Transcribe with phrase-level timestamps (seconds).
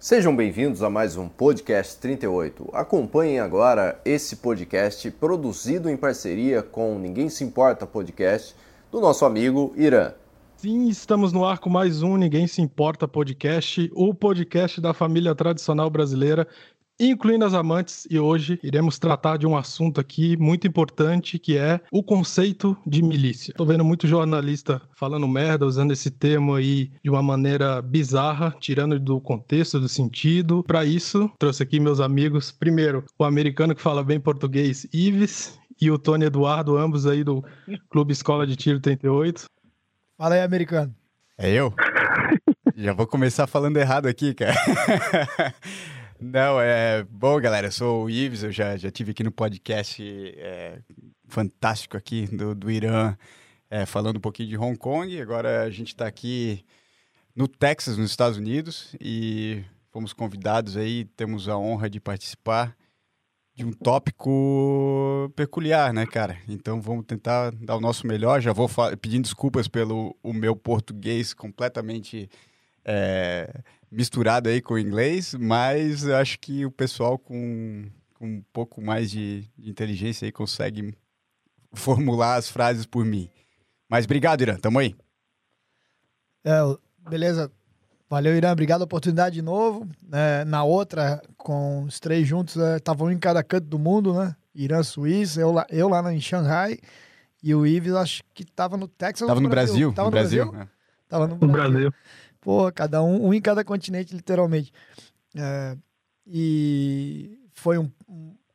[0.00, 2.70] Sejam bem-vindos a mais um podcast 38.
[2.72, 8.56] Acompanhem agora esse podcast produzido em parceria com Ninguém Se Importa Podcast
[8.90, 10.14] do nosso amigo Irã.
[10.56, 15.34] Sim, estamos no ar com mais um Ninguém Se Importa Podcast, o podcast da família
[15.34, 16.48] tradicional brasileira
[17.08, 21.80] incluindo as amantes, e hoje iremos tratar de um assunto aqui muito importante que é
[21.90, 23.54] o conceito de milícia.
[23.56, 28.98] Tô vendo muito jornalista falando merda, usando esse termo aí de uma maneira bizarra, tirando
[28.98, 30.62] do contexto, do sentido.
[30.64, 32.52] Para isso, trouxe aqui meus amigos.
[32.52, 37.42] Primeiro, o americano que fala bem português, Ives, e o Tony Eduardo, ambos aí do
[37.88, 39.46] Clube Escola de Tiro 38.
[40.18, 40.94] Fala aí, americano.
[41.38, 41.72] É eu?
[42.76, 44.54] Já vou começar falando errado aqui, cara.
[46.20, 47.02] Não, é.
[47.04, 50.02] Bom, galera, eu sou o Ives, eu já, já tive aqui no podcast
[50.36, 50.78] é,
[51.26, 53.16] fantástico aqui do, do Irã,
[53.70, 55.18] é, falando um pouquinho de Hong Kong.
[55.18, 56.62] Agora a gente está aqui
[57.34, 62.76] no Texas, nos Estados Unidos, e fomos convidados aí, temos a honra de participar
[63.54, 66.36] de um tópico peculiar, né, cara?
[66.46, 68.42] Então vamos tentar dar o nosso melhor.
[68.42, 68.68] Já vou
[69.00, 72.28] pedindo desculpas pelo o meu português completamente.
[72.84, 78.44] É, misturado aí com o inglês, mas eu acho que o pessoal com, com um
[78.52, 80.94] pouco mais de, inteligência aí consegue
[81.72, 83.28] formular as frases por mim.
[83.88, 84.56] Mas obrigado, Irã.
[84.56, 84.94] Tamo aí.
[86.44, 86.60] É,
[87.08, 87.50] beleza.
[88.08, 88.52] Valeu, Irã.
[88.52, 89.88] Obrigado pela oportunidade de novo.
[90.12, 94.14] É, na outra, com os três juntos, estavam é, um em cada canto do mundo,
[94.14, 94.34] né?
[94.54, 96.78] Irã, Suíça, eu lá, eu lá em Xangai.
[97.42, 99.26] E o Ives, acho que estava no Texas.
[99.26, 99.92] Tava no Brasil.
[99.92, 100.44] Tava no, Brasil.
[100.46, 100.62] Brasil.
[100.62, 100.68] É.
[101.08, 101.62] Tava no Brasil.
[101.62, 101.94] No Brasil.
[102.40, 104.72] Pô, cada um, um em cada continente, literalmente.
[105.36, 105.76] É,
[106.26, 107.90] e foi um,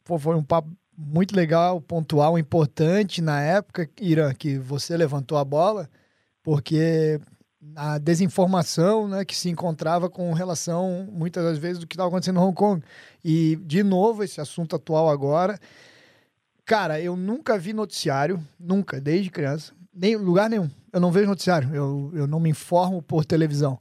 [0.03, 5.89] foi um papo muito legal, pontual, importante na época, Irã, que você levantou a bola,
[6.41, 7.19] porque
[7.75, 12.36] a desinformação né, que se encontrava com relação, muitas das vezes, do que estava acontecendo
[12.36, 12.83] no Hong Kong.
[13.23, 15.59] E, de novo, esse assunto atual agora.
[16.63, 20.69] Cara, eu nunca vi noticiário, nunca, desde criança, nem lugar nenhum.
[20.95, 23.78] Eu não vejo noticiário, eu, eu não me informo por televisão.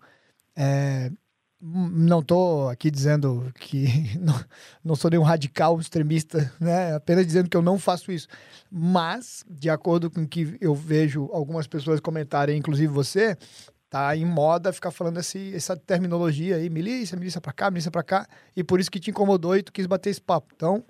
[0.56, 1.12] É,
[1.60, 3.86] não estou aqui dizendo que
[4.19, 4.34] não,
[4.82, 6.92] não, sou nenhum radical extremista, né?
[6.92, 8.26] apenas dizendo que eu não faço isso.
[8.69, 13.38] Mas, de acordo com o que eu vejo algumas pessoas comentarem, inclusive você,
[13.88, 18.02] tá em moda ficar falando esse, essa terminologia aí, milícia, milícia para cá, milícia para
[18.02, 18.26] cá,
[18.56, 20.48] e por isso que te incomodou e tu quis bater esse papo.
[20.56, 20.84] Então,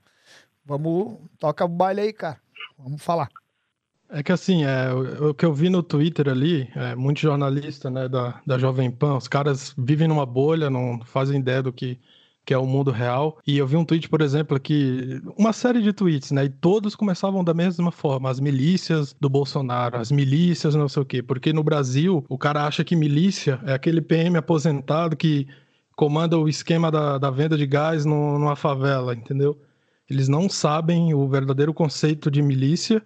[0.65, 2.41] vamos, toca o baile aí, cara.
[2.79, 3.29] Vamos falar.
[4.11, 7.93] É que assim, é, o, o, que eu vi no Twitter ali, é, muitos jornalistas
[7.93, 11.99] né, da, da Jovem Pan, os caras vivem numa bolha, não fazem ideia do que,
[12.45, 13.39] que é o mundo real.
[13.47, 16.45] E eu vi um tweet, por exemplo, que uma série de tweets, né?
[16.45, 21.07] E todos começavam da mesma forma: as milícias do Bolsonaro, as milícias não sei o
[21.07, 21.23] quê.
[21.23, 25.47] Porque no Brasil, o cara acha que milícia é aquele PM aposentado que
[25.97, 29.59] comanda o esquema da, da venda de gás no, numa favela, entendeu?
[30.09, 33.03] Eles não sabem o verdadeiro conceito de milícia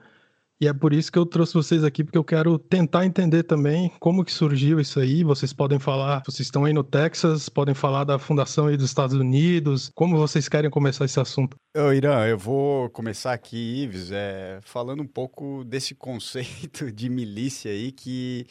[0.60, 3.92] e é por isso que eu trouxe vocês aqui, porque eu quero tentar entender também
[4.00, 5.22] como que surgiu isso aí.
[5.22, 9.14] Vocês podem falar, vocês estão aí no Texas, podem falar da fundação aí dos Estados
[9.14, 9.88] Unidos.
[9.94, 11.56] Como vocês querem começar esse assunto?
[11.76, 17.70] Ô, Irã, eu vou começar aqui, Ives, é, falando um pouco desse conceito de milícia
[17.70, 18.44] aí que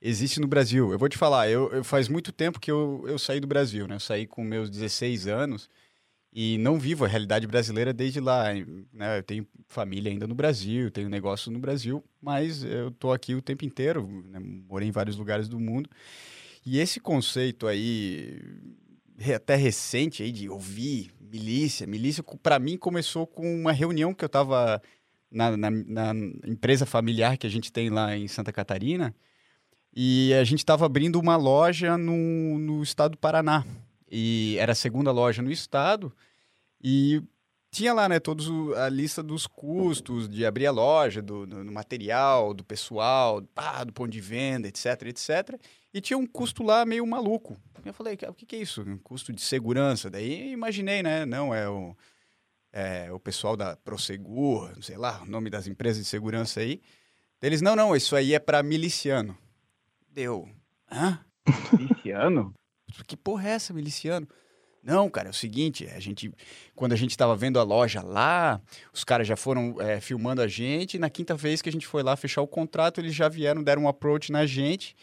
[0.00, 0.90] existe no Brasil.
[0.90, 3.86] Eu vou te falar, eu, eu faz muito tempo que eu, eu saí do Brasil,
[3.86, 3.96] né?
[3.96, 5.68] Eu saí com meus 16 anos
[6.32, 8.46] e não vivo a realidade brasileira desde lá.
[8.92, 9.18] Né?
[9.18, 13.42] Eu tenho família ainda no Brasil, tenho negócio no Brasil, mas eu estou aqui o
[13.42, 14.40] tempo inteiro, né?
[14.40, 15.90] morei em vários lugares do mundo.
[16.64, 18.40] E esse conceito aí,
[19.34, 24.28] até recente, aí, de ouvir milícia, milícia, para mim começou com uma reunião que eu
[24.28, 24.80] estava
[25.30, 26.14] na, na, na,
[26.46, 29.14] empresa familiar que a gente tem lá em Santa Catarina,
[29.94, 33.64] e a gente estava abrindo uma loja no, no estado do Paraná
[34.14, 36.14] e era a segunda loja no estado
[36.84, 37.22] e
[37.70, 41.64] tinha lá, né, todos o, a lista dos custos de abrir a loja, do, do,
[41.64, 45.58] do material, do pessoal, pá, do ponto de venda, etc, etc.
[45.94, 47.56] E tinha um custo lá meio maluco.
[47.82, 48.82] Eu falei, o que, que é isso?
[48.82, 50.10] Um custo de segurança.
[50.10, 51.24] Daí imaginei, né?
[51.24, 51.96] Não, é o,
[52.70, 56.82] é o pessoal da Prosegur, sei lá, o nome das empresas de segurança aí.
[57.40, 59.36] Eles, não, não, isso aí é para miliciano.
[60.10, 60.46] Deu.
[60.90, 61.18] Hã?
[61.72, 62.54] Miliciano?
[63.06, 64.26] Que porra é essa, miliciano?
[64.82, 66.32] Não, cara, é o seguinte, a gente,
[66.74, 68.60] quando a gente estava vendo a loja lá,
[68.92, 72.02] os caras já foram é, filmando a gente, na quinta vez que a gente foi
[72.02, 74.96] lá fechar o contrato, eles já vieram, deram um approach na gente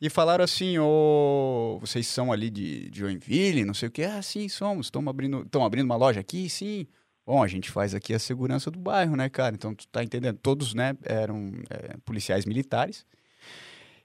[0.00, 4.02] e falaram assim, ô, oh, vocês são ali de, de Joinville, não sei o que,
[4.02, 6.88] ah, sim, somos, estão abrindo, abrindo uma loja aqui, sim.
[7.24, 9.54] Bom, a gente faz aqui a segurança do bairro, né, cara?
[9.54, 13.06] Então, tu tá entendendo, todos, né, eram é, policiais militares,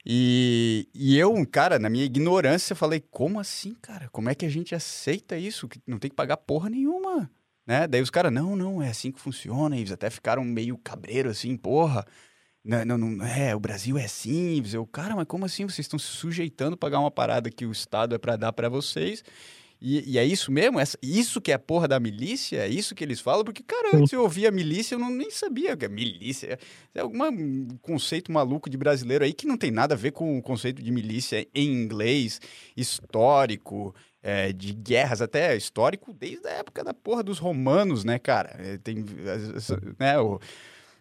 [0.06, 4.08] E, e eu, cara, na minha ignorância, falei, como assim, cara?
[4.10, 5.68] Como é que a gente aceita isso?
[5.68, 7.30] Que não tem que pagar porra nenhuma,
[7.66, 7.88] né?
[7.88, 9.76] Daí os caras, não, não, é assim que funciona.
[9.76, 12.06] E eles até ficaram meio cabreiro assim, porra.
[12.64, 14.62] Não, não, não, é, o Brasil é assim.
[14.72, 17.72] Eu, cara, mas como assim vocês estão se sujeitando a pagar uma parada que o
[17.72, 19.24] Estado é para dar para vocês?
[19.82, 20.80] E, e, é isso mesmo?
[20.80, 22.58] Essa, isso que é a porra da milícia?
[22.58, 23.44] É isso que eles falam?
[23.44, 26.58] Porque, cara, antes eu ouvia milícia, eu não, nem sabia que é milícia.
[26.94, 30.42] É algum conceito maluco de brasileiro aí que não tem nada a ver com o
[30.42, 32.40] conceito de milícia em inglês,
[32.76, 33.94] histórico,
[34.24, 38.56] é, de guerras, até histórico desde a época da porra dos romanos, né, cara?
[38.58, 39.06] É, tem,
[40.00, 40.40] né, o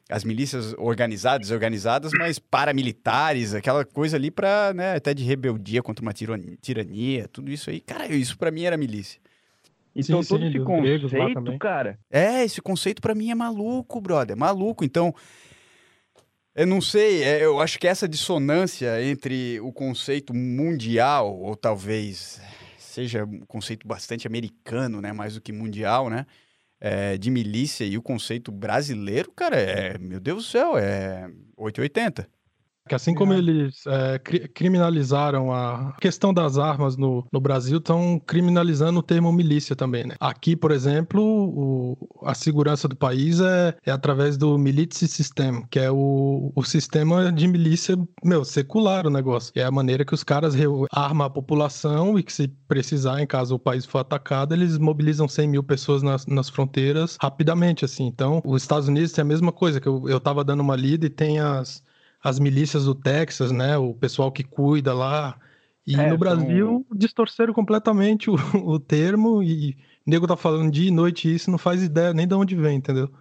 [0.08, 6.02] as milícias organizadas, organizadas, mas paramilitares, aquela coisa ali para, né, até de rebeldia contra
[6.02, 7.80] uma tirania, tudo isso aí.
[7.80, 9.20] Cara, isso para mim era milícia.
[9.96, 11.98] Então sim, todo sim, esse conceito, cara.
[12.10, 14.84] É, esse conceito para mim é maluco, brother, maluco.
[14.84, 15.14] Então,
[16.54, 22.40] eu não sei, é, eu acho que essa dissonância entre o conceito mundial, ou talvez
[22.76, 26.26] seja um conceito bastante americano, né, mais do que mundial, né?
[26.80, 32.28] É, de milícia e o conceito brasileiro, cara, é, meu Deus do céu, é 880.
[32.86, 39.00] Que assim como eles é, criminalizaram a questão das armas no, no Brasil, estão criminalizando
[39.00, 40.16] o termo milícia também, né?
[40.20, 41.96] Aqui, por exemplo, o,
[42.26, 47.32] a segurança do país é, é através do Militia System, que é o, o sistema
[47.32, 49.50] de milícia, meu, secular o negócio.
[49.54, 50.54] É a maneira que os caras
[50.92, 55.26] armam a população e que se precisar, em caso o país for atacado, eles mobilizam
[55.26, 58.06] 100 mil pessoas nas, nas fronteiras rapidamente, assim.
[58.06, 61.06] Então, os Estados Unidos tem a mesma coisa, que eu, eu tava dando uma lida
[61.06, 61.82] e tem as
[62.24, 63.76] as milícias do Texas, né?
[63.76, 65.38] O pessoal que cuida lá.
[65.86, 66.98] E é, no Brasil são...
[66.98, 68.34] distorceram completamente o,
[68.66, 69.76] o termo e
[70.06, 72.78] o nego tá falando dia e noite isso, não faz ideia nem de onde vem,
[72.78, 73.12] entendeu?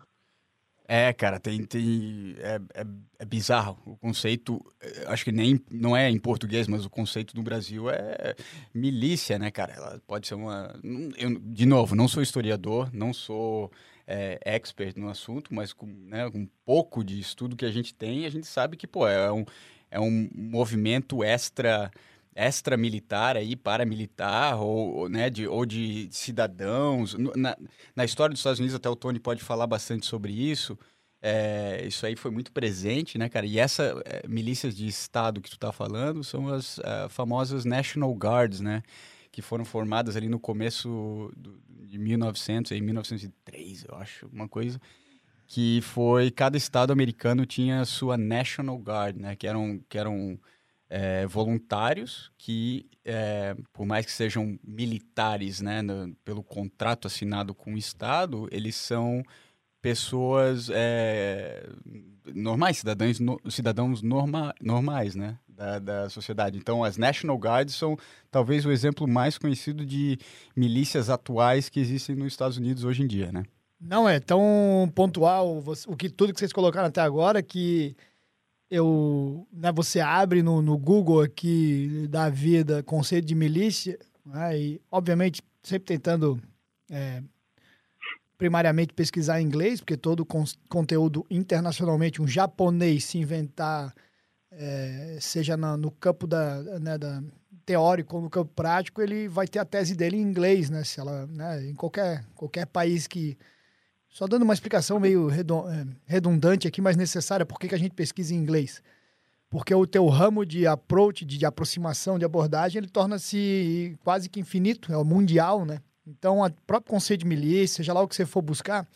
[0.88, 2.85] É, cara, tem, tem é, é,
[3.19, 4.63] é, bizarro o conceito.
[4.81, 8.35] Eh, acho que nem não é em português, mas o conceito no Brasil é
[8.73, 9.73] milícia, né, cara?
[9.73, 10.73] Ela pode ser uma.
[11.17, 13.71] Eu, de novo, não sou historiador, não sou
[14.07, 18.25] é, expert no assunto, mas com, né, um pouco de estudo que a gente tem,
[18.25, 19.45] a gente sabe que, pô, é um,
[19.89, 21.91] é um movimento extra
[22.35, 27.15] extra militar aí paramilitar ou, né de, ou de cidadãos.
[27.35, 27.55] Na,
[27.95, 30.77] na história dos Estados Unidos até o Tony pode falar bastante sobre isso.
[31.21, 33.45] É, isso aí foi muito presente né cara?
[33.45, 38.13] E essa é, milícias de estado que tu tá falando são as uh, famosas National
[38.13, 38.83] Guards né
[39.33, 44.80] que foram formadas ali no começo do, de 1900, em 1903, eu acho, uma coisa
[45.47, 50.39] que foi cada estado americano tinha a sua National Guard, né, que eram que eram
[50.88, 57.74] é, voluntários que, é, por mais que sejam militares, né, no, pelo contrato assinado com
[57.74, 59.24] o estado, eles são
[59.81, 61.68] pessoas é,
[62.36, 65.39] normais, cidadãos, no, cidadãos norma, normais, né?
[65.55, 66.57] Da, da, sociedade.
[66.57, 67.95] Então, as National Guards são
[68.31, 70.17] talvez o exemplo mais conhecido de
[70.55, 73.44] milícias atuais que existem nos Estados Unidos hoje em dia, né?
[73.79, 77.95] Não é tão pontual o que tudo que vocês colocaram até agora que
[78.69, 84.81] eu, né, você abre no, no Google aqui da vida conceito de milícia, né, e
[84.89, 86.41] obviamente sempre tentando
[86.89, 87.21] é,
[88.38, 93.94] primariamente pesquisar em inglês, porque todo con conteúdo internacionalmente, um japonês se inventar,
[94.57, 97.21] é, seja na, no campo da, né, da
[97.65, 100.83] teórico ou no campo prático, ele vai ter a tese dele em inglês, né?
[100.83, 103.38] Se ela, né, em qualquer, qualquer país que.
[104.10, 108.33] Só dando uma explicação meio é, redundante aqui, mas necessária, por que a gente pesquisa
[108.33, 108.83] em inglês?
[109.50, 114.39] Porque o teu ramo de approach, de, de aproximação, de abordagem, ele torna-se quase que
[114.39, 115.79] infinito, é o mundial, né?
[116.05, 118.88] Então, o próprio conceito de milícia, seja lá o que você for buscar,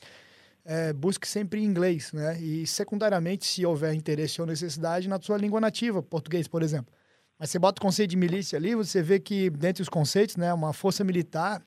[0.68, 2.38] é, busque sempre em inglês, né?
[2.42, 6.94] E, secundariamente, se houver interesse ou necessidade, na sua língua nativa, português, por exemplo.
[7.40, 10.54] Mas você bota o conceito de milícia ali, você vê que, dentre os conceitos, né,
[10.54, 11.64] uma força militar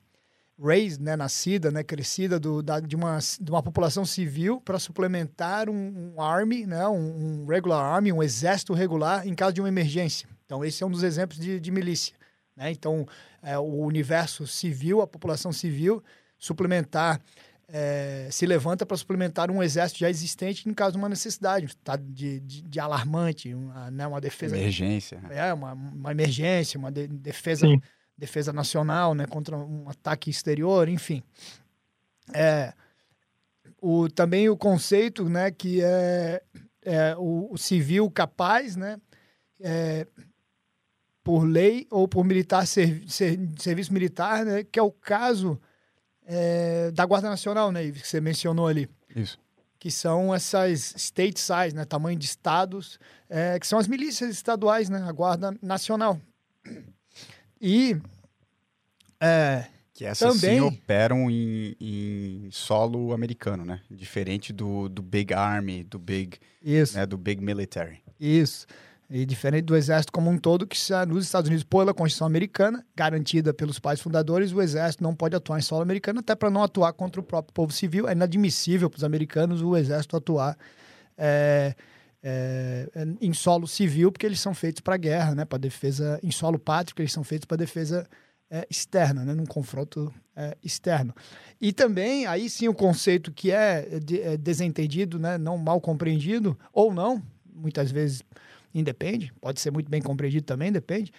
[0.63, 5.67] raised, né, nascida, né, crescida do, da, de, uma, de uma população civil para suplementar
[5.67, 9.69] um, um, army, né, um, um, regular army, um exército regular em caso de uma
[9.69, 10.29] emergência.
[10.45, 12.15] Então, esse é um dos exemplos de, de milícia.
[12.55, 12.69] Né?
[12.69, 13.07] Então,
[13.41, 16.03] é, o universo civil, a população civil,
[16.37, 17.19] suplementar,
[17.73, 21.95] é, se levanta para suplementar um exército já existente no caso de uma necessidade, tá?
[21.95, 24.05] de, de, de alarmante, uma, né?
[24.05, 24.57] uma defesa.
[24.57, 25.21] Emergência.
[25.29, 27.65] É, uma, uma emergência, uma de, defesa,
[28.17, 29.25] defesa nacional né?
[29.25, 31.23] contra um ataque exterior, enfim.
[32.33, 32.73] É,
[33.81, 36.41] o, também o conceito né, que é,
[36.83, 38.99] é o, o civil capaz, né?
[39.63, 40.07] É,
[41.23, 44.63] por lei ou por militar ser, ser, serviço militar, né?
[44.63, 45.59] Que é o caso
[46.25, 47.91] é, da Guarda Nacional, né?
[47.91, 48.89] Que você mencionou ali.
[49.15, 49.37] Isso.
[49.77, 54.89] que são essas state size, né, tamanho de estados, é, que são as milícias estaduais,
[54.89, 56.21] né, a Guarda Nacional.
[57.59, 57.97] E
[59.19, 60.57] é, que essas também...
[60.57, 63.81] sim operam em, em, solo americano, né?
[63.89, 66.97] Diferente do, do Big Army, do Big, Isso.
[66.97, 67.99] Né, do Big Military.
[68.19, 68.65] Isso.
[69.13, 73.53] E diferente do exército como um todo, que nos Estados Unidos, pela Constituição americana, garantida
[73.53, 76.93] pelos pais fundadores, o exército não pode atuar em solo americano, até para não atuar
[76.93, 78.07] contra o próprio povo civil.
[78.07, 80.57] É inadmissível para os americanos o exército atuar
[81.17, 81.75] é,
[82.23, 82.87] é,
[83.19, 85.43] em solo civil, porque eles são feitos para guerra, né?
[85.43, 88.07] para defesa, em solo pátrio, porque eles são feitos para defesa
[88.49, 89.33] é, externa, né?
[89.33, 91.13] num confronto é, externo.
[91.59, 95.37] E também, aí sim, o conceito que é, de, é desentendido, né?
[95.37, 97.21] não mal compreendido, ou não,
[97.53, 98.23] muitas vezes
[98.73, 101.11] independe, pode ser muito bem compreendido também, depende,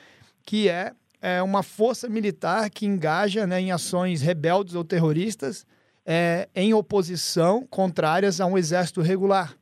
[0.45, 5.67] que é, é uma força militar que engaja né, em ações rebeldes ou terroristas
[6.05, 9.57] é, em oposição contrárias a um exército regular.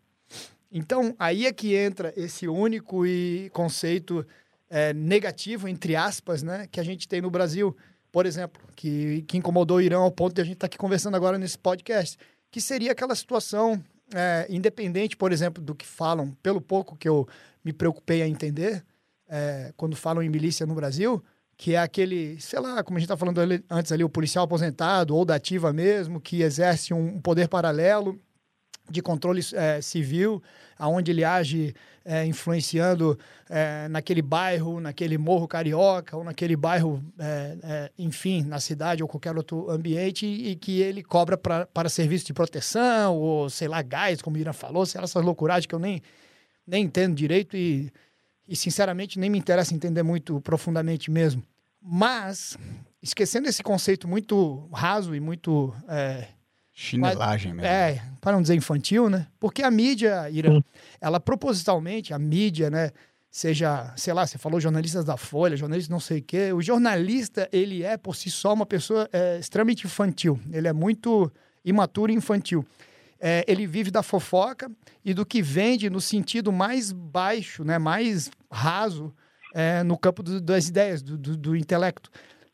[0.73, 4.25] Então, aí é que entra esse único e conceito
[4.69, 7.77] é, negativo, entre aspas, né, que a gente tem no Brasil,
[8.13, 10.79] por exemplo, que, que incomodou o Irã ao ponto de a gente estar tá aqui
[10.79, 12.17] conversando agora nesse podcast,
[12.51, 13.83] que seria aquela situação
[14.15, 17.29] é, independente, por exemplo, do que falam, pelo pouco que eu
[17.65, 18.85] me preocupei a entender
[19.29, 21.23] é, quando falam em milícia no Brasil,
[21.57, 23.41] que é aquele, sei lá, como a gente está falando
[23.71, 28.19] antes ali, o policial aposentado ou da ativa mesmo, que exerce um poder paralelo
[28.91, 30.43] de controle é, civil,
[30.79, 33.19] aonde ele age é, influenciando
[33.49, 37.03] é, naquele bairro, naquele morro carioca, ou naquele bairro,
[37.99, 42.27] enfim, na cidade ou qualquer outro ambiente, e, e que ele cobra pra, para serviço
[42.27, 45.75] de proteção, ou sei lá, gás, como o Irã falou, sei lá, essas loucuragens que
[45.75, 46.03] eu nem,
[46.67, 47.93] nem entendo direito e,
[48.49, 51.43] e, sinceramente, nem me interessa entender muito profundamente mesmo.
[51.81, 52.59] Mas,
[53.03, 55.75] esquecendo esse conceito muito raso e muito.
[56.81, 57.67] É, Chinelagem mesmo.
[57.67, 59.27] É, para não dizer infantil, né?
[59.39, 60.65] Porque a mídia, Ira,
[61.01, 62.91] ela propositalmente, a mídia, né?
[63.31, 66.53] Seja, sei lá, você falou jornalistas da Folha, jornalistas não sei o quê.
[66.53, 70.41] O jornalista, ele é, por si só, uma pessoa é, extremamente infantil.
[70.53, 71.31] Ele é muito
[71.65, 72.67] imaturo e infantil
[73.21, 74.71] é, ele vive da fofoca
[75.05, 79.15] e do que vende no sentido mais baixo, né, mais raso
[79.55, 82.11] é, no campo do, das ideias, do, do, do, intelecto.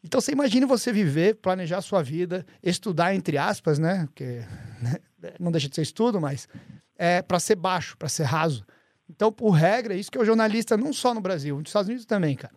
[0.06, 4.44] Então você imagine você viver, planejar sua vida, estudar entre aspas, né, porque
[4.80, 4.96] né,
[5.38, 6.48] não deixa de ser estudo, mas
[6.96, 8.64] é para ser baixo, para ser raso.
[9.10, 11.88] Então, por regra, é isso que é o jornalista não só no Brasil, nos Estados
[11.88, 12.54] Unidos também, cara.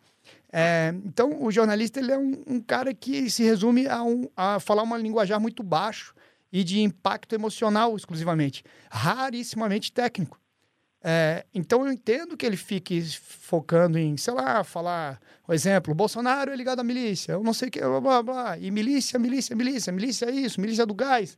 [0.52, 4.60] É, então, o jornalista ele é um, um, cara que se resume a, um, a
[4.60, 6.14] falar uma linguajar muito baixo
[6.52, 10.40] e de impacto emocional exclusivamente, rarissimamente técnico.
[11.02, 16.52] É, então eu entendo que ele fique focando em, sei lá, falar, por exemplo, Bolsonaro
[16.52, 19.56] é ligado à milícia, eu não sei o que, blá, blá, blá, e milícia, milícia,
[19.56, 21.38] milícia, milícia é isso, milícia do gás.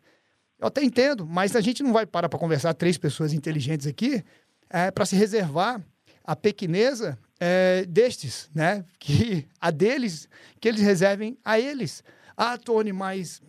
[0.60, 4.24] Eu até entendo, mas a gente não vai parar para conversar três pessoas inteligentes aqui
[4.70, 5.82] é, para se reservar
[6.24, 8.86] a pequeneza é, destes, né?
[9.00, 12.04] Que a deles, que eles reservem a eles.
[12.38, 13.42] Ah, Tony, mas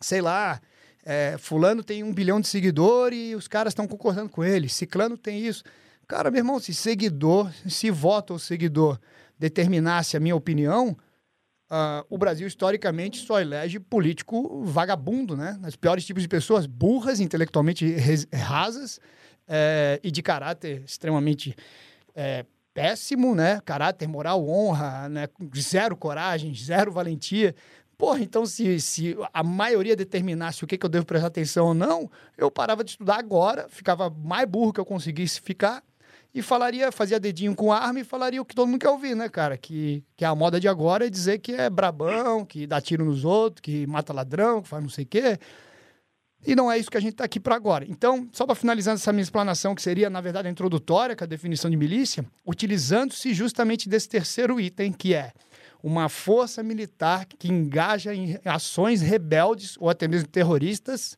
[0.00, 0.60] sei lá,
[1.10, 4.68] é, fulano tem um bilhão de seguidores e os caras estão concordando com ele.
[4.68, 5.64] Ciclano tem isso.
[6.06, 9.00] Cara, meu irmão, se seguidor, se voto ou seguidor
[9.38, 10.90] determinasse a minha opinião,
[11.70, 15.58] uh, o Brasil historicamente só elege político vagabundo, né?
[15.66, 17.96] Os piores tipos de pessoas, burras, intelectualmente
[18.34, 19.00] rasas
[19.46, 21.56] é, e de caráter extremamente
[22.14, 23.62] é, péssimo, né?
[23.64, 25.26] Caráter, moral, honra, né?
[25.56, 27.54] Zero coragem, zero valentia.
[27.98, 31.74] Porra, então se, se a maioria determinasse o que, que eu devo prestar atenção ou
[31.74, 35.82] não, eu parava de estudar agora, ficava mais burro que eu conseguisse ficar
[36.32, 39.28] e falaria, fazia dedinho com arma e falaria o que todo mundo quer ouvir, né,
[39.28, 39.58] cara?
[39.58, 43.24] Que, que a moda de agora é dizer que é brabão, que dá tiro nos
[43.24, 45.38] outros, que mata ladrão, que faz não sei o quê.
[46.46, 47.84] E não é isso que a gente está aqui para agora.
[47.88, 51.68] Então, só para finalizar essa minha explanação, que seria, na verdade, introdutória, com a definição
[51.68, 55.32] de milícia, utilizando-se justamente desse terceiro item, que é
[55.82, 61.16] uma força militar que engaja em ações rebeldes ou até mesmo terroristas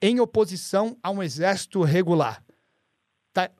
[0.00, 2.42] em oposição a um exército regular.
[3.32, 3.50] Tá,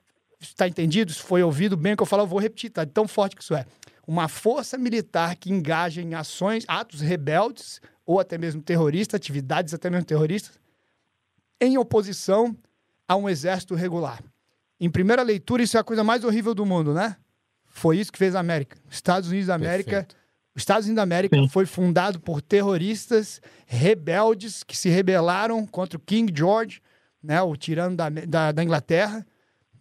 [0.56, 1.12] tá entendido?
[1.14, 3.54] Foi ouvido bem o que eu falo, eu vou repetir, tá tão forte que isso
[3.54, 3.64] é.
[4.06, 9.90] Uma força militar que engaja em ações, atos rebeldes ou até mesmo terroristas, atividades até
[9.90, 10.58] mesmo terroristas,
[11.60, 12.56] em oposição
[13.06, 14.22] a um exército regular.
[14.80, 17.16] Em primeira leitura, isso é a coisa mais horrível do mundo, né?
[17.78, 18.76] Foi isso que fez a América.
[18.90, 20.06] Estados Unidos da América.
[20.54, 21.48] Os Estados Unidos da América Sim.
[21.48, 26.80] foi fundado por terroristas rebeldes que se rebelaram contra o King George,
[27.22, 29.24] né, o tirano da, da, da Inglaterra.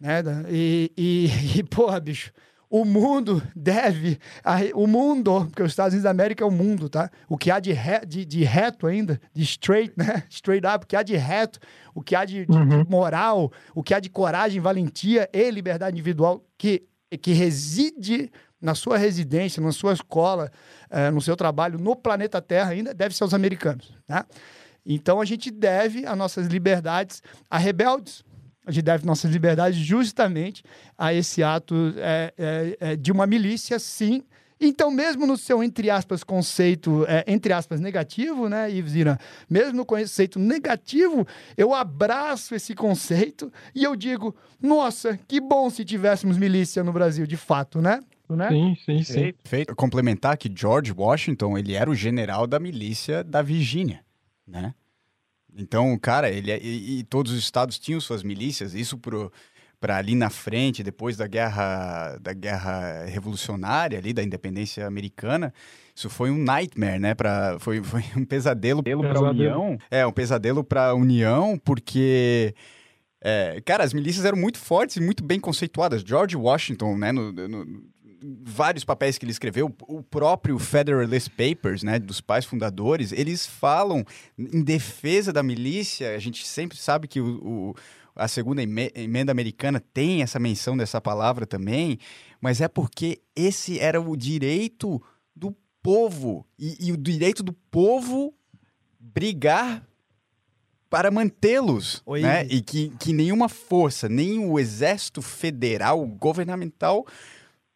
[0.00, 2.30] Né, e, e, e, porra, bicho,
[2.70, 6.88] o mundo deve, a, o mundo, porque os Estados Unidos da América é o mundo,
[6.88, 7.10] tá?
[7.28, 10.22] O que há de, re, de, de, reto ainda, de straight, né?
[10.30, 11.58] Straight up, o que há de reto,
[11.94, 12.84] o que há de, uhum.
[12.84, 16.86] de, moral, o que há de coragem, valentia e liberdade individual que,
[17.16, 20.50] que reside na sua residência, na sua escola,
[20.90, 24.26] eh, no seu trabalho, no planeta Terra ainda, deve ser os americanos, tá?
[24.84, 28.24] Então a gente deve as nossas liberdades a rebeldes,
[28.66, 30.62] a gente deve nossas liberdades justamente
[30.96, 34.22] a esse ato é, é, de uma milícia, sim.
[34.60, 39.16] Então, mesmo no seu, entre aspas, conceito, é, entre aspas, negativo, né, Yves Iran?
[39.48, 45.84] Mesmo no conceito negativo, eu abraço esse conceito e eu digo, nossa, que bom se
[45.84, 48.00] tivéssemos milícia no Brasil, de fato, né?
[48.28, 48.50] Né?
[48.50, 49.34] Sim, sim, sim.
[49.42, 49.74] Feito.
[49.74, 54.04] Complementar que George Washington, ele era o general da milícia da Virgínia,
[54.46, 54.74] né?
[55.56, 58.98] Então, cara, ele é, e, e, todos os estados tinham suas milícias, isso
[59.80, 65.52] para ali na frente, depois da guerra da guerra revolucionária ali da independência americana,
[65.94, 67.14] isso foi um nightmare, né?
[67.14, 69.78] Para foi, foi um pesadelo para a União.
[69.90, 72.54] É, um pesadelo para a União, porque
[73.20, 76.02] é, cara, as milícias eram muito fortes e muito bem conceituadas.
[76.02, 77.82] George Washington, né, no, no,
[78.42, 84.04] vários papéis que ele escreveu, o próprio Federalist Papers, né, dos pais fundadores, eles falam
[84.38, 86.14] em defesa da milícia.
[86.14, 87.74] A gente sempre sabe que o, o
[88.18, 91.98] a segunda emenda americana tem essa menção dessa palavra também,
[92.40, 95.00] mas é porque esse era o direito
[95.34, 98.34] do povo e, e o direito do povo
[98.98, 99.86] brigar
[100.90, 102.46] para mantê-los, né?
[102.50, 107.06] E que, que nenhuma força, nem o exército federal governamental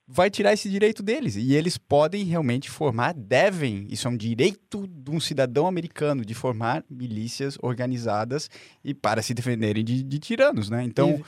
[0.06, 1.36] vai tirar esse direito deles.
[1.36, 6.34] E eles podem realmente formar, devem, isso é um direito de um cidadão americano, de
[6.34, 8.50] formar milícias organizadas
[8.84, 10.82] e para se defenderem de, de tiranos, né?
[10.82, 11.26] Então, Ives.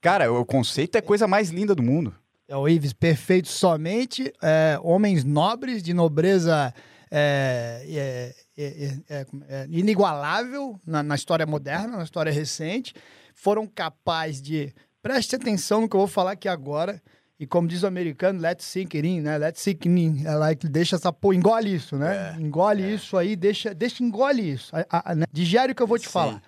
[0.00, 2.14] cara, o conceito é a coisa mais linda do mundo.
[2.48, 3.48] É o Ives, perfeito.
[3.48, 6.72] Somente é, homens nobres, de nobreza
[7.10, 8.62] é, é,
[9.08, 12.94] é, é inigualável na, na história moderna, na história recente,
[13.34, 14.72] foram capazes de...
[15.02, 17.00] Preste atenção no que eu vou falar aqui agora
[17.38, 19.36] e como diz o americano, let's sink it in, né?
[19.36, 20.24] Let's sink it in.
[20.26, 22.34] É deixa essa pô, engole isso, né?
[22.34, 22.94] É, engole é.
[22.94, 24.74] isso aí, deixa, deixa engole isso.
[24.74, 25.26] A, a, né?
[25.30, 26.12] Digere o que eu vou te Sim.
[26.12, 26.42] falar.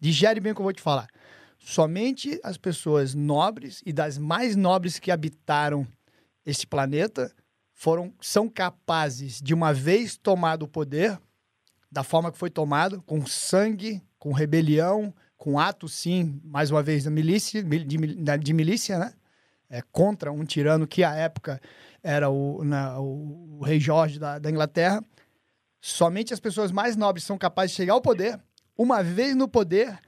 [0.00, 1.06] Digere bem o que eu vou te falar.
[1.58, 5.86] Somente as pessoas nobres e das mais nobres que habitaram
[6.44, 7.32] este planeta
[7.72, 11.18] foram são capazes de uma vez tomado o poder
[11.90, 17.04] da forma que foi tomado, com sangue, com rebelião, com ato sim, mais uma vez
[17.04, 17.96] da milícia, de,
[18.38, 19.12] de milícia, né?
[19.68, 21.60] É, contra um tirano que à época
[22.02, 25.04] era o, na, o, o, rei Jorge da, da Inglaterra.
[25.80, 28.40] Somente as pessoas mais nobres são capazes de chegar ao poder,
[28.76, 29.98] uma vez no poder,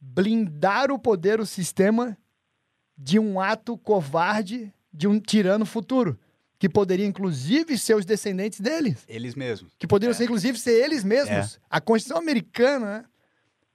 [0.00, 2.16] blindar o poder, o sistema,
[2.96, 6.18] de um ato covarde de um tirano futuro
[6.58, 9.04] que poderia inclusive ser os descendentes deles.
[9.06, 9.72] Eles mesmos.
[9.78, 10.14] Que poderiam é.
[10.14, 11.56] ser inclusive ser eles mesmos.
[11.56, 11.58] É.
[11.68, 13.04] A Constituição americana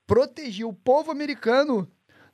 [0.08, 1.88] protegia o povo americano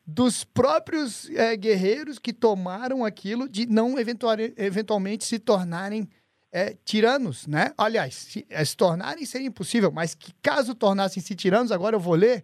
[0.07, 6.07] dos próprios é, guerreiros que tomaram aquilo de não eventual, eventualmente se tornarem
[6.49, 7.73] é, tiranos, né?
[7.77, 12.15] Aliás, se, é, se, tornarem seria impossível, mas que caso tornassem-se tiranos, agora eu vou
[12.15, 12.41] ler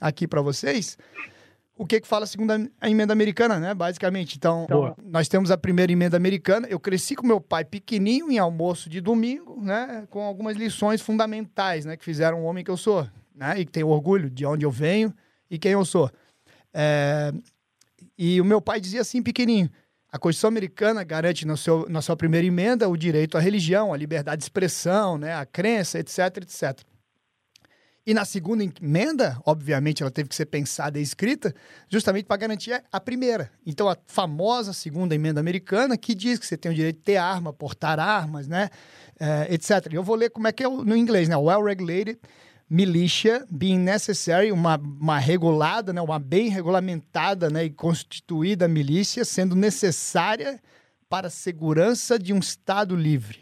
[0.00, 0.96] aqui para vocês
[1.76, 3.74] o que que fala a segunda a emenda americana, né?
[3.74, 4.36] Basicamente.
[4.36, 4.66] Então,
[5.04, 6.66] nós temos a primeira emenda americana.
[6.68, 10.06] Eu cresci com meu pai pequenininho em almoço de domingo, né?
[10.08, 11.96] Com algumas lições fundamentais, né?
[11.96, 13.58] Que fizeram o homem que eu sou, né?
[13.58, 15.12] E que tenho orgulho de onde eu venho
[15.50, 16.10] e quem eu sou.
[16.74, 17.32] É,
[18.16, 19.70] e o meu pai dizia assim, pequenininho,
[20.10, 23.96] a Constituição Americana garante no seu, na sua primeira emenda o direito à religião, à
[23.96, 26.80] liberdade de expressão, né, à crença, etc, etc.
[28.04, 31.54] E na segunda emenda, obviamente, ela teve que ser pensada e escrita
[31.88, 33.50] justamente para garantir a primeira.
[33.64, 37.16] Então, a famosa segunda emenda americana, que diz que você tem o direito de ter
[37.16, 38.68] arma, portar armas, né,
[39.20, 39.92] é, etc.
[39.92, 41.36] Eu vou ler como é que é no inglês, né?
[41.36, 42.18] Well-regulated
[42.72, 49.54] militia being necessary, uma, uma regulada, né, uma bem regulamentada né, e constituída milícia, sendo
[49.54, 50.58] necessária
[51.06, 53.40] para a segurança de um Estado livre.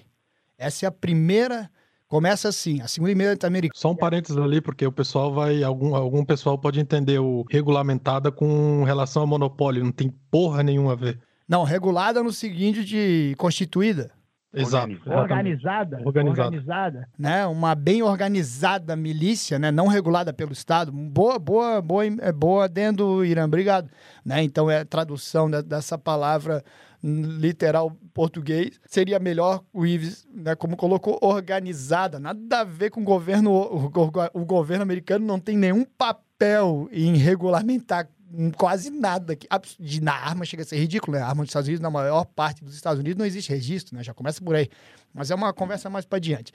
[0.59, 1.71] Essa é a primeira.
[2.09, 3.81] Começa assim, a segunda emenda americana.
[3.81, 5.63] Só um parênteses ali, porque o pessoal vai.
[5.63, 9.85] Algum, algum pessoal pode entender o regulamentada com relação ao monopólio.
[9.85, 11.21] Não tem porra nenhuma a ver.
[11.49, 14.11] Não, regulada no seguinte de constituída.
[14.53, 14.99] Exato.
[15.07, 16.47] Organizada, organizada.
[16.49, 17.09] Organizada.
[17.17, 17.47] Né?
[17.47, 19.71] Uma bem organizada milícia, né?
[19.71, 20.91] não regulada pelo Estado.
[20.91, 23.89] Boa, boa, boa, é boa dentro Irã, obrigado.
[24.25, 24.43] Né?
[24.43, 26.65] Então é a tradução dessa palavra
[27.03, 28.81] literal português.
[28.87, 32.19] Seria melhor o Ives, né, como colocou, organizada.
[32.19, 33.53] Nada a ver com o governo.
[33.53, 38.09] O, o, o governo americano não tem nenhum papel em regulamentar
[38.57, 39.37] quase nada.
[39.79, 41.23] De, na arma chega a ser ridículo, né?
[41.23, 44.03] A arma dos Estados Unidos, na maior parte dos Estados Unidos, não existe registro, né?
[44.03, 44.69] Já começa por aí.
[45.13, 46.53] Mas é uma conversa mais para diante.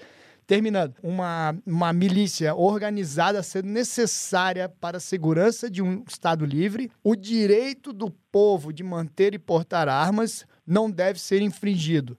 [0.48, 7.16] Terminando, uma, uma milícia organizada sendo necessária para a segurança de um Estado livre, o
[7.16, 12.16] direito do povo de manter e portar armas não deve ser infringido,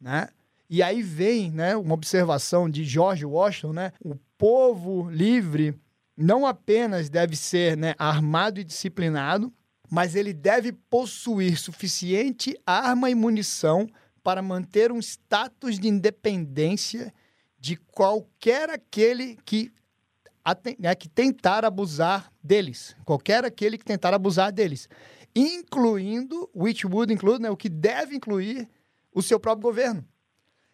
[0.00, 0.28] né?
[0.70, 3.92] E aí vem, né, uma observação de George Washington, né?
[4.02, 5.74] O povo livre
[6.20, 9.52] não apenas deve ser né, armado e disciplinado,
[9.90, 13.88] mas ele deve possuir suficiente arma e munição
[14.22, 17.12] para manter um status de independência
[17.58, 19.72] de qualquer aquele que,
[20.78, 22.94] né, que tentar abusar deles.
[23.04, 24.88] Qualquer aquele que tentar abusar deles.
[25.34, 28.68] Incluindo, which would include, né, o que deve incluir
[29.12, 30.06] o seu próprio governo.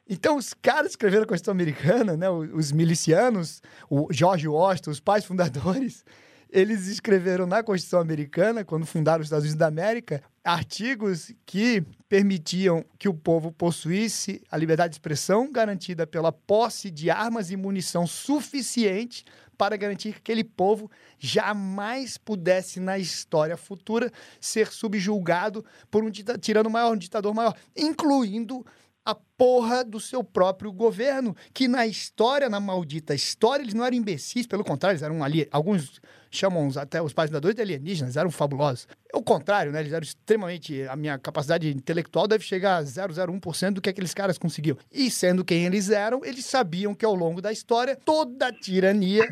[0.09, 5.25] Então, os caras escreveram a Constituição Americana, né, os milicianos, o George Washington, os pais
[5.25, 6.05] fundadores,
[6.49, 12.85] eles escreveram na Constituição Americana, quando fundaram os Estados Unidos da América, artigos que permitiam
[12.99, 18.07] que o povo possuísse a liberdade de expressão garantida pela posse de armas e munição
[18.07, 19.25] suficiente
[19.59, 20.89] para garantir que aquele povo
[21.19, 28.65] jamais pudesse, na história futura, ser subjulgado por um tirano maior, um ditador maior, incluindo
[29.07, 33.97] a porra do seu próprio governo, que na história, na maldita história, eles não eram
[33.97, 38.33] imbecis, pelo contrário, eles eram ali, alguns chamam até os pais fundadores de alienígenas, eram
[38.33, 38.89] fabulosos.
[39.13, 39.79] É o contrário, né?
[39.79, 44.37] Eles eram extremamente, a minha capacidade intelectual deve chegar a 0,01% do que aqueles caras
[44.37, 44.77] conseguiam.
[44.93, 49.25] E sendo quem eles eram, eles sabiam que ao longo da história, toda tirania,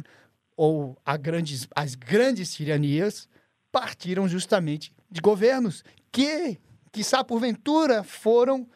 [0.56, 3.28] ou a grandes, as grandes tiranias,
[3.72, 5.82] partiram justamente de governos
[6.12, 6.60] que,
[6.92, 8.68] quiçá porventura, foram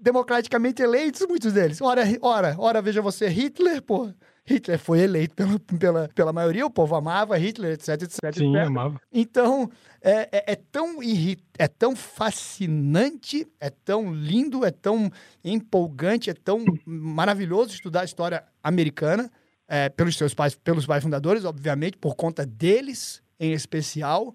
[0.00, 1.80] democraticamente eleitos, muitos deles.
[1.80, 4.10] Ora, ora, ora veja você, Hitler, pô.
[4.46, 8.34] Hitler foi eleito pela, pela, pela maioria, o povo amava Hitler, etc, etc.
[8.34, 8.66] Sim, etc.
[8.66, 9.00] amava.
[9.12, 11.42] Então, é, é, é, tão irrit...
[11.58, 15.10] é tão fascinante, é tão lindo, é tão
[15.44, 19.30] empolgante, é tão maravilhoso estudar a história americana,
[19.68, 24.34] é, pelos seus pais, pelos pais fundadores, obviamente, por conta deles em especial,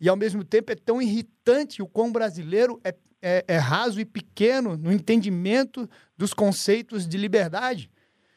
[0.00, 4.04] e ao mesmo tempo é tão irritante o quão brasileiro é é, é raso e
[4.04, 7.90] pequeno no entendimento dos conceitos de liberdade.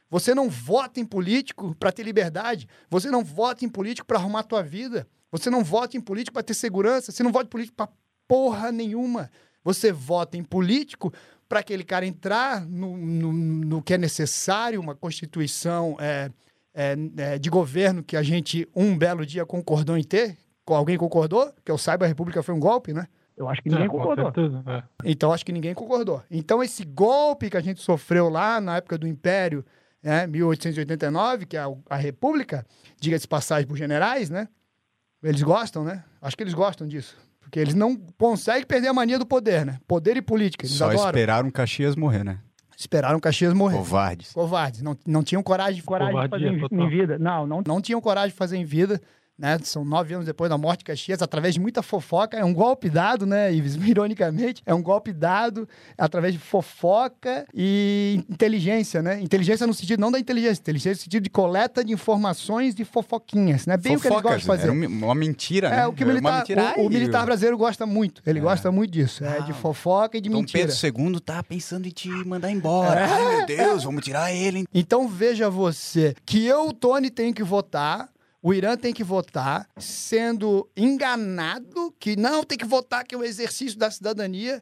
[0.10, 2.68] Você não vota em político para ter liberdade.
[2.90, 5.08] Você não vota em político para arrumar a tua vida.
[5.32, 7.12] Você não vota em político para ter segurança.
[7.12, 7.90] Você não vota em político para
[8.28, 9.30] porra nenhuma.
[9.64, 11.14] Você vota em político
[11.48, 16.32] para aquele cara entrar no, no, no, que é necessário, uma constituição é,
[16.74, 20.38] é, é, de governo que a gente um belo dia concordou em ter.
[20.66, 21.52] Alguém concordou?
[21.66, 23.08] Que eu saiba, a República foi um golpe, né?
[23.40, 24.26] Eu acho que ninguém é, concordou.
[24.26, 24.84] Certeza, é.
[25.06, 26.22] Então, acho que ninguém concordou.
[26.30, 29.66] Então, esse golpe que a gente sofreu lá na época do Império,
[30.04, 32.66] né, 1889, que é a, a República,
[33.00, 34.50] diga-se passagem por generais, né?
[35.24, 36.04] Eles gostam, né?
[36.22, 37.18] Acho que eles gostam disso.
[37.40, 39.80] Porque eles não conseguem perder a mania do poder, né?
[39.88, 40.66] Poder e política.
[40.66, 41.06] Eles Só adoram.
[41.06, 42.40] esperaram Caxias morrer, né?
[42.78, 43.78] Esperaram Caxias morrer.
[43.78, 44.34] Covardes.
[44.34, 44.82] Covardes.
[44.82, 47.18] Não, não tinham coragem, coragem de fazer em, em vida.
[47.18, 47.64] Não, não.
[47.66, 49.02] Não tinham coragem de fazer em vida
[49.40, 49.58] né?
[49.64, 52.38] São nove anos depois da morte de Caxias, através de muita fofoca.
[52.38, 53.76] É um golpe dado, né, Ives?
[53.88, 59.20] Ironicamente, é um golpe dado através de fofoca e inteligência, né?
[59.22, 63.66] Inteligência no sentido não da inteligência, inteligência no sentido de coleta de informações de fofoquinhas,
[63.66, 63.78] né?
[63.78, 64.68] Bem Fofocas, o que ele gosta de fazer.
[64.68, 65.80] É uma mentira, né?
[65.80, 66.46] É o que o militar,
[66.78, 68.22] o, o, militar brasileiro gosta muito.
[68.26, 68.42] Ele é.
[68.42, 70.68] gosta muito disso, é, de fofoca e de Dom mentira.
[70.68, 73.00] Pedro II tá pensando em te mandar embora.
[73.00, 73.04] É.
[73.06, 74.66] Ai, meu Deus, vamos tirar ele.
[74.74, 78.10] Então veja você que eu, Tony, tenho que votar
[78.42, 83.24] o Irã tem que votar sendo enganado que não tem que votar que é o
[83.24, 84.62] exercício da cidadania.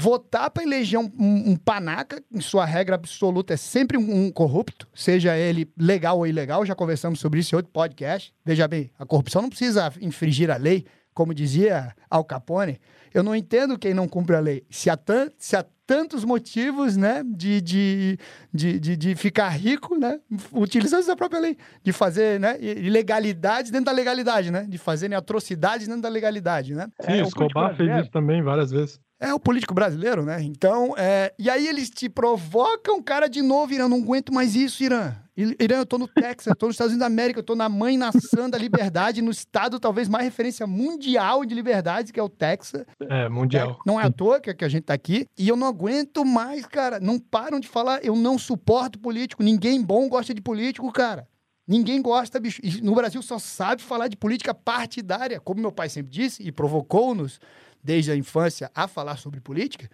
[0.00, 4.86] Votar para eleger um, um, panaca, em sua regra absoluta, é sempre um, um, corrupto,
[4.94, 6.64] seja ele legal ou ilegal.
[6.64, 8.32] Já conversamos sobre isso em outro podcast.
[8.44, 12.80] Veja bem, a corrupção não precisa infringir a lei, como dizia Al Capone.
[13.12, 14.64] Eu não entendo quem não cumpre a lei.
[14.70, 18.18] Se há, tan se há tantos motivos, né, de, de,
[18.52, 20.20] de, de, de ficar rico, né,
[20.52, 25.88] utilizando essa própria lei, de fazer, né, ilegalidades dentro da legalidade, né, de fazerem atrocidades
[25.88, 26.88] dentro da legalidade, né.
[27.00, 29.00] Sim, é, o Escobar fez isso também várias vezes.
[29.18, 30.40] É o político brasileiro, né?
[30.42, 31.34] Então, é...
[31.36, 35.12] e aí eles te provocam, cara, de novo, Irã, não aguento mais isso, Irã.
[35.38, 37.68] Irã, eu tô no Texas, eu tô nos Estados Unidos da América, eu tô na
[37.68, 42.28] mãe nação da liberdade, no estado talvez mais referência mundial de liberdade, que é o
[42.28, 42.84] Texas.
[43.08, 43.78] É, mundial.
[43.86, 45.26] Não é à toa que, que a gente tá aqui.
[45.38, 46.98] E eu não aguento mais, cara.
[46.98, 49.44] Não param de falar, eu não suporto político.
[49.44, 51.28] Ninguém bom gosta de político, cara.
[51.68, 52.60] Ninguém gosta, bicho.
[52.64, 56.50] E no Brasil só sabe falar de política partidária, como meu pai sempre disse e
[56.50, 57.38] provocou-nos
[57.80, 59.88] desde a infância a falar sobre política.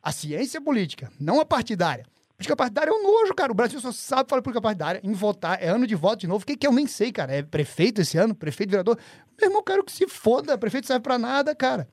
[0.00, 2.06] A ciência política, não a partidária.
[2.36, 3.52] Política partidária é um nojo, cara.
[3.52, 5.62] O Brasil só sabe falar política partidária, em votar.
[5.62, 6.42] É ano de voto de novo.
[6.42, 7.32] O que, que eu nem sei, cara?
[7.32, 8.34] É prefeito esse ano?
[8.34, 8.98] Prefeito, vereador?
[9.40, 10.58] Meu irmão, quero que se foda.
[10.58, 11.88] Prefeito serve pra nada, cara.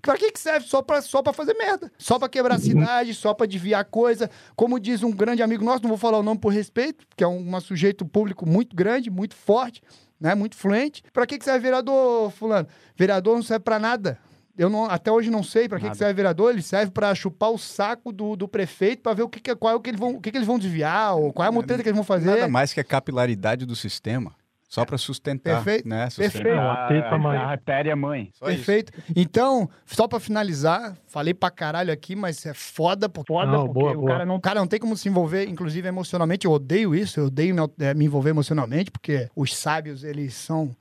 [0.00, 0.66] Pra que, que serve?
[0.66, 1.90] Só pra, só pra fazer merda.
[1.98, 4.30] Só pra quebrar a cidade, só pra desviar coisa.
[4.56, 7.28] Como diz um grande amigo nosso, não vou falar o nome por respeito, que é
[7.28, 9.82] um, um sujeito público muito grande, muito forte,
[10.20, 10.34] né?
[10.34, 11.02] Muito fluente.
[11.12, 12.68] Pra que, que serve vereador, fulano?
[12.96, 14.18] Vereador não serve pra nada.
[14.56, 16.52] Eu não, até hoje não sei para que, que, serve vereador.
[16.52, 19.72] Ele serve para chupar o saco do, do prefeito para ver o que, que qual
[19.72, 21.52] é o que eles vão, o que, que eles vão desviar ou qual é a
[21.52, 22.30] mutreta que eles vão fazer.
[22.30, 24.34] Nada mais que a capilaridade do sistema.
[24.74, 25.62] Só para sustentar.
[25.62, 25.88] Perfeito.
[25.88, 26.10] Né?
[26.10, 26.88] Sustentar.
[26.88, 27.14] Perfeito.
[27.14, 28.30] A, a, a artéria mãe.
[28.34, 28.92] Só Perfeito.
[28.98, 29.12] Isso.
[29.14, 33.08] Então, só para finalizar, falei pra caralho aqui, mas é foda.
[33.08, 34.10] Porque, foda não, porque boa, o, boa.
[34.10, 34.34] Cara não...
[34.34, 36.46] o cara não tem como se envolver, inclusive emocionalmente.
[36.46, 40.74] Eu odeio isso, eu odeio me, é, me envolver emocionalmente, porque os sábios, eles são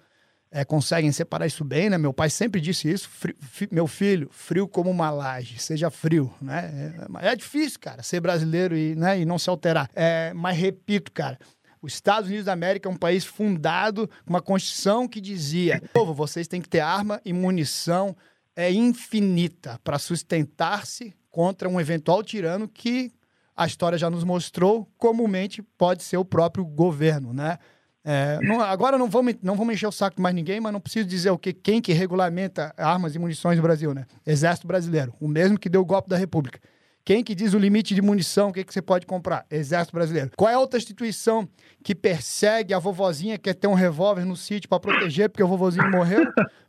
[0.54, 1.98] é, conseguem separar isso bem, né?
[1.98, 3.10] Meu pai sempre disse isso.
[3.10, 6.96] Frio, fi, meu filho, frio como uma laje, seja frio, né?
[7.24, 9.90] É, é, difícil, cara, ser brasileiro e, né, e não se alterar.
[9.96, 11.40] É, mas repito, cara,
[11.82, 16.14] os Estados Unidos da América é um país fundado com uma constituição que dizia: povo,
[16.14, 18.16] vocês têm que ter arma e munição
[18.56, 23.12] é infinita para sustentar-se contra um eventual tirano que
[23.56, 27.58] a história já nos mostrou comumente pode ser o próprio governo, né?
[28.06, 30.80] É, não, agora não vamos, não vamos encher o saco de mais ninguém, mas não
[30.80, 34.06] preciso dizer o que quem que regulamenta armas e munições no Brasil, né?
[34.26, 36.60] Exército Brasileiro, o mesmo que deu o golpe da República.
[37.06, 39.46] Quem que diz o limite de munição, o que, que você pode comprar?
[39.52, 40.32] Exército Brasileiro.
[40.38, 41.48] Qual é a outra instituição
[41.84, 45.48] que persegue a vovozinha que quer ter um revólver no sítio para proteger porque o
[45.48, 46.26] vovozinho morreu?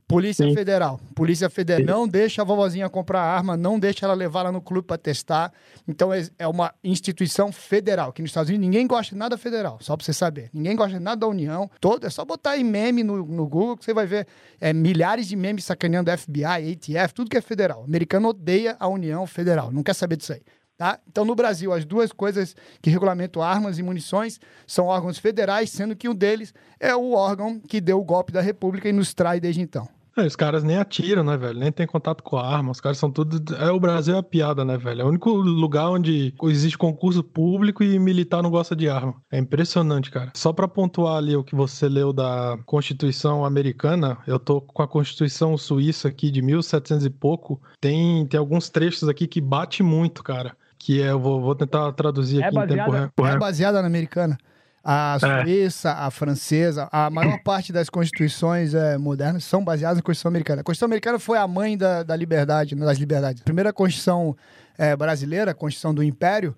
[0.06, 0.54] Polícia Sim.
[0.54, 1.00] Federal.
[1.14, 4.86] Polícia Federal não deixa a vovozinha comprar arma, não deixa ela levar lá no clube
[4.86, 5.50] para testar.
[5.88, 9.78] Então é, é uma instituição federal, que nos Estados Unidos ninguém gosta de nada federal,
[9.80, 10.50] só para você saber.
[10.52, 11.70] Ninguém gosta de nada da União.
[11.80, 14.26] Todo, é só botar aí meme no, no Google que você vai ver
[14.60, 17.80] é, milhares de memes sacaneando FBI, ATF, tudo que é federal.
[17.80, 20.42] O americano odeia a União Federal, não quer saber disso aí.
[20.76, 20.98] Tá?
[21.08, 25.94] Então, no Brasil, as duas coisas que regulamentam armas e munições são órgãos federais, sendo
[25.94, 29.38] que um deles é o órgão que deu o golpe da República e nos trai
[29.38, 29.88] desde então.
[30.16, 31.58] É, os caras nem atiram, né, velho?
[31.58, 32.70] Nem tem contato com a arma.
[32.70, 33.54] Os caras são tudo.
[33.56, 35.02] É, o Brasil é a piada, né, velho?
[35.02, 39.14] É o único lugar onde existe concurso público e militar não gosta de arma.
[39.30, 40.32] É impressionante, cara.
[40.34, 44.88] Só para pontuar ali o que você leu da Constituição americana, eu tô com a
[44.88, 47.60] Constituição suíça aqui de 1700 e pouco.
[47.80, 51.90] Tem, tem alguns trechos aqui que bate muito, cara que é, eu vou, vou tentar
[51.92, 53.34] traduzir é aqui baseada, em tempo real.
[53.34, 54.36] É baseada na americana.
[54.84, 55.42] A é.
[55.42, 60.60] suíça, a francesa, a maior parte das constituições é, modernas são baseadas na Constituição Americana.
[60.60, 63.40] A Constituição Americana foi a mãe da, da liberdade, das liberdades.
[63.40, 64.36] A primeira Constituição
[64.76, 66.54] é, brasileira, a Constituição do Império,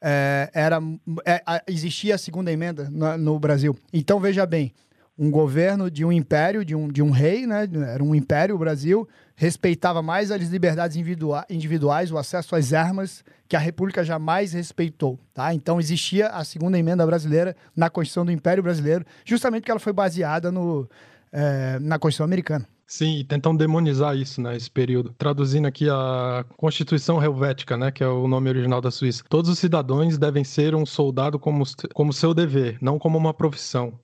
[0.00, 0.78] é, era,
[1.24, 3.76] é, existia a segunda emenda no, no Brasil.
[3.92, 4.72] Então, veja bem,
[5.16, 7.68] um governo de um império, de um, de um rei, né?
[7.88, 13.56] Era um império, o Brasil, respeitava mais as liberdades individuais, o acesso às armas, que
[13.56, 15.54] a República jamais respeitou, tá?
[15.54, 19.92] Então existia a segunda emenda brasileira na Constituição do Império Brasileiro, justamente porque ela foi
[19.92, 20.88] baseada no,
[21.32, 22.66] é, na Constituição Americana.
[22.86, 25.14] Sim, e tentam demonizar isso, né, esse período.
[25.16, 29.24] Traduzindo aqui a Constituição Helvética, né, que é o nome original da Suíça.
[29.28, 33.98] Todos os cidadãos devem ser um soldado como, como seu dever, não como uma profissão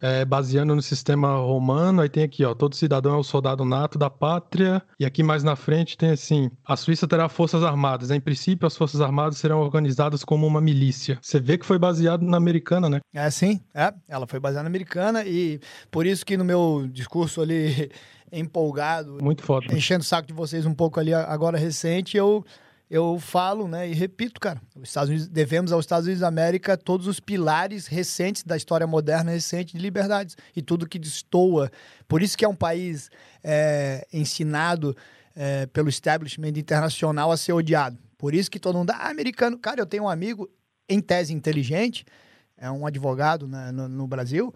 [0.00, 3.98] é, baseando no sistema romano, aí tem aqui, ó, todo cidadão é o soldado nato
[3.98, 8.20] da pátria, e aqui mais na frente tem assim, a Suíça terá forças armadas, em
[8.20, 11.18] princípio as forças armadas serão organizadas como uma milícia.
[11.20, 13.00] Você vê que foi baseado na americana, né?
[13.12, 17.40] É, sim, é, ela foi baseada na americana, e por isso que no meu discurso
[17.40, 17.90] ali,
[18.30, 22.44] empolgado, muito foda, enchendo o saco de vocês um pouco ali agora recente, eu
[22.90, 26.76] eu falo, né, e repito, cara, os Estados Unidos, devemos aos Estados Unidos da América
[26.76, 31.70] todos os pilares recentes da história moderna recente de liberdades e tudo que destoa.
[32.06, 33.10] Por isso que é um país
[33.44, 34.96] é, ensinado
[35.36, 37.98] é, pelo establishment internacional a ser odiado.
[38.16, 40.50] Por isso que todo mundo, ah, americano, cara, eu tenho um amigo
[40.88, 42.06] em tese inteligente,
[42.56, 44.52] é um advogado né, no, no Brasil,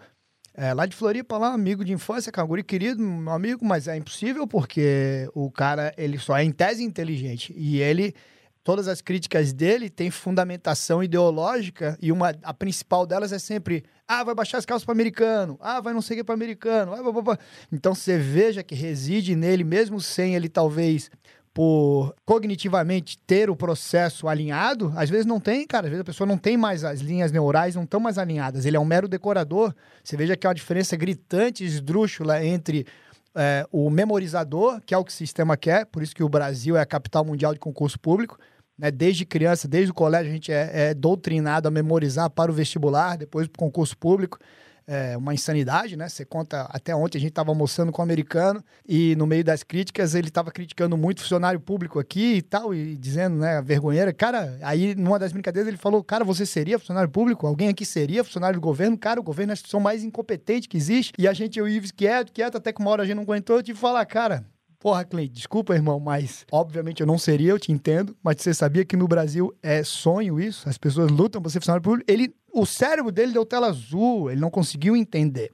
[0.55, 4.47] é, lá de Floripa, lá, amigo de infância, canguru querido, meu amigo, mas é impossível
[4.47, 7.55] porque o cara, ele só é em tese inteligente.
[7.57, 8.15] E ele,
[8.63, 14.23] todas as críticas dele têm fundamentação ideológica e uma, a principal delas é sempre, ah,
[14.23, 16.93] vai baixar as calças para americano, ah, vai não seguir para americano.
[16.93, 17.39] Ah, blá, blá, blá.
[17.73, 21.11] Então você veja que reside nele, mesmo sem ele talvez
[21.55, 25.87] por cognitivamente ter o processo alinhado, às vezes não tem, cara.
[25.87, 28.65] Às vezes a pessoa não tem mais as linhas neurais, não estão mais alinhadas.
[28.65, 29.75] Ele é um mero decorador.
[30.03, 32.87] Você veja que há uma diferença gritante, esdrúxula entre
[33.35, 36.77] é, o memorizador, que é o que o sistema quer, por isso que o Brasil
[36.77, 38.39] é a capital mundial de concurso público.
[38.79, 38.91] Né?
[38.91, 43.17] Desde criança, desde o colégio, a gente é, é doutrinado a memorizar para o vestibular,
[43.17, 44.39] depois para o concurso público.
[44.87, 46.09] É, uma insanidade, né?
[46.09, 49.63] Você conta, até ontem a gente estava almoçando com um americano e no meio das
[49.63, 54.13] críticas ele estava criticando muito funcionário público aqui e tal, e dizendo, né, vergonheira.
[54.13, 57.47] Cara, aí numa das brincadeiras ele falou, cara, você seria funcionário público?
[57.47, 58.97] Alguém aqui seria funcionário do governo?
[58.99, 61.13] Cara, o governo é a instituição mais incompetente que existe.
[61.19, 63.57] E a gente, o Ives, quieto, quieto, até que uma hora a gente não aguentou,
[63.57, 64.45] eu tive que falar, cara,
[64.83, 68.85] Porra, Clay, desculpa, irmão, mas obviamente eu não seria, eu te entendo, mas você sabia
[68.85, 70.69] que no Brasil é sonho isso?
[70.69, 72.11] As pessoas lutam para ser funcionário público.
[72.11, 75.51] Ele, o cérebro dele deu tela azul, ele não conseguiu entender.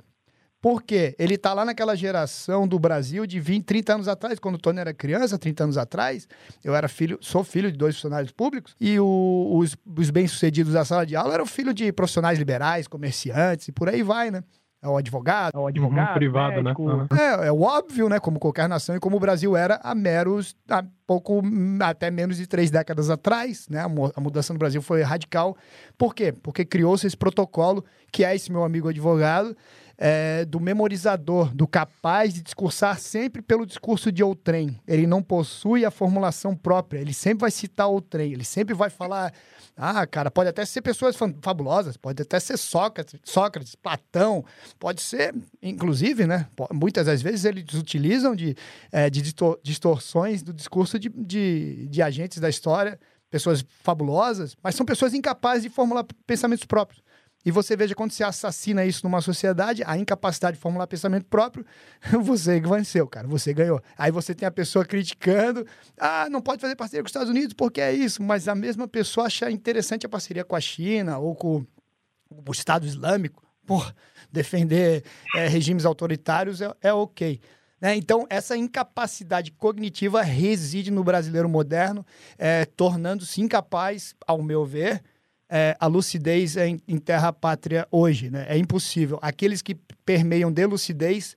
[0.61, 1.15] Por quê?
[1.21, 4.81] Ele tá lá naquela geração do Brasil de 20, 30 anos atrás, quando o Tony
[4.81, 6.27] era criança, 30 anos atrás.
[6.65, 10.85] Eu era filho, sou filho de dois funcionários públicos, e o, os, os bem-sucedidos da
[10.85, 14.43] sala de aula eram filho de profissionais liberais, comerciantes e por aí vai, né?
[14.81, 15.57] É o advogado.
[15.57, 16.09] É o advogado.
[16.09, 16.73] Uhum, privado, né?
[16.73, 17.19] né?
[17.19, 18.21] É, é o óbvio, né?
[18.21, 21.43] Como qualquer nação e como o Brasil era há meros, há pouco,
[21.83, 23.81] até menos de três décadas atrás, né?
[23.81, 25.57] A mudança no Brasil foi radical.
[25.97, 26.33] Por quê?
[26.33, 29.57] Porque criou-se esse protocolo, que é esse meu amigo advogado,
[29.99, 34.81] é, do memorizador, do capaz de discursar sempre pelo discurso de outrem.
[34.87, 39.33] Ele não possui a formulação própria, ele sempre vai citar outrem, ele sempre vai falar
[39.81, 44.45] ah, cara, pode até ser pessoas fabulosas, pode até ser Sócrates, Sócrates, Platão,
[44.77, 45.33] pode ser,
[45.63, 46.49] inclusive, né?
[46.73, 48.57] Muitas das vezes eles utilizam de,
[48.91, 49.23] é, de
[49.63, 52.99] distorções do discurso de, de, de agentes da história,
[53.31, 57.01] pessoas fabulosas, mas são pessoas incapazes de formular pensamentos próprios.
[57.49, 61.65] E você veja quando você assassina isso numa sociedade, a incapacidade de formular pensamento próprio,
[62.21, 63.81] você venceu, cara, você ganhou.
[63.97, 67.55] Aí você tem a pessoa criticando, ah, não pode fazer parceria com os Estados Unidos
[67.55, 71.35] porque é isso, mas a mesma pessoa acha interessante a parceria com a China ou
[71.35, 71.65] com
[72.29, 73.43] o Estado Islâmico.
[73.65, 73.95] Por
[74.31, 75.03] defender
[75.35, 77.41] é, regimes autoritários é, é ok.
[77.81, 77.97] Né?
[77.97, 82.05] Então, essa incapacidade cognitiva reside no brasileiro moderno,
[82.37, 85.03] é, tornando-se incapaz, ao meu ver,
[85.49, 88.47] é, a lucidez em, em terra pátria hoje, né?
[88.49, 89.19] É impossível.
[89.23, 91.35] Aqueles que permeiam de lucidez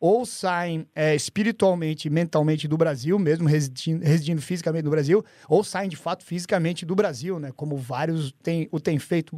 [0.00, 5.88] ou saem é, espiritualmente, mentalmente do Brasil, mesmo residindo, residindo, fisicamente no Brasil, ou saem
[5.88, 7.52] de fato fisicamente do Brasil, né?
[7.54, 9.36] Como vários tem, o têm feito,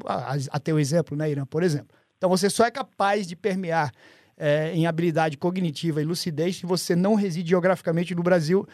[0.51, 1.89] até o exemplo, né, Irã, por exemplo.
[2.17, 3.93] Então você só é capaz de permear
[4.39, 8.67] é, em habilidade cognitiva e lucidez se você não reside geograficamente no Brasil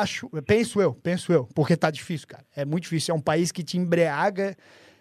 [0.00, 2.44] Acho, penso eu, penso eu, porque tá difícil, cara.
[2.54, 3.14] É muito difícil.
[3.14, 4.56] É um país que te embriaga.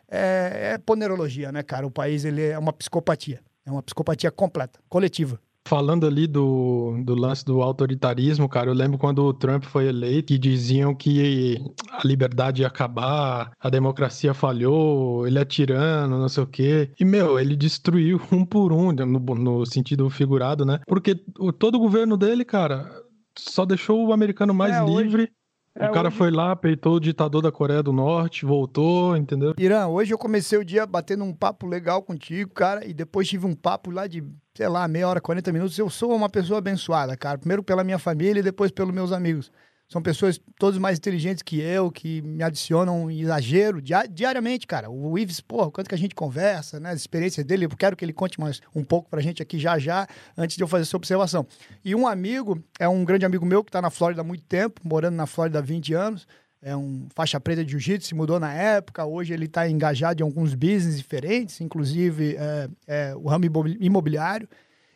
[0.09, 1.87] É, é ponerologia, né, cara?
[1.87, 3.41] O país ele é uma psicopatia.
[3.65, 5.39] É uma psicopatia completa, coletiva.
[5.65, 10.33] Falando ali do, do lance do autoritarismo, cara, eu lembro quando o Trump foi eleito
[10.33, 11.57] e diziam que
[11.89, 16.91] a liberdade ia acabar, a democracia falhou, ele é tirano, não sei o quê.
[16.99, 20.81] E, meu, ele destruiu um por um, no, no sentido figurado, né?
[20.85, 23.02] Porque o, todo o governo dele, cara,
[23.37, 25.23] só deixou o americano mais é, livre.
[25.23, 25.31] Hoje...
[25.75, 26.17] O é, cara hoje...
[26.17, 29.55] foi lá, peitou o ditador da Coreia do Norte, voltou, entendeu?
[29.57, 33.47] Irã, hoje eu comecei o dia batendo um papo legal contigo, cara, e depois tive
[33.47, 35.77] um papo lá de, sei lá, meia hora, 40 minutos.
[35.79, 37.39] Eu sou uma pessoa abençoada, cara.
[37.39, 39.51] Primeiro pela minha família e depois pelos meus amigos.
[39.87, 44.89] São pessoas todos mais inteligentes que eu, que me adicionam exagero diariamente, cara.
[44.89, 46.91] O Ives, pô, quanto que a gente conversa, né?
[46.91, 49.77] As experiências dele, eu quero que ele conte mais um pouco pra gente aqui já
[49.77, 51.45] já, antes de eu fazer essa observação.
[51.85, 54.81] E um amigo, é um grande amigo meu que tá na Flórida há muito tempo,
[54.83, 56.27] morando na Flórida há 20 anos,
[56.63, 60.25] é um faixa preta de jiu-jitsu, se mudou na época, hoje ele está engajado em
[60.25, 63.43] alguns business diferentes, inclusive é, é, o ramo
[63.79, 64.47] imobiliário.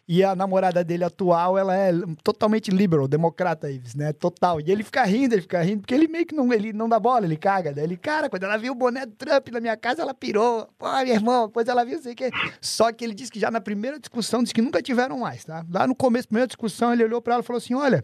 [0.09, 1.91] E a namorada dele atual, ela é
[2.23, 4.13] totalmente liberal, democrata, Ives, né?
[4.13, 4.61] Total.
[4.61, 6.97] E ele fica rindo, ele fica rindo, porque ele meio que não, ele não dá
[6.97, 7.73] bola, ele caga.
[7.73, 10.69] Daí ele, cara, quando ela viu o boné do Trump na minha casa, ela pirou.
[10.77, 12.31] Pô, meu irmão, depois ela viu, sei o quê.
[12.61, 15.65] Só que ele disse que já na primeira discussão, disse que nunca tiveram mais, tá?
[15.69, 18.01] Lá no começo, primeira discussão, ele olhou para ela e falou assim: olha,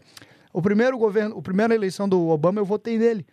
[0.52, 3.24] o primeiro governo, a primeira eleição do Obama, eu votei nele.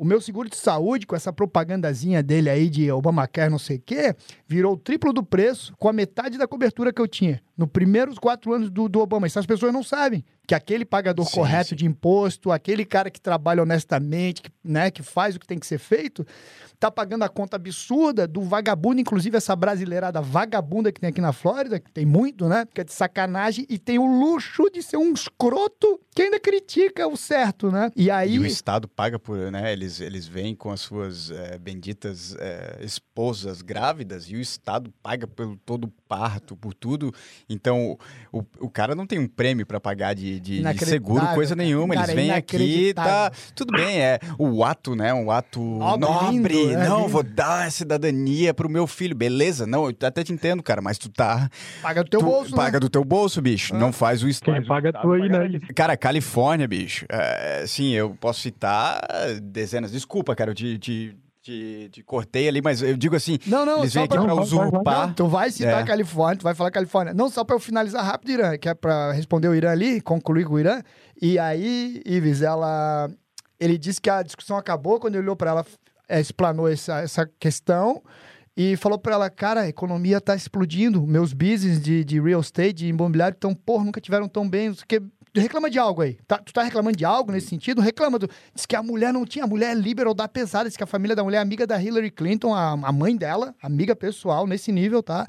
[0.00, 3.82] O meu seguro de saúde, com essa propagandazinha dele aí de Obamacare, não sei o
[3.84, 4.16] quê,
[4.48, 7.42] virou o triplo do preço com a metade da cobertura que eu tinha.
[7.54, 9.26] No primeiros quatro anos do, do Obama.
[9.26, 10.24] Isso as pessoas não sabem.
[10.50, 11.76] Que aquele pagador sim, correto sim.
[11.76, 15.64] de imposto, aquele cara que trabalha honestamente, que, né, que faz o que tem que
[15.64, 16.26] ser feito,
[16.80, 21.32] tá pagando a conta absurda do vagabundo, inclusive essa brasileirada vagabunda que tem aqui na
[21.32, 22.66] Flórida, que tem muito, né?
[22.74, 27.06] Que é de sacanagem, e tem o luxo de ser um escroto que ainda critica
[27.06, 27.92] o certo, né?
[27.94, 28.34] E aí.
[28.34, 29.72] E o Estado paga por, né?
[29.72, 35.26] Eles, eles vêm com as suas é, benditas é, esposas grávidas e o Estado paga
[35.26, 37.14] pelo todo o parto, por tudo.
[37.48, 37.96] Então,
[38.32, 41.94] o, o cara não tem um prêmio para pagar de, de, de, seguro, coisa nenhuma.
[41.94, 43.30] Cara, eles vêm aqui, tá.
[43.54, 45.12] Tudo bem, é o ato, né?
[45.12, 46.08] Um ato nobre.
[46.08, 49.14] nobre é, não, vou dar a cidadania pro meu filho.
[49.14, 49.66] Beleza?
[49.66, 51.50] Não, eu até te entendo, cara, mas tu tá.
[51.82, 52.54] Paga do teu tu, bolso.
[52.54, 52.80] Paga né?
[52.80, 53.74] do teu bolso, bicho.
[53.74, 54.54] Não faz o Estado.
[54.54, 55.60] Quem paga tu aí, né?
[55.74, 57.06] Cara, Califórnia, bicho.
[57.08, 59.00] É, sim, eu posso citar
[59.42, 59.92] dezenas.
[59.92, 63.78] Desculpa, cara, eu te, te te, te cortei ali, mas eu digo assim, não, não,
[63.78, 65.06] eles vêm aqui para usurpar.
[65.08, 65.82] Não, tu vai citar é.
[65.82, 67.14] a Califórnia, tu vai falar Califórnia.
[67.14, 70.44] Não só para eu finalizar rápido, Irã, que é para responder o Irã ali, concluir
[70.44, 70.82] com o Irã.
[71.20, 73.10] E aí, Ives, ela,
[73.58, 75.66] ele disse que a discussão acabou quando ele olhou para ela,
[76.08, 78.02] é, explanou essa, essa questão
[78.56, 82.74] e falou para ela, cara, a economia tá explodindo, meus business de, de real estate,
[82.74, 85.00] de imobiliário, estão, porra, nunca tiveram tão bem, que
[85.34, 86.14] reclama de algo aí.
[86.26, 87.80] Tá, tu tá reclamando de algo nesse sentido?
[87.80, 88.28] Reclama do.
[88.54, 89.44] Diz que a mulher não tinha.
[89.44, 90.68] A mulher é liberal da pesada.
[90.68, 93.54] Diz que a família da mulher é amiga da Hillary Clinton, a, a mãe dela,
[93.62, 95.26] amiga pessoal, nesse nível, tá?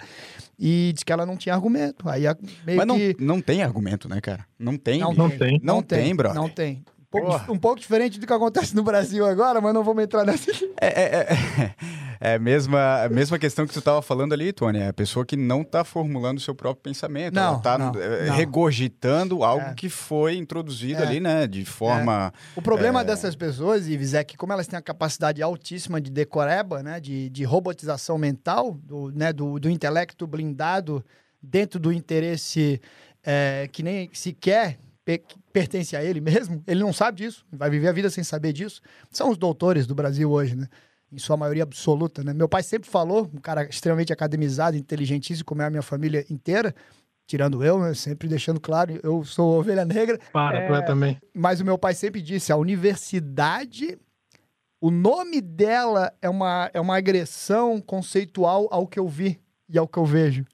[0.58, 2.10] E diz que ela não tinha argumento.
[2.10, 2.24] Aí
[2.66, 3.16] meio Mas não, que...
[3.20, 4.46] não tem argumento, né, cara?
[4.58, 5.00] Não tem.
[5.00, 5.60] Não, não tem.
[5.62, 6.34] Não, não tem, tem, bro.
[6.34, 10.04] Não tem pouco, um pouco diferente do que acontece no Brasil agora, mas não vamos
[10.04, 10.50] entrar nessa.
[10.80, 11.76] É, é, é,
[12.32, 14.80] é a mesma, a mesma questão que tu estava falando ali, Tony.
[14.80, 17.34] É a pessoa que não está formulando o seu próprio pensamento.
[17.34, 19.74] Não, está é, regurgitando algo é.
[19.74, 21.06] que foi introduzido é.
[21.06, 21.46] ali, né?
[21.48, 22.32] De forma.
[22.34, 22.60] É.
[22.60, 26.82] O problema dessas pessoas, Ives, é que como elas têm a capacidade altíssima de decoreba,
[26.82, 27.00] né?
[27.00, 29.34] De, de robotização mental, do, né?
[29.34, 31.04] do, do intelecto blindado
[31.44, 32.80] dentro do interesse
[33.72, 34.80] que nem sequer
[35.52, 38.82] pertence a ele mesmo, ele não sabe disso, vai viver a vida sem saber disso.
[39.10, 40.68] São os doutores do Brasil hoje, né?
[41.12, 42.34] Em sua maioria absoluta, né?
[42.34, 46.74] Meu pai sempre falou, um cara extremamente academizado, inteligentíssimo, como é a minha família inteira,
[47.28, 47.94] tirando eu, né?
[47.94, 50.20] sempre deixando claro, eu sou ovelha negra.
[50.32, 51.20] Para, é, tu também.
[51.34, 53.98] Mas o meu pai sempre disse, a universidade,
[54.80, 59.88] o nome dela é uma, é uma agressão conceitual ao que eu vi e ao
[59.88, 60.46] que eu vejo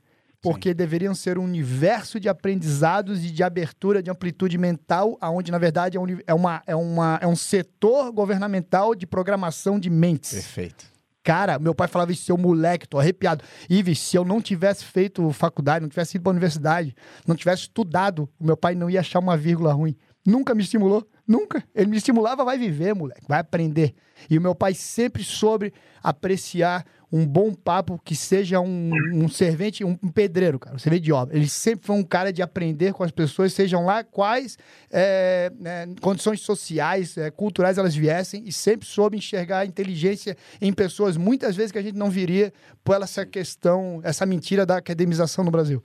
[0.42, 0.76] porque Sim.
[0.76, 5.98] deveriam ser um universo de aprendizados e de abertura de amplitude mental, aonde na verdade
[5.98, 10.34] é, um, é, uma, é, uma, é um setor governamental de programação de mentes.
[10.34, 10.98] Perfeito.
[11.24, 13.44] Cara, meu pai falava isso, seu moleque, tô arrepiado.
[13.70, 16.96] Ives, se eu não tivesse feito faculdade, não tivesse ido pra universidade,
[17.28, 19.94] não tivesse estudado, o meu pai não ia achar uma vírgula ruim.
[20.26, 21.62] Nunca me estimulou, nunca.
[21.76, 23.94] Ele me estimulava, vai viver, moleque, vai aprender.
[24.30, 29.84] E o meu pai sempre soube apreciar um bom papo que seja um, um servente,
[29.84, 31.36] um, pedreiro, cara, um servente de obra.
[31.36, 34.58] Ele sempre foi um cara de aprender com as pessoas, sejam lá quais
[34.92, 40.74] é, é, condições sociais, é, culturais elas viessem, e sempre soube enxergar a inteligência em
[40.74, 42.52] pessoas, muitas vezes que a gente não viria
[42.84, 45.82] por essa questão, essa mentira da academização no Brasil.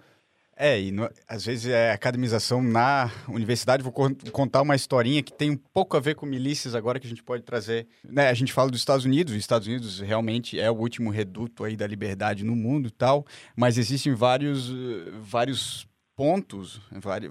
[0.64, 3.82] É, e no, às vezes é academização na universidade.
[3.82, 3.92] Vou
[4.30, 7.24] contar uma historinha que tem um pouco a ver com milícias agora que a gente
[7.24, 7.88] pode trazer.
[8.04, 11.64] Né, a gente fala dos Estados Unidos, os Estados Unidos realmente é o último reduto
[11.64, 14.72] aí da liberdade no mundo e tal, mas existem vários,
[15.20, 15.84] vários
[16.14, 16.80] pontos,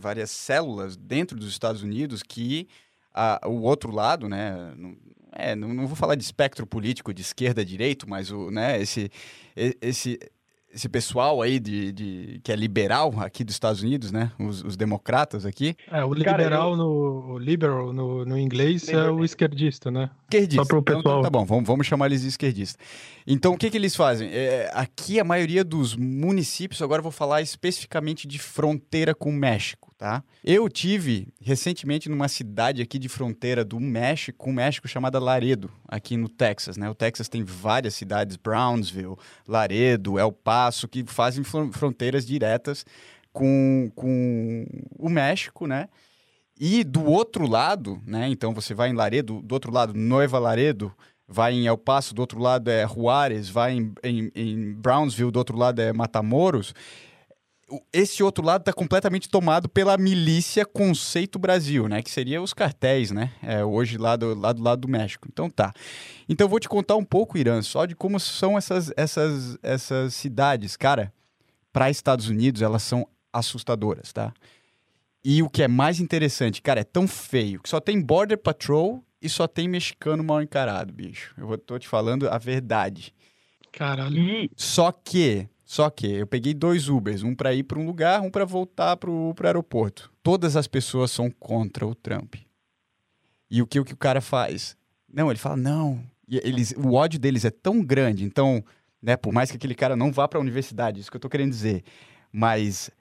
[0.01, 2.67] várias células dentro dos Estados Unidos que
[3.13, 4.97] a, o outro lado, né, não,
[5.31, 9.09] é, não, não vou falar de espectro político de esquerda direito, mas o, né, esse,
[9.55, 10.19] esse
[10.73, 14.31] esse pessoal aí de, de, que é liberal aqui dos Estados Unidos, né?
[14.39, 15.75] Os, os democratas aqui.
[15.91, 16.75] É, o liberal Cara, eu...
[16.75, 20.09] no o liberal no, no inglês é o esquerdista, né?
[20.23, 20.63] Esquerdista.
[20.63, 21.19] Só para o então, pessoal.
[21.19, 22.79] Então, tá bom, vamos, vamos chamar eles de esquerdista.
[23.25, 24.29] Então, o que, que eles fazem?
[24.31, 29.33] É, aqui, a maioria dos municípios, agora eu vou falar especificamente de fronteira com o
[29.33, 30.23] México, tá?
[30.43, 35.69] Eu tive recentemente numa cidade aqui de fronteira do México, com o México, chamada Laredo,
[35.87, 36.89] aqui no Texas, né?
[36.89, 39.15] O Texas tem várias cidades, Brownsville,
[39.47, 42.83] Laredo, El Paso, que fazem fronteiras diretas
[43.31, 44.65] com, com
[44.97, 45.87] o México, né?
[46.59, 48.27] E do outro lado, né?
[48.27, 50.91] Então você vai em Laredo, do outro lado, Noiva Laredo,
[51.27, 55.37] vai em El Paso, do outro lado é Juárez, vai em, em, em Brownsville, do
[55.37, 56.73] outro lado é Matamoros.
[57.93, 62.01] Esse outro lado está completamente tomado pela milícia Conceito Brasil, né?
[62.01, 63.31] Que seria os cartéis, né?
[63.41, 65.27] É, hoje lá do, lá do lado do México.
[65.31, 65.73] Então tá.
[66.27, 70.13] Então eu vou te contar um pouco, Irã, só de como são essas, essas, essas
[70.13, 70.75] cidades.
[70.75, 71.13] Cara,
[71.71, 74.33] para Estados Unidos, elas são assustadoras, tá?
[75.23, 79.03] E o que é mais interessante, cara, é tão feio que só tem Border Patrol
[79.21, 81.33] e só tem mexicano mal encarado, bicho.
[81.37, 83.13] Eu tô te falando a verdade.
[83.71, 84.49] Caralho.
[84.55, 88.29] Só que, só que eu peguei dois Ubers, um para ir para um lugar, um
[88.29, 90.11] para voltar pro, pro aeroporto.
[90.21, 92.35] Todas as pessoas são contra o Trump.
[93.49, 94.75] E o que o que o cara faz?
[95.07, 96.03] Não, ele fala não.
[96.27, 98.61] E eles, o ódio deles é tão grande, então,
[99.01, 101.29] né, por mais que aquele cara não vá para a universidade, isso que eu tô
[101.29, 101.85] querendo dizer,
[102.33, 102.91] mas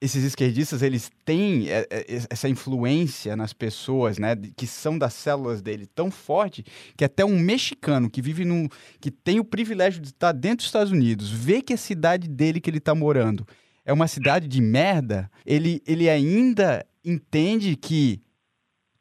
[0.00, 5.62] esses esquerdistas eles têm é, é, essa influência nas pessoas, né, que são das células
[5.62, 6.64] dele tão forte
[6.96, 8.68] que até um mexicano que vive num
[9.00, 12.60] que tem o privilégio de estar dentro dos Estados Unidos, vê que a cidade dele
[12.60, 13.46] que ele está morando
[13.84, 18.20] é uma cidade de merda, ele, ele ainda entende que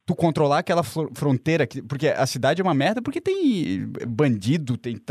[0.06, 5.02] tu controlar aquela fronteira, porque a cidade é uma merda porque tem bandido, tem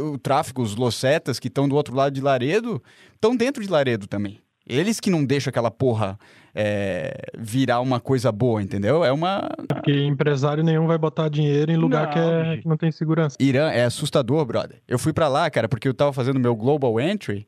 [0.00, 2.82] o tráfico, os locetas que estão do outro lado de Laredo,
[3.14, 4.40] estão dentro de Laredo também.
[4.70, 6.16] Eles que não deixam aquela porra
[6.54, 9.04] é, virar uma coisa boa, entendeu?
[9.04, 9.50] É uma.
[9.68, 13.36] Porque empresário nenhum vai botar dinheiro em lugar não, que, é, que, não tem segurança.
[13.40, 14.80] Irã é assustador, brother.
[14.86, 17.46] Eu fui para lá, cara, porque eu tava fazendo meu Global Entry.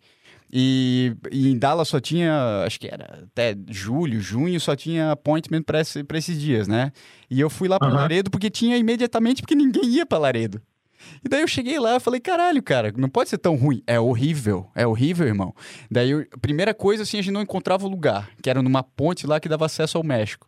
[0.55, 5.63] E, e, em Dallas só tinha, acho que era até julho, junho, só tinha appointment
[5.63, 6.93] para esse, esses dias, né?
[7.31, 7.95] E eu fui lá para uhum.
[7.95, 10.61] Laredo porque tinha imediatamente, porque ninguém ia para Laredo.
[11.25, 13.83] E daí eu cheguei lá e falei, caralho, cara, não pode ser tão ruim.
[13.87, 15.55] É horrível, é horrível, irmão.
[15.91, 19.27] Daí, eu, primeira coisa, assim, a gente não encontrava o lugar, que era numa ponte
[19.27, 20.47] lá que dava acesso ao México.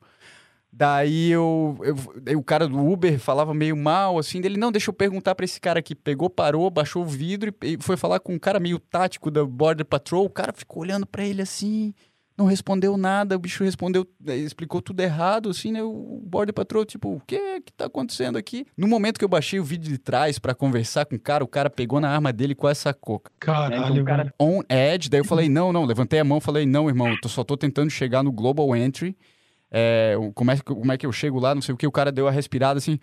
[0.76, 1.78] Daí eu,
[2.26, 5.44] eu, o cara do Uber falava meio mal, assim, dele, não, deixa eu perguntar para
[5.44, 5.94] esse cara aqui.
[5.94, 9.44] Pegou, parou, baixou o vidro e, e foi falar com um cara meio tático da
[9.44, 10.24] Border Patrol.
[10.24, 11.94] O cara ficou olhando para ele assim,
[12.37, 15.82] não respondeu nada, o bicho respondeu, eh, explicou tudo errado, assim, né?
[15.82, 18.66] O Border Patrol, tipo, o que que tá acontecendo aqui?
[18.76, 21.49] No momento que eu baixei o vídeo de trás para conversar com o cara, o
[21.49, 23.22] cara pegou na arma dele e quase sacou.
[23.39, 24.35] Caralho, então, cara...
[24.39, 27.45] On edge, daí eu falei, não, não, levantei a mão, falei, não, irmão, eu só
[27.45, 29.16] tô tentando chegar no Global Entry,
[29.70, 32.11] é, como, é, como é que eu chego lá, não sei o que, o cara
[32.11, 32.99] deu a respirada, assim...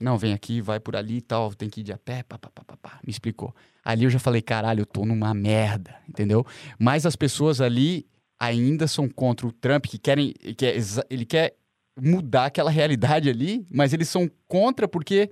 [0.00, 2.38] Não, vem aqui, vai por ali e tal, tem que ir de a pé, pá,
[2.38, 3.00] pá, pá, pá, pá.
[3.04, 3.54] me explicou.
[3.84, 6.46] Ali eu já falei, caralho, eu tô numa merda, entendeu?
[6.78, 8.06] Mas as pessoas ali
[8.38, 10.32] ainda são contra o Trump, que querem.
[10.56, 10.76] Que é,
[11.10, 11.56] ele quer
[12.00, 15.30] mudar aquela realidade ali, mas eles são contra porque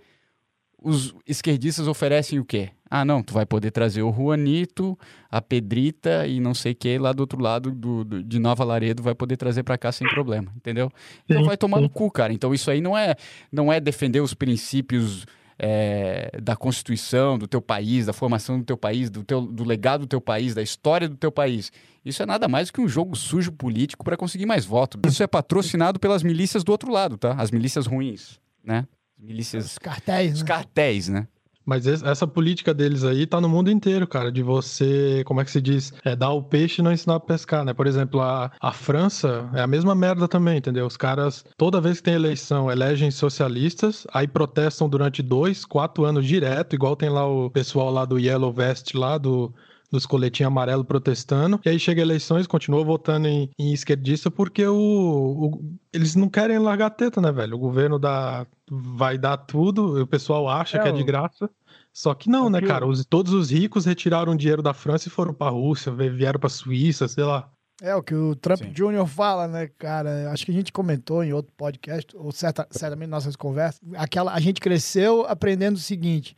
[0.78, 2.70] os esquerdistas oferecem o quê?
[2.94, 4.98] Ah, não, tu vai poder trazer o Juanito,
[5.30, 8.64] a Pedrita e não sei o que lá do outro lado do, do, de Nova
[8.64, 10.92] Laredo vai poder trazer para cá sem problema, entendeu?
[11.24, 12.34] Então vai tomar no cu, cara.
[12.34, 13.16] Então isso aí não é,
[13.50, 15.24] não é defender os princípios
[15.58, 20.02] é, da Constituição do teu país, da formação do teu país, do, teu, do legado
[20.02, 21.72] do teu país, da história do teu país.
[22.04, 25.00] Isso é nada mais do que um jogo sujo político para conseguir mais votos.
[25.10, 27.32] Isso é patrocinado pelas milícias do outro lado, tá?
[27.38, 28.86] As milícias ruins, né?
[29.18, 29.64] Milícias...
[29.64, 30.46] Os cartéis, Os né?
[30.46, 31.26] cartéis, né?
[31.64, 35.50] Mas essa política deles aí tá no mundo inteiro, cara, de você, como é que
[35.50, 35.92] se diz?
[36.04, 37.72] É dar o peixe e não ensinar a pescar, né?
[37.72, 40.86] Por exemplo, a, a França é a mesma merda também, entendeu?
[40.86, 46.26] Os caras, toda vez que tem eleição, elegem socialistas, aí protestam durante dois, quatro anos
[46.26, 49.52] direto, igual tem lá o pessoal lá do Yellow Vest, lá do,
[49.92, 51.60] dos coletinhos amarelos protestando.
[51.64, 56.58] E aí chega eleições, continua votando em, em esquerdista porque o, o, eles não querem
[56.58, 57.54] largar a teta, né, velho?
[57.54, 61.50] O governo dá, vai dar tudo, o pessoal acha é, que é de graça.
[61.92, 62.86] Só que não, né, cara?
[62.86, 67.06] Os, todos os ricos retiraram dinheiro da França e foram pra Rússia, vieram pra Suíça,
[67.06, 67.50] sei lá.
[67.82, 68.72] É o que o Trump Sim.
[68.72, 69.06] Jr.
[69.06, 70.30] fala, né, cara?
[70.30, 73.80] Acho que a gente comentou em outro podcast, ou certa, certamente nossas conversas.
[73.94, 76.36] Aquela, a gente cresceu aprendendo o seguinte: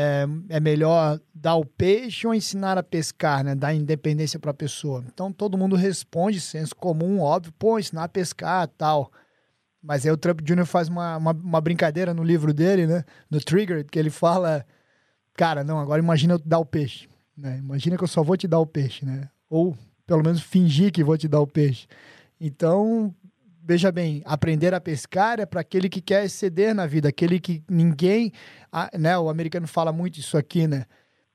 [0.00, 3.56] é, é melhor dar o peixe ou ensinar a pescar, né?
[3.56, 5.04] Dar independência para a pessoa.
[5.12, 9.10] Então todo mundo responde, senso comum, óbvio, pô, ensinar a pescar tal.
[9.82, 10.64] Mas aí o Trump Jr.
[10.64, 13.04] faz uma, uma, uma, brincadeira no livro dele, né?
[13.28, 14.64] No Trigger, que ele fala:
[15.34, 17.08] Cara, não, agora imagina eu dar o peixe.
[17.36, 17.58] Né?
[17.58, 19.28] Imagina que eu só vou te dar o peixe, né?
[19.50, 19.76] Ou
[20.06, 21.88] pelo menos fingir que vou te dar o peixe.
[22.40, 23.12] Então,
[23.68, 27.62] veja bem, aprender a pescar é para aquele que quer exceder na vida, aquele que
[27.68, 28.32] ninguém,
[28.98, 29.18] né?
[29.18, 30.86] O americano fala muito isso aqui, né?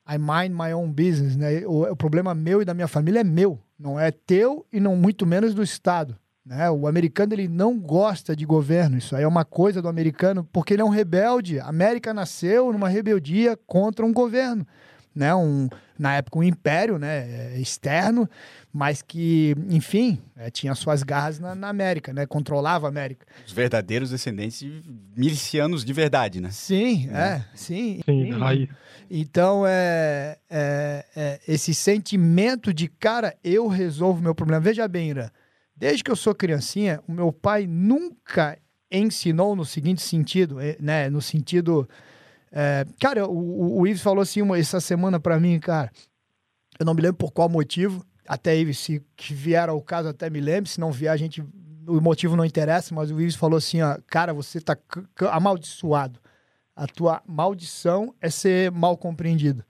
[0.10, 1.64] I mind my own business, né?
[1.68, 4.96] O, o problema meu e da minha família é meu, não é teu e não
[4.96, 6.18] muito menos do Estado.
[6.44, 6.72] Né?
[6.72, 10.74] O americano ele não gosta de governo, isso aí é uma coisa do americano, porque
[10.74, 11.60] ele é um rebelde.
[11.60, 14.66] A América nasceu numa rebeldia contra um governo,
[15.14, 15.36] né?
[15.36, 17.58] um, na época um império né?
[17.60, 18.30] externo,
[18.72, 22.26] mas que, enfim, é, tinha suas garras na, na, América, né?
[22.26, 23.26] controlava a América.
[23.46, 24.84] Os verdadeiros descendentes de
[25.16, 26.50] milicianos de verdade, né?
[26.52, 28.02] Sim, é, é sim.
[28.06, 28.70] Sim, aí.
[29.10, 34.60] Então, é, é, é, esse sentimento de, cara, eu resolvo meu problema.
[34.60, 35.32] Veja bem, Ira,
[35.76, 38.58] Desde que eu sou criancinha, o meu pai nunca
[38.92, 41.10] ensinou no seguinte sentido, eh, né?
[41.10, 41.90] No sentido.
[42.56, 45.92] É, cara, o, o Ives falou assim uma, essa semana para mim, cara.
[46.80, 48.06] Eu não me lembro por qual motivo.
[48.28, 50.70] Até Ives, se vier ao caso, até me lembro.
[50.70, 51.44] Se não vier, a gente.
[51.86, 54.78] O motivo não interessa, mas o Ives falou assim: ó, cara, você tá
[55.32, 56.20] amaldiçoado.
[56.76, 59.64] A tua maldição é ser mal compreendido.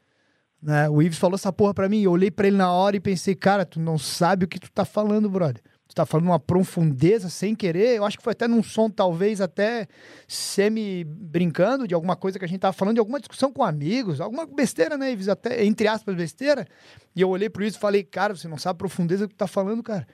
[0.61, 0.89] Né?
[0.89, 2.01] O Ives falou essa porra pra mim.
[2.01, 4.71] Eu olhei para ele na hora e pensei, cara, tu não sabe o que tu
[4.71, 7.97] tá falando, brother tu tá falando uma profundeza sem querer.
[7.97, 9.87] Eu acho que foi até num som, talvez, até
[10.27, 14.19] semi brincando de alguma coisa que a gente tava falando, de alguma discussão com amigos,
[14.19, 15.29] alguma besteira, né, Ives?
[15.29, 16.65] Até, entre aspas, besteira.
[17.15, 19.37] E eu olhei pro isso e falei, cara, você não sabe a profundeza que tu
[19.37, 20.07] tá falando, cara.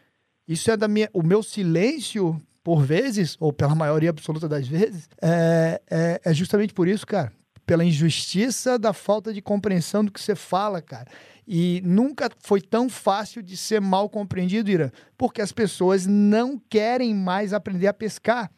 [0.48, 1.10] Isso é da minha.
[1.14, 6.74] O meu silêncio, por vezes, ou pela maioria absoluta das vezes, é, é, é justamente
[6.74, 7.32] por isso, cara.
[7.66, 11.08] Pela injustiça da falta de compreensão do que você fala, cara.
[11.52, 17.12] E nunca foi tão fácil de ser mal compreendido, Irã, porque as pessoas não querem
[17.12, 18.52] mais aprender a pescar.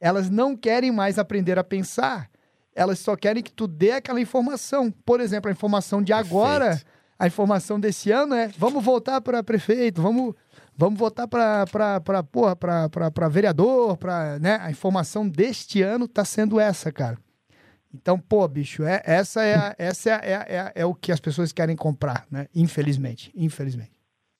[0.00, 2.30] Elas não querem mais aprender a pensar.
[2.74, 4.90] Elas só querem que tu dê aquela informação.
[4.90, 6.90] Por exemplo, a informação de agora, Perfeito.
[7.18, 10.34] a informação desse ano é: vamos voltar para prefeito, vamos,
[10.74, 14.58] vamos votar para vereador, para né?
[14.62, 17.18] A informação deste ano está sendo essa, cara.
[17.94, 21.20] Então, pô, bicho, é, essa, é, a, essa é, é, é, é, o que as
[21.20, 22.48] pessoas querem comprar, né?
[22.52, 23.92] Infelizmente, infelizmente.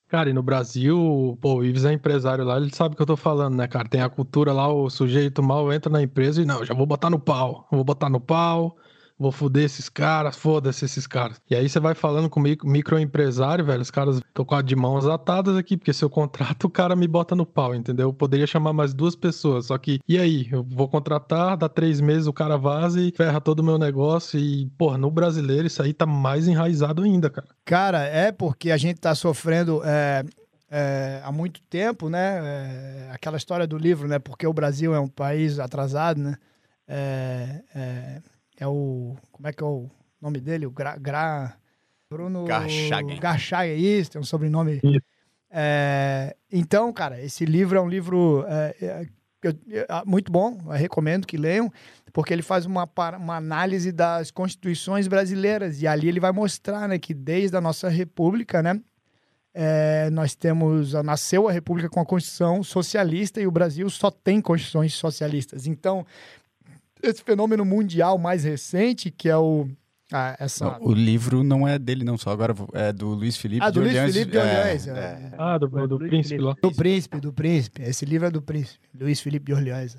[0.09, 3.07] Cara, e no Brasil, pô, o Ives é empresário lá, ele sabe o que eu
[3.07, 3.87] tô falando, né, cara?
[3.87, 7.09] Tem a cultura lá, o sujeito mal entra na empresa e não, já vou botar
[7.09, 8.77] no pau, vou botar no pau,
[9.17, 11.39] vou foder esses caras, foda-se esses caras.
[11.49, 14.75] E aí você vai falando com micro, microempresário, velho, os caras tô com a de
[14.75, 18.09] mãos atadas aqui, porque se eu contrato, o cara me bota no pau, entendeu?
[18.09, 20.47] Eu poderia chamar mais duas pessoas, só que, e aí?
[20.51, 24.39] Eu vou contratar, dá três meses, o cara vaza e ferra todo o meu negócio
[24.39, 27.47] e, porra, no brasileiro isso aí tá mais enraizado ainda, cara.
[27.63, 29.81] Cara, é porque a gente tá sofrendo...
[29.83, 30.23] É...
[30.77, 32.41] É, há muito tempo, né?
[32.43, 34.17] É, aquela história do livro, né?
[34.17, 36.35] Porque o Brasil é um país atrasado, né?
[36.87, 37.61] É,
[38.57, 39.15] é é o.
[39.31, 39.89] Como é que é o
[40.21, 40.65] nome dele?
[40.65, 40.97] O Gra.
[40.97, 41.57] Gra
[42.09, 42.45] Bruno.
[42.45, 43.19] Garchagen.
[43.19, 44.79] Garchagen, isso, tem um sobrenome.
[45.49, 49.07] É, então, cara, esse livro é um livro é, é,
[49.69, 51.71] é, muito bom, eu recomendo que leiam,
[52.11, 56.99] porque ele faz uma, uma análise das constituições brasileiras e ali ele vai mostrar né,
[56.99, 58.79] que desde a nossa república, né,
[59.53, 64.41] é, nós temos, nasceu a república com a constituição socialista e o Brasil só tem
[64.41, 65.67] constituições socialistas.
[65.67, 66.05] Então,
[67.07, 69.67] esse fenômeno mundial mais recente, que é o.
[70.11, 70.77] Ah, essa...
[70.81, 73.79] o livro não é dele, não, só agora é do Luiz Felipe ah, do de
[73.79, 74.13] Luiz Orleans.
[74.13, 74.87] Felipe de Orleans.
[74.87, 75.31] É, é.
[75.37, 76.55] Ah, do, do, do príncipe lá.
[76.61, 77.81] Do príncipe, do príncipe.
[77.81, 79.97] Esse livro é do príncipe, Luiz Felipe de Orleans.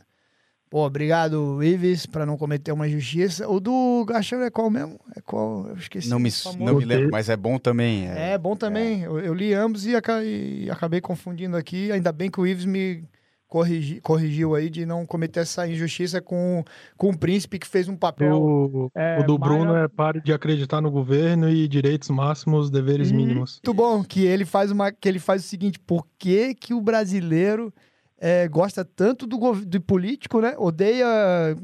[0.69, 3.49] Pô, obrigado, Ives, para não cometer uma injustiça.
[3.49, 4.99] O do Gachão é qual mesmo?
[5.17, 5.69] É qual?
[5.69, 6.09] Eu esqueci.
[6.09, 6.29] Não me,
[6.59, 8.09] não me lembro, mas é bom também.
[8.09, 9.05] É, é bom também.
[9.05, 9.07] É.
[9.07, 11.93] Eu, eu, li ambos e, e, acabei confundindo aqui.
[11.93, 13.05] Ainda bem que o Ives me
[13.49, 16.65] corrigi, corrigiu aí de não cometer essa injustiça com,
[16.97, 18.41] com o príncipe que fez um papel.
[18.41, 23.11] O, é, o do Bruno é pare de acreditar no governo e direitos máximos, deveres
[23.11, 23.61] mínimos.
[23.65, 26.81] Muito bom que ele faz uma que ele faz o seguinte: por que, que o
[26.81, 27.73] brasileiro
[28.19, 30.55] é, gosta tanto do, do político, né?
[30.57, 31.07] Odeia,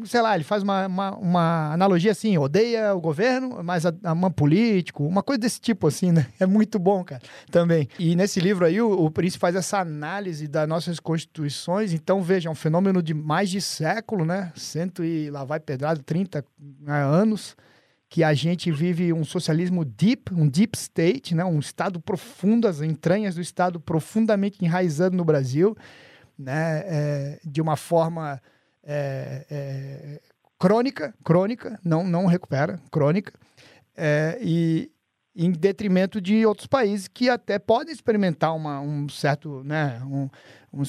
[0.05, 5.07] sei lá, ele faz uma, uma, uma analogia assim, odeia o governo, mas ama político,
[5.07, 6.27] uma coisa desse tipo assim, né?
[6.39, 7.89] É muito bom, cara, também.
[7.99, 12.49] E nesse livro aí, o, o Príncipe faz essa análise das nossas constituições, então veja,
[12.49, 14.53] é um fenômeno de mais de século, né?
[14.55, 16.45] Cento e lá vai pedrado, 30
[16.81, 17.57] né, anos,
[18.11, 21.43] que a gente vive um socialismo deep, um deep state, né?
[21.47, 25.75] Um estado profundo, as entranhas do estado profundamente enraizado no Brasil,
[26.39, 28.41] né, é, de uma forma
[28.83, 30.21] é, é,
[30.59, 33.33] crônica, crônica, não, não recupera, crônica,
[33.97, 34.91] é, e
[35.35, 40.29] em detrimento de outros países que até podem experimentar uma, um certo, né, um,
[40.71, 40.83] um,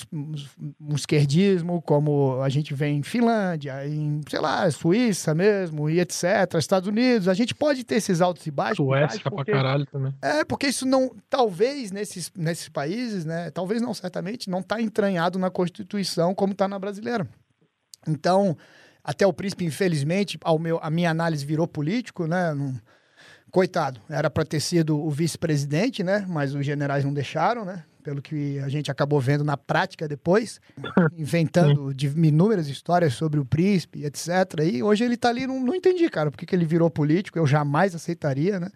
[0.81, 6.55] um, esquerdismo, como a gente vê em Finlândia, em, sei lá, Suíça mesmo, e etc.,
[6.57, 8.85] Estados Unidos, a gente pode ter esses altos e baixos.
[8.85, 10.13] Suécia porque, pra caralho também.
[10.21, 15.39] É, porque isso não, talvez nesses, nesses países, né, talvez não certamente, não está entranhado
[15.39, 17.25] na Constituição como está na brasileira.
[18.05, 18.57] Então,
[19.01, 22.77] até o príncipe, infelizmente, ao meu, a minha análise virou político, né, não,
[23.54, 28.20] coitado, era para ter sido o vice-presidente, né, mas os generais não deixaram, né, pelo
[28.20, 30.60] que a gente acabou vendo na prática depois,
[31.16, 34.28] inventando de inúmeras histórias sobre o príncipe, etc.
[34.64, 37.45] E hoje ele tá ali, não, não entendi, cara, porque que ele virou político, eu
[37.45, 38.72] jamais aceitaria, né?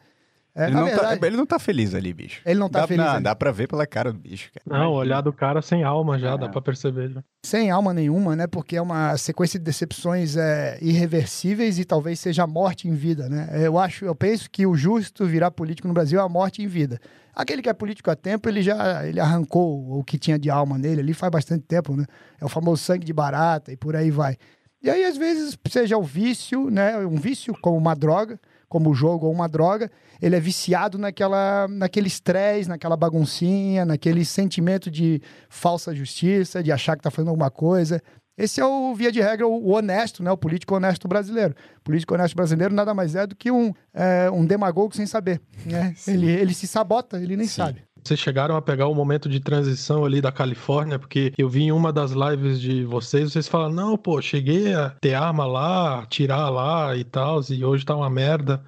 [0.57, 2.41] É, ele, não tá, verdade, tá, ele não tá feliz ali, bicho.
[2.43, 3.05] Ele não tá dá, feliz.
[3.05, 4.49] Não, dá pra ver pela cara do bicho.
[4.51, 4.79] Cara.
[4.79, 6.37] Não, olhar do cara sem alma já, é.
[6.39, 7.11] dá pra perceber.
[7.11, 7.23] Já.
[7.45, 8.47] Sem alma nenhuma, né?
[8.47, 13.29] Porque é uma sequência de decepções é, irreversíveis e talvez seja a morte em vida,
[13.29, 13.49] né?
[13.53, 16.67] Eu acho, eu penso que o justo virar político no Brasil é a morte em
[16.67, 16.99] vida.
[17.35, 20.75] Aquele que é político há tempo, ele já ele arrancou o que tinha de alma
[20.75, 22.05] nele ali faz bastante tempo, né?
[22.41, 24.37] É o famoso sangue de barata e por aí vai.
[24.81, 26.97] E aí, às vezes, seja o vício, né?
[26.97, 28.39] Um vício como uma droga,
[28.69, 29.89] como o jogo ou uma droga,
[30.21, 36.95] ele é viciado naquela, naquele estresse, naquela baguncinha, naquele sentimento de falsa justiça, de achar
[36.95, 38.01] que está fazendo alguma coisa.
[38.37, 40.31] Esse é o, via de regra, o honesto, né?
[40.31, 41.55] O político honesto brasileiro.
[41.79, 45.41] O político honesto brasileiro nada mais é do que um, é, um demagogo sem saber.
[45.65, 45.95] Né?
[46.07, 47.55] Ele, ele se sabota, ele nem Sim.
[47.55, 47.86] sabe.
[48.07, 51.73] Vocês chegaram a pegar o momento de transição ali da Califórnia, porque eu vi em
[51.73, 56.47] uma das lives de vocês, vocês falam, não, pô, cheguei a ter arma lá, tirar
[56.47, 58.63] lá e tal, e hoje tá uma merda.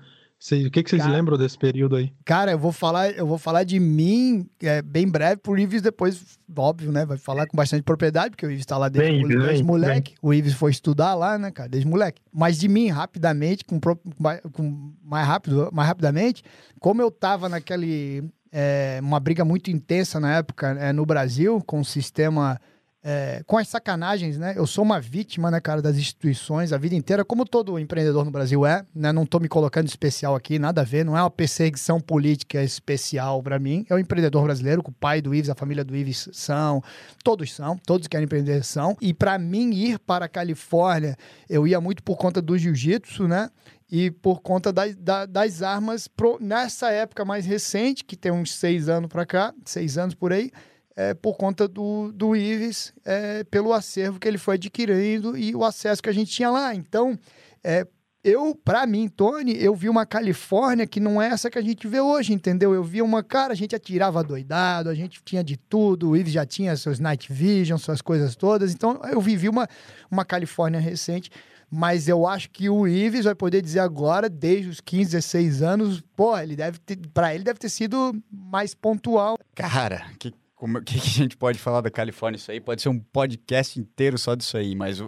[0.51, 2.11] o que, que vocês cara, lembram desse período aí?
[2.25, 6.37] Cara, eu vou falar, eu vou falar de mim é, bem breve, pro Ives depois,
[6.57, 7.05] óbvio, né?
[7.05, 10.11] Vai falar com bastante propriedade, porque o Ives tá lá desde, bem, desde bem, moleque.
[10.11, 10.19] Bem.
[10.21, 12.21] O Ives foi estudar lá, né, cara, desde moleque.
[12.29, 16.43] Mas de mim, rapidamente, com, com mais rápido, mais rapidamente,
[16.77, 21.79] como eu tava naquele é, uma briga muito intensa na época é, no Brasil, com
[21.79, 22.59] o sistema
[23.01, 24.53] é, com as sacanagens, né?
[24.57, 28.31] Eu sou uma vítima, né, cara, das instituições a vida inteira, como todo empreendedor no
[28.31, 29.11] Brasil é, né?
[29.11, 33.41] Não tô me colocando especial aqui, nada a ver, não é uma perseguição política especial
[33.41, 33.85] para mim.
[33.89, 36.83] É um empreendedor brasileiro, que o pai do Ives, a família do Ives são,
[37.23, 38.97] todos são, todos que querem empreender são.
[38.99, 41.15] E para mim ir para a Califórnia,
[41.49, 43.49] eu ia muito por conta do jiu-jitsu, né?
[43.91, 44.95] E por conta das,
[45.29, 49.97] das armas pro, nessa época mais recente, que tem uns seis anos para cá, seis
[49.97, 50.51] anos por aí,
[50.95, 55.63] é, por conta do, do Ives, é, pelo acervo que ele foi adquirindo e o
[55.63, 56.75] acesso que a gente tinha lá.
[56.75, 57.17] Então,
[57.63, 57.87] é,
[58.21, 61.87] eu, para mim, Tony, eu vi uma Califórnia que não é essa que a gente
[61.87, 62.73] vê hoje, entendeu?
[62.73, 66.33] Eu vi uma, cara, a gente atirava doidado, a gente tinha de tudo, o Ives
[66.33, 68.73] já tinha seus night vision, suas coisas todas.
[68.73, 69.69] Então, eu vivi uma,
[70.11, 71.31] uma Califórnia recente,
[71.72, 76.01] mas eu acho que o Ives vai poder dizer agora, desde os 15, 16 anos,
[76.15, 79.38] pô, ele deve ter, para ele deve ter sido mais pontual.
[79.53, 82.38] Cara, que o que, que, a gente pode falar da Califórnia?
[82.38, 84.99] Isso aí pode ser um podcast inteiro só disso aí, mas,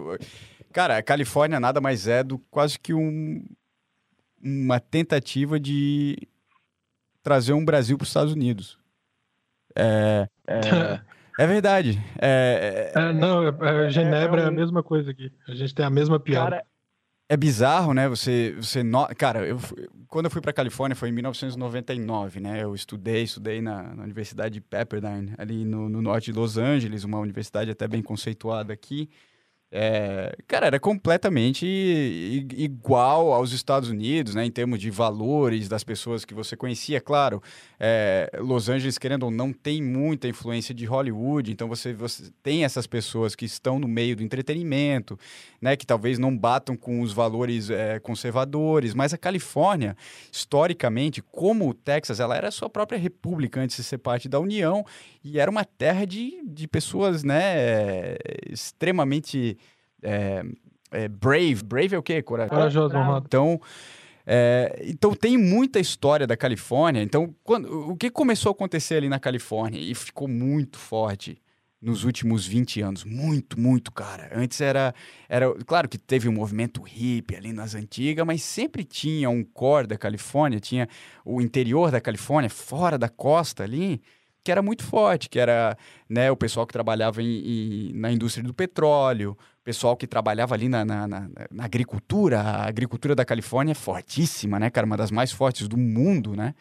[0.72, 3.44] cara, a Califórnia nada mais é do quase que um,
[4.42, 6.16] uma tentativa de
[7.22, 8.78] trazer um Brasil para os Estados Unidos.
[9.76, 11.00] É, é,
[11.38, 11.98] é verdade.
[12.20, 14.46] É, é, é não, é, Genebra é, um...
[14.46, 15.32] é, a mesma coisa aqui.
[15.48, 16.50] A gente tem a mesma piada.
[16.50, 16.64] Cara,
[17.28, 18.08] é bizarro, né?
[18.08, 19.06] Você, você no...
[19.16, 19.58] cara, eu
[20.12, 22.62] quando eu fui para Califórnia foi em 1999, né?
[22.62, 27.02] Eu estudei, estudei na, na Universidade de Pepperdine, ali no, no, norte de Los Angeles,
[27.02, 29.08] uma universidade até bem conceituada aqui.
[29.74, 31.64] É, cara, era completamente
[32.54, 37.00] igual aos Estados Unidos, né, em termos de valores das pessoas que você conhecia.
[37.00, 37.42] Claro,
[37.80, 42.64] é, Los Angeles, querendo ou não, tem muita influência de Hollywood, então você, você tem
[42.64, 45.18] essas pessoas que estão no meio do entretenimento,
[45.58, 49.96] né, que talvez não batam com os valores é, conservadores, mas a Califórnia,
[50.30, 54.38] historicamente, como o Texas, ela era a sua própria república antes de ser parte da
[54.38, 54.84] União
[55.24, 58.16] e era uma terra de, de pessoas né,
[58.50, 59.56] extremamente
[60.02, 60.44] é,
[60.90, 61.62] é, brave.
[61.64, 62.22] Brave é o quê?
[62.22, 63.24] Corajoso, honrado.
[63.26, 63.60] Então,
[64.26, 67.02] é, então tem muita história da Califórnia.
[67.02, 71.40] Então, quando, o que começou a acontecer ali na Califórnia e ficou muito forte
[71.80, 73.04] nos últimos 20 anos.
[73.04, 74.30] Muito, muito, cara.
[74.32, 74.94] Antes era,
[75.28, 75.52] era.
[75.66, 79.98] Claro que teve um movimento hippie ali nas antigas, mas sempre tinha um core da
[79.98, 80.88] Califórnia, tinha
[81.24, 84.00] o interior da Califórnia, fora da costa ali
[84.44, 85.76] que era muito forte, que era
[86.08, 90.54] né, o pessoal que trabalhava em, em, na indústria do petróleo, o pessoal que trabalhava
[90.54, 92.40] ali na, na, na, na, agricultura.
[92.40, 94.86] A agricultura da Califórnia é fortíssima, né, cara?
[94.86, 96.54] Uma das mais fortes do mundo, né?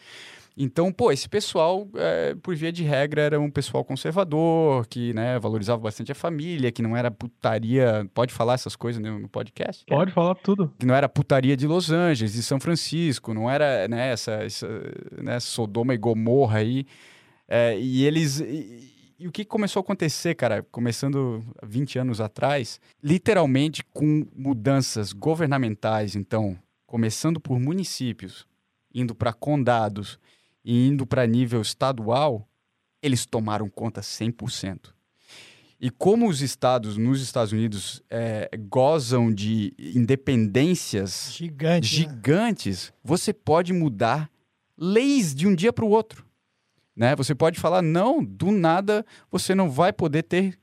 [0.56, 5.40] Então, pô, esse pessoal, é, por via de regra, era um pessoal conservador, que né,
[5.40, 8.08] valorizava bastante a família, que não era putaria.
[8.14, 9.86] Pode falar essas coisas no podcast?
[9.88, 10.72] Pode falar tudo.
[10.78, 14.68] Que não era putaria de Los Angeles, de São Francisco, não era né, essa, essa
[15.20, 16.86] né, Sodoma e Gomorra aí.
[17.54, 18.40] É, e eles.
[18.40, 25.12] E, e, o que começou a acontecer, cara, começando 20 anos atrás, literalmente com mudanças
[25.12, 28.48] governamentais, então, começando por municípios,
[28.96, 30.18] indo para condados
[30.64, 32.48] e indo para nível estadual,
[33.04, 34.94] eles tomaram conta 100%.
[35.78, 42.06] E como os estados nos Estados Unidos é, gozam de independências Gigante, né?
[42.06, 42.94] gigantes, né?
[43.04, 44.32] você pode mudar
[44.78, 46.31] leis de um dia para o outro.
[47.02, 47.16] Né?
[47.16, 50.60] Você pode falar, não, do nada você não vai poder ter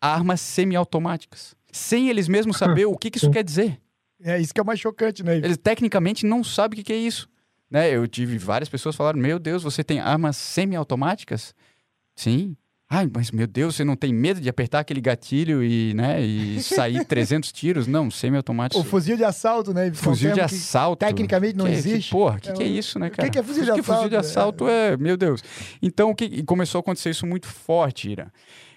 [0.00, 1.54] armas semiautomáticas.
[1.70, 3.78] Sem eles mesmos saber o que, que isso quer dizer.
[4.18, 5.36] É isso que é mais chocante, né?
[5.36, 7.28] Eles tecnicamente não sabem o que, que é isso.
[7.70, 7.94] Né?
[7.94, 11.54] Eu tive várias pessoas falando: Meu Deus, você tem armas semiautomáticas?
[12.16, 12.56] Sim.
[12.94, 16.60] Ai, mas meu Deus, você não tem medo de apertar aquele gatilho e, né, e
[16.62, 17.86] sair 300 tiros?
[17.86, 18.78] Não, semi-automático.
[18.78, 19.90] O fuzil de assalto, né?
[19.94, 21.02] Fuzil de assalto.
[21.02, 22.10] Tecnicamente não que, existe.
[22.10, 23.26] Que, porra, o que, é, que, é isso, né, cara?
[23.26, 23.94] O que, é fuzil de assalto?
[23.94, 25.42] fuzil de assalto é, é meu Deus.
[25.80, 28.30] Então, o que começou a acontecer isso muito forte, Ira.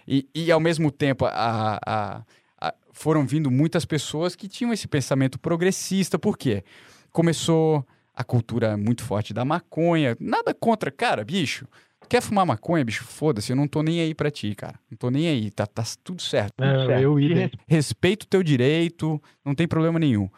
[0.07, 2.21] E, e ao mesmo tempo, a, a,
[2.61, 6.17] a, foram vindo muitas pessoas que tinham esse pensamento progressista.
[6.17, 6.63] Por quê?
[7.11, 7.85] Começou
[8.15, 10.15] a cultura muito forte da maconha.
[10.21, 11.67] Nada contra, cara, bicho.
[12.07, 13.03] Quer fumar maconha, bicho?
[13.03, 14.79] Foda-se, eu não tô nem aí pra ti, cara.
[14.89, 16.63] Não tô nem aí, tá, tá tudo certo.
[16.63, 17.01] É, certo.
[17.01, 17.51] Eu ia.
[17.67, 20.29] Respeito o teu direito, não tem problema nenhum.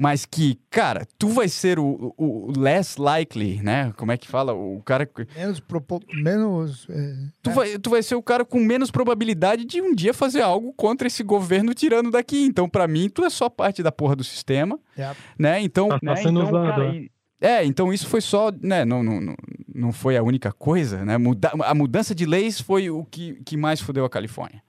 [0.00, 3.92] Mas que, cara, tu vai ser o, o, o less likely, né?
[3.98, 4.54] Como é que fala?
[4.54, 5.06] O cara.
[5.36, 5.60] Menos.
[5.60, 6.00] Propo...
[6.14, 7.16] menos é...
[7.42, 10.72] tu, vai, tu vai ser o cara com menos probabilidade de um dia fazer algo
[10.72, 12.44] contra esse governo tirando daqui.
[12.46, 14.80] Então, para mim, tu é só parte da porra do sistema.
[14.98, 15.16] Yep.
[15.38, 15.60] Né?
[15.60, 15.90] Então.
[15.90, 16.80] Tá, tá sendo então, usado.
[16.80, 17.10] Cara,
[17.40, 19.34] é, então isso foi só, né, não, não,
[19.74, 21.16] não foi a única coisa, né?
[21.16, 24.62] Muda a mudança de leis foi o que, que mais fudeu a Califórnia.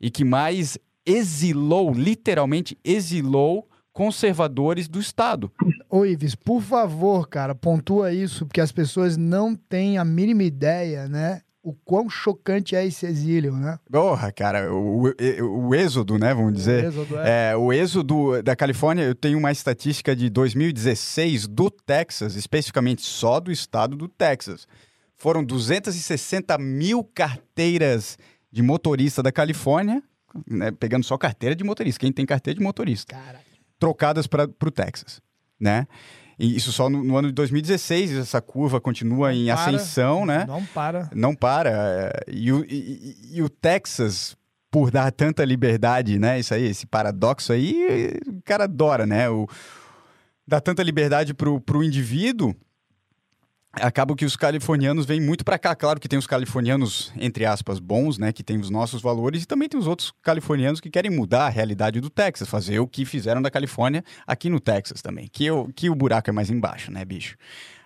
[0.00, 5.50] E que mais exilou, literalmente exilou conservadores do Estado.
[5.90, 11.08] Ô Ives, por favor, cara, pontua isso, porque as pessoas não têm a mínima ideia,
[11.08, 11.42] né?
[11.62, 13.78] O quão chocante é esse exílio, né?
[13.90, 16.84] Porra, cara, o, o, o êxodo, né, vamos dizer.
[16.84, 17.50] O êxodo, é.
[17.50, 17.56] é.
[17.56, 23.50] O êxodo da Califórnia, eu tenho uma estatística de 2016 do Texas, especificamente só do
[23.50, 24.66] estado do Texas.
[25.16, 28.16] Foram 260 mil carteiras
[28.50, 30.02] de motorista da Califórnia,
[30.46, 33.44] né, pegando só carteira de motorista, quem tem carteira de motorista, Caraca.
[33.78, 35.20] trocadas para o Texas,
[35.58, 35.86] né?
[36.38, 40.24] E isso só no, no, ano de 2016, essa curva continua não em para, ascensão,
[40.24, 40.44] né?
[40.46, 41.10] Não para.
[41.12, 42.12] Não para.
[42.28, 44.36] E o, e, e o Texas,
[44.70, 46.38] por dar tanta liberdade, né?
[46.38, 49.28] Isso aí, esse paradoxo aí, o cara adora, né?
[49.28, 49.48] O,
[50.46, 52.54] dá tanta liberdade pro, pro indivíduo
[53.80, 55.74] acaba que os californianos vêm muito para cá.
[55.74, 59.46] Claro que tem os californianos, entre aspas, bons, né, que tem os nossos valores, e
[59.46, 63.04] também tem os outros californianos que querem mudar a realidade do Texas, fazer o que
[63.04, 66.90] fizeram da Califórnia aqui no Texas também, que, eu, que o buraco é mais embaixo,
[66.90, 67.36] né, bicho?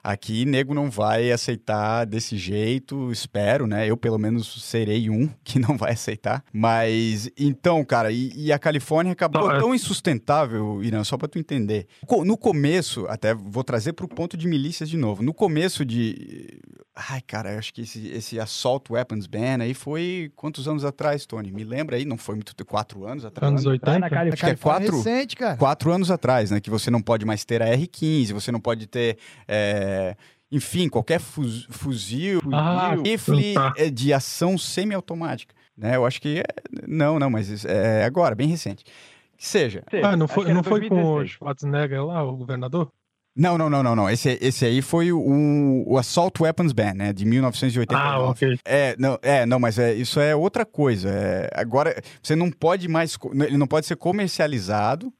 [0.04, 3.88] Aqui, nego não vai aceitar desse jeito, espero, né?
[3.88, 6.42] Eu, pelo menos, serei um que não vai aceitar.
[6.52, 11.28] Mas, então, cara, e, e a Califórnia acabou não, é tão insustentável, Irã, só pra
[11.28, 11.86] tu entender.
[12.24, 15.22] No começo, até vou trazer pro ponto de milícias de novo.
[15.22, 16.60] No começo de.
[16.94, 21.50] Ai, cara, acho que esse, esse Assault Weapons Ban aí foi quantos anos atrás, Tony?
[21.52, 22.04] Me lembra aí?
[22.04, 22.52] Não foi muito.
[22.66, 23.50] Quatro anos atrás?
[23.50, 23.98] Anos 80?
[23.98, 25.56] Na Califórnia, acho que é quatro, recente, cara.
[25.56, 26.60] quatro anos atrás, né?
[26.60, 29.16] Que você não pode mais ter a R-15, você não pode ter.
[29.46, 30.16] É, é,
[30.50, 33.72] enfim, qualquer fuzil, ah, rifle tá.
[33.76, 35.54] é de ação semiautomática.
[35.76, 35.96] Né?
[35.96, 36.44] Eu acho que é,
[36.86, 38.84] não, não, mas é agora, bem recente.
[39.36, 39.82] Que seja.
[40.04, 42.92] Ah, não foi, não foi com o Schwarzenegger lá, o governador?
[43.34, 44.10] Não, não, não, não, não.
[44.10, 47.14] Esse, esse aí foi o, o Assault Weapons Ban, né?
[47.14, 48.06] De 1989.
[48.06, 48.58] Ah, ok.
[48.62, 51.08] É, não, é, não mas é, isso é outra coisa.
[51.08, 53.18] É, agora, você não pode mais.
[53.32, 55.10] Ele não pode ser comercializado.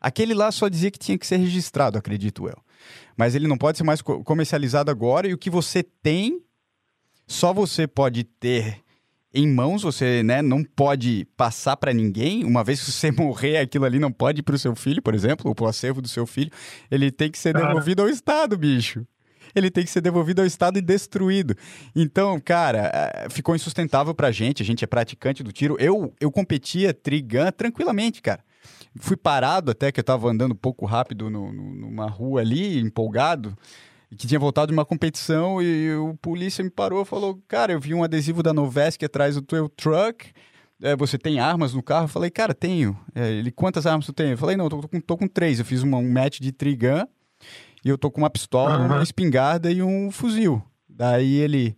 [0.00, 2.56] Aquele lá só dizia que tinha que ser registrado, acredito eu
[3.20, 6.42] mas ele não pode ser mais comercializado agora e o que você tem
[7.26, 8.80] só você pode ter
[9.34, 12.42] em mãos, você né, não pode passar para ninguém.
[12.46, 15.14] Uma vez que você morrer, aquilo ali não pode ir para o seu filho, por
[15.14, 16.50] exemplo, ou para o acervo do seu filho.
[16.90, 19.06] Ele tem que ser devolvido ao Estado, bicho.
[19.54, 21.54] Ele tem que ser devolvido ao Estado e destruído.
[21.94, 24.62] Então, cara, é, ficou insustentável para a gente.
[24.62, 25.76] A gente é praticante do tiro.
[25.78, 28.42] Eu, eu competia trigun tranquilamente, cara.
[28.96, 32.80] Fui parado até que eu estava andando um pouco rápido no, no, numa rua ali,
[32.80, 33.56] empolgado,
[34.16, 37.80] que tinha voltado de uma competição e o polícia me parou e falou: Cara, eu
[37.80, 40.32] vi um adesivo da Novesk atrás do teu truck.
[40.82, 42.04] É, você tem armas no carro?
[42.04, 42.98] Eu falei, cara, tenho.
[43.14, 44.30] É, ele, quantas armas tu tem?
[44.30, 45.58] Eu falei, não, tô, tô, com, tô com três.
[45.58, 47.06] Eu fiz uma, um match de trigun
[47.84, 48.86] e eu tô com uma pistola, uhum.
[48.86, 50.62] uma espingarda e um fuzil.
[50.88, 51.76] Daí ele,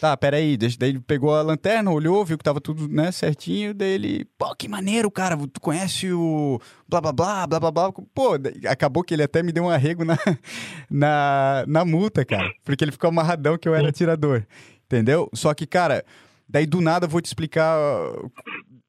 [0.00, 0.56] Tá, peraí.
[0.56, 3.74] Daí ele pegou a lanterna, olhou, viu que tava tudo, né, certinho.
[3.74, 5.36] Daí ele, pô, que maneiro, cara.
[5.36, 7.92] Tu conhece o blá blá blá, blá blá blá.
[8.14, 8.30] Pô,
[8.68, 10.16] acabou que ele até me deu um arrego na,
[10.90, 12.52] na, na multa, cara.
[12.64, 14.44] Porque ele ficou amarradão que eu era atirador.
[14.86, 15.28] Entendeu?
[15.34, 16.04] Só que, cara,
[16.48, 17.76] daí do nada eu vou te explicar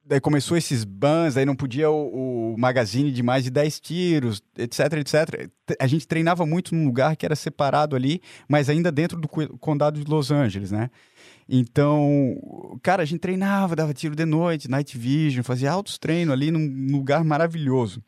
[0.09, 4.41] daí começou esses bans, aí não podia o, o, magazine de mais de 10 tiros,
[4.57, 5.49] etc, etc.
[5.79, 10.03] A gente treinava muito num lugar que era separado ali, mas ainda dentro do condado
[10.03, 10.89] de Los Angeles, né?
[11.47, 12.35] Então,
[12.81, 16.91] cara, a gente treinava, dava tiro de noite, night vision, fazia altos treinos ali num
[16.91, 18.03] lugar maravilhoso,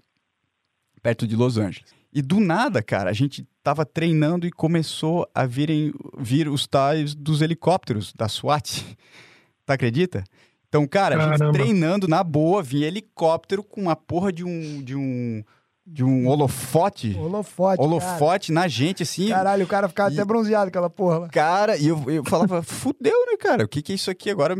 [1.03, 1.93] perto de Los Angeles.
[2.11, 7.13] E do nada, cara, a gente tava treinando e começou a virem, vir os tais
[7.13, 8.83] dos helicópteros da SWAT.
[9.63, 10.23] Tu acredita?
[10.71, 11.35] Então, cara, Caramba.
[11.35, 14.81] a gente treinando na boa, vinha helicóptero com uma porra de um.
[14.81, 15.43] De um
[15.83, 17.13] de um holofote.
[17.17, 17.81] Holofote.
[17.81, 18.61] Holofote cara.
[18.61, 19.27] na gente, assim.
[19.27, 21.27] Caralho, o cara ficava e, até bronzeado aquela porra lá.
[21.27, 23.65] Cara, e eu, eu falava, fudeu, né, cara?
[23.65, 24.55] O que, que é isso aqui agora?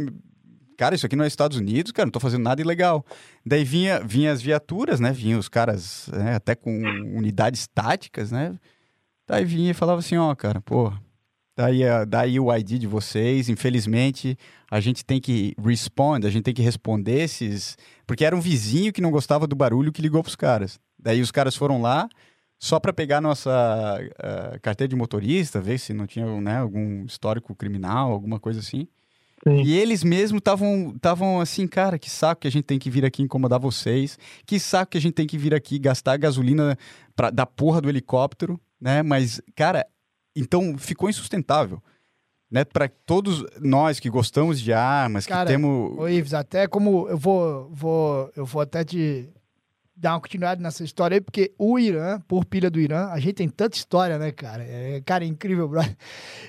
[0.78, 3.06] Cara, isso aqui não é Estados Unidos, cara, não tô fazendo nada ilegal.
[3.46, 5.14] Daí vinha, vinha as viaturas, né?
[5.14, 6.76] Vinha os caras, né, até com
[7.16, 8.58] unidades táticas, né?
[9.26, 11.00] Daí vinha e falava assim, ó, cara, porra
[11.56, 13.50] Daí, daí o ID de vocês.
[13.50, 14.38] Infelizmente,
[14.72, 17.78] a gente tem que respond, a gente tem que responder esses.
[18.08, 20.80] Porque era um vizinho que não gostava do barulho que ligou para os caras.
[20.98, 22.08] Daí os caras foram lá
[22.58, 27.54] só para pegar nossa uh, carteira de motorista, ver se não tinha né, algum histórico
[27.54, 28.88] criminal, alguma coisa assim.
[29.44, 29.64] Sim.
[29.64, 33.24] E eles mesmos estavam assim, cara, que saco que a gente tem que vir aqui
[33.24, 36.78] incomodar vocês, que saco que a gente tem que vir aqui gastar gasolina
[37.14, 39.02] pra, da porra do helicóptero, né?
[39.02, 39.86] Mas, cara,
[40.36, 41.82] então ficou insustentável.
[42.52, 45.98] Né, para todos nós que gostamos de armas, Cara, que temos.
[45.98, 49.30] Ô Ives, até como eu vou, vou, eu vou até te
[50.02, 53.36] dar uma continuidade nessa história aí, porque o Irã, por pilha do Irã, a gente
[53.36, 54.64] tem tanta história, né, cara?
[54.64, 55.96] É, cara, é incrível, brother.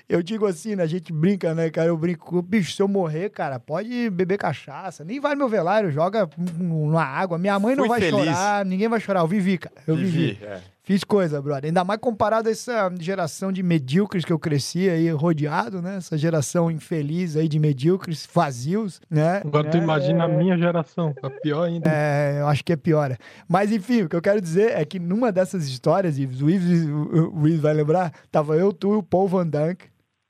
[0.08, 1.88] Eu digo assim, né, a gente brinca, né, cara?
[1.88, 5.90] Eu brinco, bicho, se eu morrer, cara, pode beber cachaça, nem vai no meu velário,
[5.90, 6.28] joga
[6.58, 7.36] na água.
[7.36, 8.24] Minha mãe não Fui vai feliz.
[8.24, 9.20] chorar, ninguém vai chorar.
[9.20, 9.76] Eu vivi, cara.
[9.86, 10.10] Eu vivi.
[10.10, 10.44] vivi.
[10.44, 10.60] É.
[10.84, 11.66] Fiz coisa, brother.
[11.66, 15.96] Ainda mais comparado a essa geração de medíocres que eu cresci aí, rodeado, né?
[15.98, 19.42] Essa geração infeliz aí de medíocres, vazios, né?
[19.44, 21.88] Agora tu é, imagina a minha geração, tá pior ainda.
[21.88, 23.16] É, eu acho que é pior.
[23.48, 26.84] Mas enfim, o que eu quero dizer é que numa dessas histórias, Ives, o Ives,
[26.88, 29.84] o, o Ives vai lembrar, tava eu, tu e o Paul Van Dunk.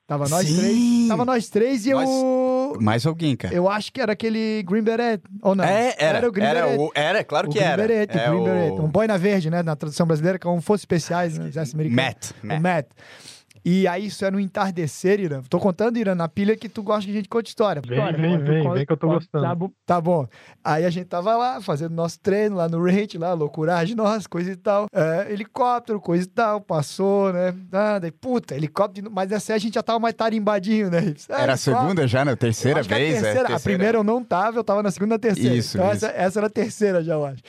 [0.06, 0.56] Tava nós Sim.
[0.58, 1.08] três.
[1.08, 2.41] Tava nós três e Nós- eu.
[2.80, 3.54] Mais alguém, cara.
[3.54, 5.64] Eu acho que era aquele Green Beret, ou não?
[5.64, 6.18] É, era.
[6.18, 6.78] Era o Green era, Beret.
[6.80, 7.82] o- era, claro O que Green era.
[7.86, 8.44] Beret, é Green o...
[8.44, 8.72] Beret.
[8.80, 9.62] Um boina verde, né?
[9.62, 11.50] Na tradução brasileira, como fosse especiais, né?
[11.74, 12.02] Americano.
[12.02, 12.30] Matt.
[12.44, 12.86] O Matt.
[13.64, 15.40] E aí isso era um entardecer, Irã.
[15.48, 17.80] Tô contando, Irã, na pilha que tu gosta que a gente conte história.
[17.86, 19.72] Vem, vem, vem, vem que eu tô gostando.
[19.86, 20.26] Tá bom.
[20.64, 24.50] Aí a gente tava lá, fazendo nosso treino lá no range, lá, loucuragem, nossa, coisa
[24.50, 24.86] e tal.
[24.92, 27.54] É, helicóptero, coisa e tal, passou, né?
[27.70, 31.14] Ah, daí, puta, helicóptero, mas essa aí a gente já tava mais tarimbadinho, né?
[31.28, 32.34] Ah, Era a segunda já, né?
[32.34, 33.12] Terceira Acho que a vez?
[33.14, 33.60] terceira- é, A terceira.
[33.78, 35.54] primeira eu não tava, eu tava na segunda, terceira.
[35.54, 36.04] Isso, então isso.
[36.06, 37.42] Essa, essa era a terceira já, eu acho.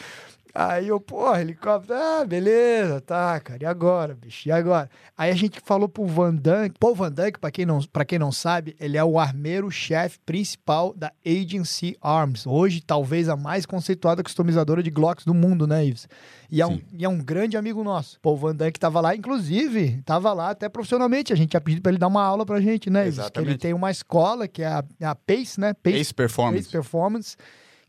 [0.55, 4.87] Aí eu, porra, helicóptero, ah, beleza, tá, cara, e agora, bicho, e agora?
[5.17, 8.19] Aí a gente falou pro Van Dunk, Paul Van Dunk, pra quem não, pra quem
[8.19, 14.21] não sabe, ele é o armeiro-chefe principal da Agency Arms, hoje talvez a mais conceituada
[14.21, 16.07] customizadora de Glocks do mundo, né, Ives?
[16.51, 18.19] E é, um, e é um grande amigo nosso.
[18.21, 21.91] Paul Van Dunk tava lá, inclusive, tava lá até profissionalmente, a gente tinha pedido pra
[21.91, 23.15] ele dar uma aula pra gente, né, Ives?
[23.15, 23.57] Que ele Exatamente.
[23.57, 25.73] tem uma escola, que é a, é a PACE, né?
[25.83, 26.59] Ace Performance.
[26.59, 27.37] Pace Performance,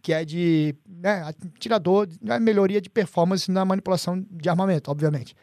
[0.04, 5.34] que é de né, atirador, né, melhoria de performance na manipulação de armamento, obviamente.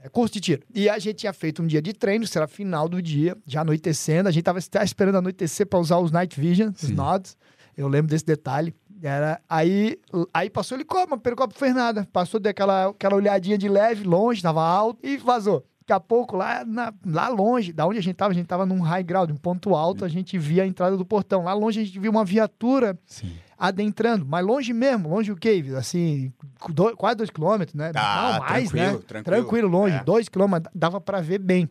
[0.00, 0.62] É curso de tiro.
[0.74, 4.26] E a gente tinha feito um dia de treino, era final do dia, já anoitecendo.
[4.28, 6.94] A gente tava até esperando anoitecer para usar os Night Vision, os Sim.
[6.94, 7.36] nods.
[7.76, 8.74] Eu lembro desse detalhe.
[9.02, 9.98] Era, aí,
[10.32, 12.08] aí passou o helicóptero, mas o helicóptero fez nada.
[12.10, 15.62] Passou daquela aquela olhadinha de leve, longe, tava alto e vazou.
[15.80, 18.64] Daqui a pouco, lá, na- lá longe, da onde a gente tava, a gente tava
[18.64, 21.44] num high ground, um ponto alto, a gente via a entrada do portão.
[21.44, 23.34] Lá longe a gente viu uma viatura Sim.
[23.58, 25.64] Adentrando, mas longe mesmo, longe o quê?
[25.76, 26.32] Assim,
[26.68, 27.90] do- quase dois quilômetros, né?
[27.94, 29.04] Ah, Não, mais, tranquilo, né?
[29.06, 29.24] tranquilo.
[29.24, 30.04] Tranquilo, longe, É.
[30.04, 31.68] dois quilômetros, dava pra ver bem.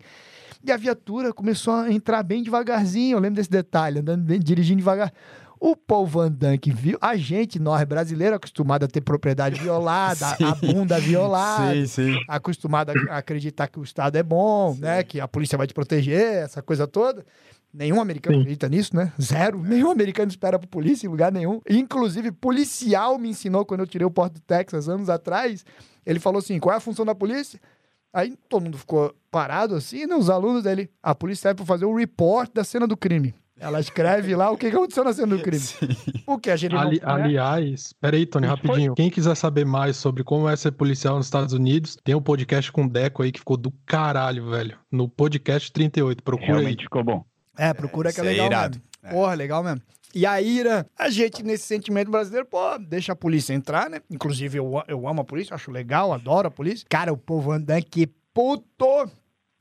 [0.64, 4.80] E a viatura começou a entrar bem devagarzinho, eu lembro desse detalhe, andando bem, dirigindo
[4.80, 5.14] devagar.
[5.60, 10.50] O Paul Van Dunk viu, a gente, nós brasileiros, acostumado a ter propriedade violada, a-
[10.50, 12.16] a bunda violada, Sim, sim.
[12.28, 15.02] acostumado a acreditar que o Estado é bom, né?
[15.04, 17.24] Que a polícia vai te proteger, essa coisa toda.
[17.76, 18.42] Nenhum americano Sim.
[18.42, 19.12] acredita nisso, né?
[19.22, 19.62] Zero.
[19.62, 21.60] Nenhum americano espera por polícia em lugar nenhum.
[21.70, 25.66] Inclusive, policial me ensinou quando eu tirei o Porto do Texas anos atrás.
[26.06, 27.60] Ele falou assim: qual é a função da polícia?
[28.14, 30.16] Aí todo mundo ficou parado assim, né?
[30.16, 30.90] Os alunos dele.
[31.04, 33.36] A polícia serve para fazer o report da cena do crime.
[33.58, 35.64] Ela escreve lá o que aconteceu na cena do crime.
[36.28, 38.96] O que a gente não Ali- aliás, peraí, Tony, rapidinho.
[38.96, 42.72] Quem quiser saber mais sobre como é ser policial nos Estados Unidos, tem um podcast
[42.72, 44.78] com o Deco aí que ficou do caralho, velho.
[44.92, 47.24] No podcast 38, procura Realmente ficou bom.
[47.58, 48.82] É, procura que é é legal irado.
[49.04, 49.18] mesmo.
[49.18, 49.82] Porra, legal mesmo.
[50.14, 54.00] E a ira, a gente, nesse sentimento brasileiro, pô, deixa a polícia entrar, né?
[54.10, 56.86] Inclusive, eu, eu amo a polícia, acho legal, adoro a polícia.
[56.90, 59.12] Cara, o povo andando que puto!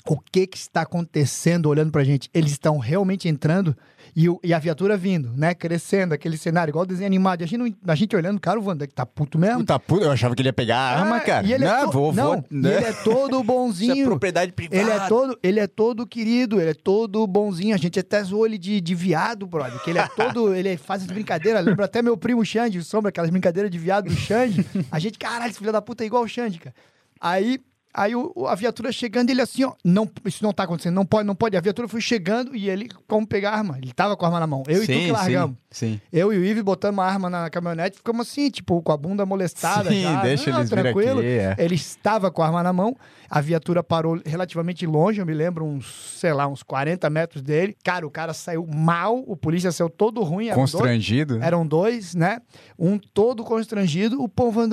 [0.07, 2.29] O que que está acontecendo olhando pra gente?
[2.35, 3.75] Eles estão realmente entrando
[4.15, 5.55] e, o- e a viatura vindo, né?
[5.55, 7.41] Crescendo, aquele cenário, igual desenho animado.
[7.41, 9.61] E a gente, a gente olhando, cara, o Van Dyke tá puto mesmo.
[9.61, 11.47] Puta puta, eu achava que ele ia pegar a arma, Ah, cara.
[11.47, 12.45] E ele é não, to- vou, não, vou.
[12.51, 12.77] né?
[12.77, 13.93] ele é todo bonzinho.
[13.97, 14.77] Isso é propriedade privada.
[14.79, 17.75] Ele é todo, ele é todo querido, ele é todo bonzinho.
[17.75, 19.83] A gente até zoou ele de, de viado, brother.
[19.83, 20.53] Que ele é todo.
[20.55, 21.65] ele faz as brincadeiras.
[21.65, 24.67] Lembra até meu primo Xande, o Sombra, aquelas brincadeiras de viado do Xande.
[24.93, 26.77] A gente, caralho, esse filho da puta é igual o Xande, cara.
[27.19, 27.59] Aí.
[27.97, 31.25] Aí o, a viatura chegando, ele assim, ó, não, isso não tá acontecendo, não pode,
[31.25, 31.57] não pode.
[31.57, 33.79] A viatura foi chegando e ele, como pegar a arma?
[33.79, 34.65] Ele tava com a arma na mão.
[34.67, 35.57] Eu e tu que largamos.
[35.71, 36.01] Sim, sim.
[36.13, 39.25] Eu e o Ive botamos uma arma na caminhonete, ficamos assim, tipo, com a bunda
[39.25, 40.23] molestada Sim, já.
[40.23, 41.21] deixa Não, eles tranquilo.
[41.21, 41.55] aqui, é.
[41.57, 42.97] Ele estava com a arma na mão,
[43.31, 45.87] a viatura parou relativamente longe, eu me lembro, uns,
[46.19, 47.77] sei lá, uns 40 metros dele.
[47.85, 50.49] Cara, o cara saiu mal, o polícia saiu todo ruim.
[50.49, 51.41] Eram dois, Constrangido.
[51.41, 52.41] eram dois, né?
[52.77, 54.69] Um todo constrangido, o Paul Van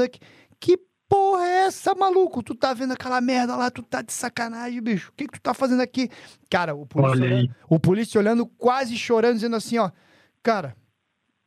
[0.60, 0.78] que
[1.12, 2.42] porra é essa, maluco?
[2.42, 5.10] Tu tá vendo aquela merda lá, tu tá de sacanagem, bicho.
[5.10, 6.10] O que que tu tá fazendo aqui?
[6.50, 9.92] Cara, o polícia, olhando, o polícia olhando, quase chorando, dizendo assim, ó,
[10.42, 10.74] cara,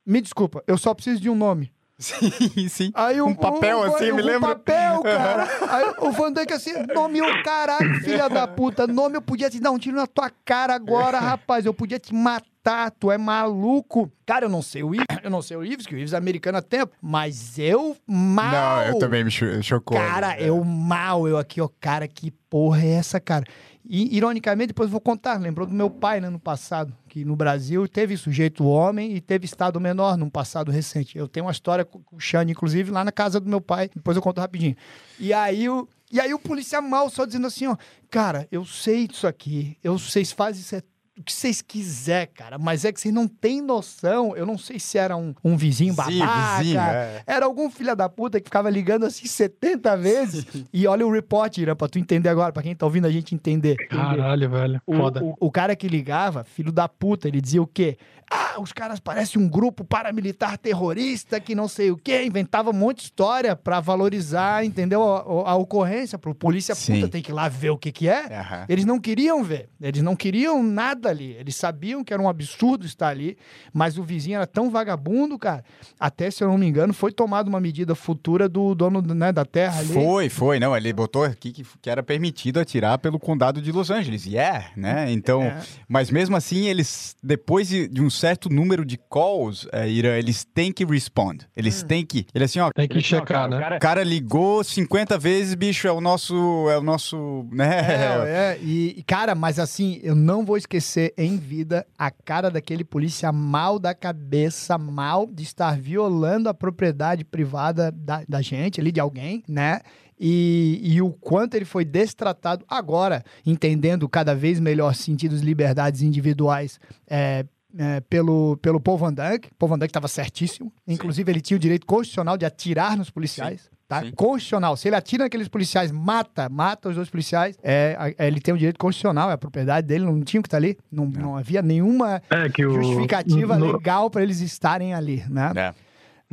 [0.04, 1.72] me desculpa, eu só preciso de um nome.
[1.98, 2.90] Sim, sim.
[2.94, 4.56] Aí o, Um papel o- assim, o, me um lembra?
[4.56, 5.48] papel, cara.
[5.70, 8.86] Aí o Van Dyke assim, nome o caralho, filha da puta.
[8.86, 11.64] Nome eu podia te dar um tiro na tua cara agora, rapaz.
[11.64, 14.10] Eu podia te matar, tu é maluco.
[14.26, 16.16] Cara, eu não sei o Ives, eu não sei o Ives, que o Ives é
[16.16, 18.50] americano há tempo, mas eu mal.
[18.50, 19.96] Não, eu também me cho- chocou.
[19.96, 20.48] Cara, É.
[20.48, 23.44] eu mal, eu aqui, ó, cara, que porra é essa, cara?
[23.88, 27.36] E, ironicamente, depois eu vou contar, lembrou do meu pai, né, no passado, que no
[27.36, 31.16] Brasil teve sujeito homem e teve estado menor num passado recente.
[31.16, 34.16] Eu tenho uma história com o Xande, inclusive, lá na casa do meu pai, depois
[34.16, 34.74] eu conto rapidinho.
[35.20, 37.76] E aí o, e aí o policial mal só dizendo assim, ó,
[38.10, 40.82] cara, eu sei disso aqui, eu sei, faz isso é
[41.18, 42.58] o que vocês quiser, cara.
[42.58, 44.36] Mas é que vocês não têm noção.
[44.36, 46.58] Eu não sei se era um, um vizinho babaca.
[46.58, 47.22] Vizinho, é.
[47.26, 50.46] Era algum filho da puta que ficava ligando assim 70 vezes.
[50.72, 53.34] e olha o report, Irã, pra tu entender agora, pra quem tá ouvindo a gente
[53.34, 53.76] entender.
[53.88, 54.82] Caralho, velho.
[54.84, 55.22] Foda.
[55.22, 57.96] O, o, o cara que ligava, filho da puta, ele dizia o quê?
[58.30, 62.24] Ah, os caras parecem um grupo paramilitar terrorista que não sei o quê.
[62.24, 65.02] Inventava um monte de história pra valorizar, entendeu?
[65.02, 66.94] A, a ocorrência, pro polícia Sim.
[66.94, 68.22] puta tem que ir lá ver o que que é.
[68.22, 68.64] Uhum.
[68.68, 69.68] Eles não queriam ver.
[69.80, 71.32] Eles não queriam nada ali.
[71.32, 73.36] Eles sabiam que era um absurdo estar ali,
[73.72, 75.64] mas o vizinho era tão vagabundo, cara.
[75.98, 79.44] Até, se eu não me engano, foi tomada uma medida futura do dono né, da
[79.44, 79.92] terra ali.
[79.92, 80.58] Foi, foi.
[80.58, 84.26] Não, ele botou aqui que, que era permitido atirar pelo condado de Los Angeles.
[84.26, 85.10] Yeah, né?
[85.12, 85.60] Então, é.
[85.88, 90.44] mas mesmo assim, eles, depois de, de um certo número de calls, é, Irã, eles
[90.44, 91.44] têm que respond.
[91.56, 91.86] Eles hum.
[91.86, 92.26] têm que.
[92.34, 92.70] Ele assim, ó.
[92.74, 93.56] Tem que checar, né?
[93.56, 93.78] O cara...
[93.78, 96.34] cara ligou 50 vezes, bicho, é o nosso.
[96.70, 97.46] É o nosso.
[97.52, 97.80] Né?
[97.80, 98.58] É, é.
[98.62, 103.78] E, cara, mas assim, eu não vou esquecer em vida a cara daquele polícia mal
[103.78, 109.42] da cabeça, mal de estar violando a propriedade privada da, da gente ali, de alguém,
[109.48, 109.80] né?
[110.18, 116.78] E, e, o quanto ele foi destratado agora, entendendo cada vez melhor sentidos liberdades individuais
[117.06, 117.44] é,
[117.78, 119.50] é, pelo, pelo Paul Van Dyke.
[119.58, 120.72] Paul Van Dyke estava certíssimo.
[120.86, 121.32] Inclusive, Sim.
[121.32, 123.62] ele tinha o direito constitucional de atirar nos policiais.
[123.62, 123.68] Sim.
[123.86, 124.02] Tá?
[124.16, 124.76] Constitucional.
[124.76, 128.56] Se ele atira naqueles policiais, mata, mata os dois policiais, é, é, ele tem o
[128.56, 130.78] direito constitucional, é a propriedade dele, não tinha que estar tá ali.
[130.90, 133.72] Não, não havia nenhuma é justificativa o...
[133.72, 135.52] legal para eles estarem ali, né?
[135.54, 135.74] É.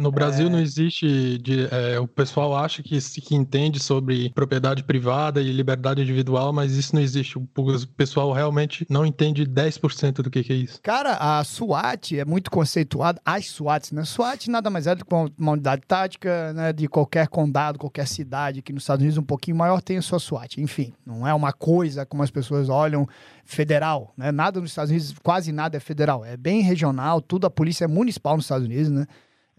[0.02, 0.50] No Brasil é...
[0.50, 1.38] não existe.
[1.38, 6.74] De, é, o pessoal acha que, que entende sobre propriedade privada e liberdade individual, mas
[6.74, 7.38] isso não existe.
[7.38, 7.48] O,
[7.96, 10.80] pessoal realmente não entende 10% do que, que, é isso.
[10.82, 13.22] Cara, a SWAT é muito conceituada.
[13.26, 14.04] As SWATs, né?
[14.04, 18.62] SWAT nada mais é do que uma unidade tática né, de qualquer condado, qualquer cidade
[18.62, 20.58] que nos Estados Unidos um pouquinho maior tem a sua SWAT.
[20.58, 23.08] Enfim, não é uma coisa como as pessoas olham
[23.44, 24.32] federal, né?
[24.32, 26.24] Nada nos Estados Unidos, quase nada é federal.
[26.24, 29.06] É bem regional, tudo a polícia é municipal nos Estados Unidos, né?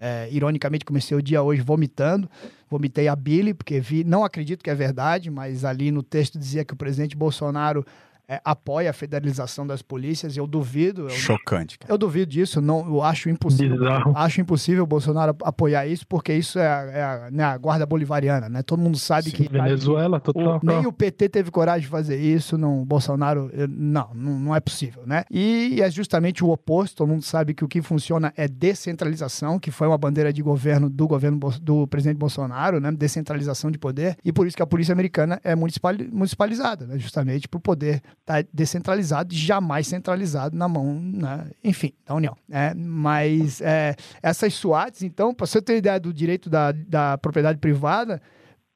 [0.04, 2.28] É, ironicamente, comecei o dia hoje vomitando.
[2.68, 6.64] Vomitei a Billy, porque vi, não acredito que é verdade, mas ali no texto dizia
[6.64, 7.86] que o presidente Bolsonaro
[8.28, 11.02] é, apoia a federalização das polícias, eu duvido.
[11.02, 11.78] Eu, Chocante.
[11.78, 11.92] Cara.
[11.92, 13.78] Eu duvido disso, não, eu acho impossível.
[13.78, 14.12] Bizarro.
[14.16, 17.84] Acho impossível o Bolsonaro apoiar isso, porque isso é, a, é a, né, a guarda
[17.84, 18.62] bolivariana, né?
[18.62, 19.48] Todo mundo sabe Sim, que.
[19.48, 20.60] Venezuela, total.
[20.62, 23.50] O, nem o PT teve coragem de fazer isso, não, o Bolsonaro.
[23.68, 25.24] Não, não, não é possível, né?
[25.30, 29.70] E é justamente o oposto, todo mundo sabe que o que funciona é descentralização, que
[29.70, 32.92] foi uma bandeira de governo do governo do presidente Bolsonaro, né?
[32.92, 36.98] Descentralização de poder, e por isso que a polícia americana é municipalizada, né?
[36.98, 41.50] Justamente para o poder tá descentralizado jamais centralizado na mão, né?
[41.62, 42.36] enfim, da União.
[42.48, 42.72] Né?
[42.74, 48.20] Mas é, essas SWATs, então, para você ter ideia do direito da, da propriedade privada,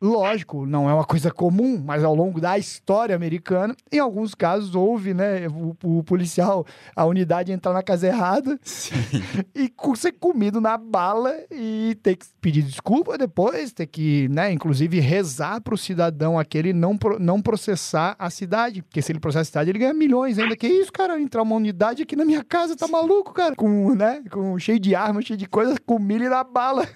[0.00, 4.74] Lógico, não é uma coisa comum, mas ao longo da história americana, em alguns casos
[4.74, 8.94] houve, né, o, o policial, a unidade entrar na casa errada Sim.
[9.54, 15.00] e ser comido na bala e ter que pedir desculpa depois, ter que, né, inclusive
[15.00, 19.44] rezar para o cidadão aquele não, não processar a cidade, porque se ele processar a
[19.44, 20.54] cidade ele ganha milhões ainda.
[20.56, 23.54] Que isso, cara, entrar uma unidade aqui na minha casa, tá maluco, cara?
[23.56, 26.86] Com, né, com cheio de armas, cheio de coisas, com milho na bala.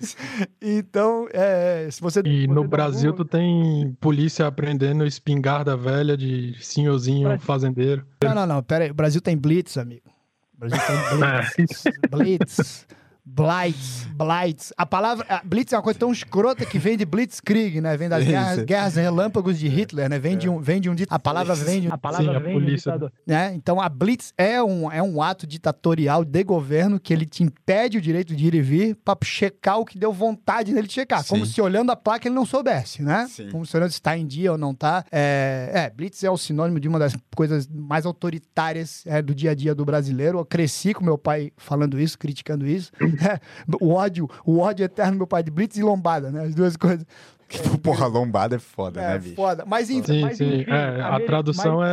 [0.61, 2.21] Então, é, se você...
[2.25, 8.05] E no Brasil Brasil, tu tem polícia aprendendo espingarda velha de senhorzinho fazendeiro.
[8.23, 8.63] Não, não, não.
[8.63, 8.91] Pera aí.
[8.91, 10.09] O Brasil tem blitz, amigo.
[10.55, 11.87] O Brasil tem blitz.
[11.87, 12.09] É.
[12.09, 12.87] blitz.
[13.25, 14.73] Blitz, Blitz.
[14.77, 15.27] A palavra.
[15.29, 17.97] A Blitz é uma coisa tão escrota que vem de Blitzkrieg, né?
[17.97, 20.19] Vem das guerras, guerras, relâmpagos de Hitler, né?
[20.19, 22.55] Vem de um, vem de um A palavra vem de A palavra Sim, vem a
[22.55, 22.99] polícia.
[22.99, 23.53] De um né?
[23.55, 27.99] Então a Blitz é um, é um ato ditatorial de governo que ele te impede
[27.99, 31.23] o direito de ir e vir para checar o que deu vontade nele de checar.
[31.23, 31.31] Sim.
[31.31, 33.27] Como se olhando a placa ele não soubesse, né?
[33.31, 33.51] Sim.
[33.51, 35.05] Como se olhando se está em dia ou não está.
[35.11, 39.51] É, é, Blitz é o sinônimo de uma das coisas mais autoritárias é, do dia
[39.51, 40.39] a dia do brasileiro.
[40.39, 42.91] Eu cresci com meu pai falando isso, criticando isso.
[43.81, 46.45] o ódio, o ódio eterno do meu pai de Blitz e lombada, né?
[46.45, 47.07] As duas coisas.
[47.83, 49.35] Porra, lombada é foda, é, né, bicho?
[49.35, 49.65] foda.
[49.67, 50.61] Mas enfim, sim, mas, sim.
[50.61, 51.91] Enfim, é, a, a tradução mas...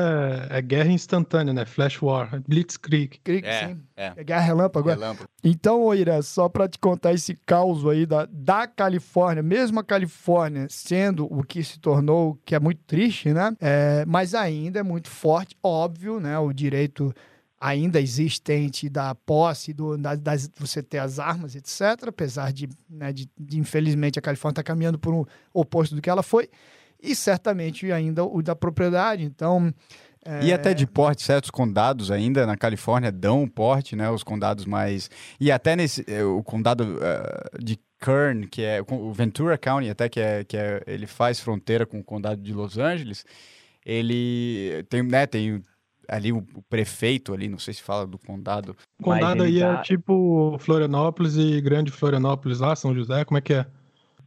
[0.52, 1.66] é, é, guerra instantânea, né?
[1.66, 3.20] Flash War, Blitzkrieg.
[3.24, 3.82] Krieg, é, sim.
[3.96, 4.14] É.
[4.16, 4.90] é guerra relâmpago.
[4.90, 5.30] relâmpago.
[5.44, 10.68] Então, Oira, só para te contar esse caos aí da, da Califórnia, mesmo a Califórnia
[10.70, 13.56] sendo o que se tornou, que é muito triste, né?
[13.60, 16.38] É, mas ainda é muito forte, óbvio, né?
[16.38, 17.14] O direito
[17.60, 22.08] ainda existente da posse, do, da, das, você ter as armas, etc.
[22.08, 26.02] Apesar de, né, de, de infelizmente, a Califórnia estar tá caminhando por um oposto do
[26.02, 26.50] que ela foi.
[27.02, 29.24] E certamente ainda o da propriedade.
[29.24, 29.74] Então.
[30.26, 30.46] É...
[30.46, 34.10] E até de porte, certos condados ainda na Califórnia dão porte, né?
[34.10, 35.10] Os condados mais.
[35.40, 36.04] E até nesse.
[36.08, 40.58] É, o condado uh, de Kern, que é o Ventura County, até que, é, que
[40.58, 43.26] é, ele faz fronteira com o condado de Los Angeles,
[43.86, 45.64] ele tem, né, tem
[46.08, 48.76] ali o, prefeito ali, não sei se fala do condado.
[49.00, 49.80] O condado aí é tá...
[49.80, 53.66] é tipo Florianópolis e Grande Florianópolis lá, São José, como é que é?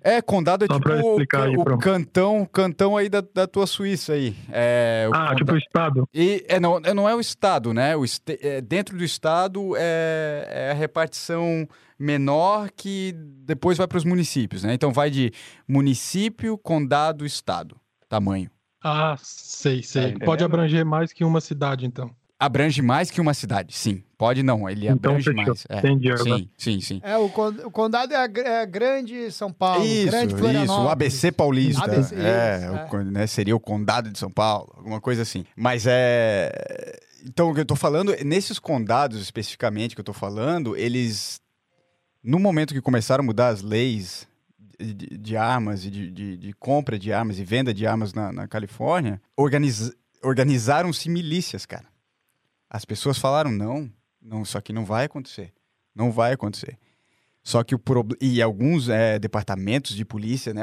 [0.03, 4.15] É, condado é Só tipo o, aí, o cantão, cantão aí da, da tua Suíça
[4.15, 4.35] aí.
[4.51, 5.35] É, ah, conda...
[5.37, 6.09] tipo o estado.
[6.15, 7.95] E, é, não, é, não é o estado, né?
[7.95, 8.23] O est...
[8.29, 13.13] é, dentro do estado é, é a repartição menor que
[13.45, 14.73] depois vai para os municípios, né?
[14.73, 15.33] Então vai de
[15.69, 17.77] município, condado, estado,
[18.09, 18.51] tamanho.
[18.83, 20.13] Ah, sei, sei.
[20.13, 22.11] Tá Pode abranger mais que uma cidade, então.
[22.39, 24.03] Abrange mais que uma cidade, sim.
[24.17, 25.45] Pode não, ele então, abrange fechou.
[25.45, 25.67] mais.
[25.69, 25.79] É.
[25.79, 26.09] Entendi.
[26.17, 27.01] Sim, sim, sim.
[27.05, 30.71] É, o, condado é, a, é grande São Paulo, isso, grande Florianópolis.
[30.71, 31.85] Isso, o ABC paulista.
[31.85, 32.99] ABC, é, isso, é.
[32.99, 35.45] O, né, seria o condado de São Paulo, alguma coisa assim.
[35.55, 36.99] Mas é...
[37.27, 41.43] Então, o que eu tô falando, nesses condados especificamente que eu tô falando, eles...
[42.25, 44.27] No momento que começaram a mudar as leis
[44.81, 48.33] de, de armas e de, de, de, compra de armas e venda de armas na,
[48.33, 49.93] na Califórnia, organiz,
[50.23, 51.87] organizaram-se milícias, cara.
[52.69, 53.91] As pessoas falaram, não,
[54.21, 55.53] não, isso aqui não vai acontecer.
[55.95, 56.79] Não vai acontecer.
[57.43, 58.19] Só que o problema.
[58.21, 60.63] E alguns é, departamentos de polícia, né?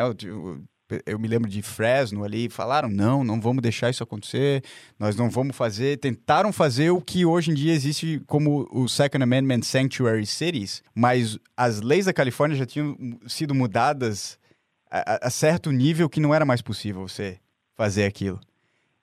[1.06, 4.64] Eu, me lembro de Fresno ali, falaram: não, não vamos deixar isso acontecer,
[4.98, 5.98] nós não vamos fazer.
[5.98, 11.38] Tentaram fazer o que hoje em dia existe como o Second Amendment Sanctuary Cities, mas
[11.56, 12.98] as leis da Califórnia já tinham
[13.28, 14.40] sido mudadas
[14.90, 17.40] a, a certo nível que não era mais possível você
[17.76, 18.40] fazer aquilo.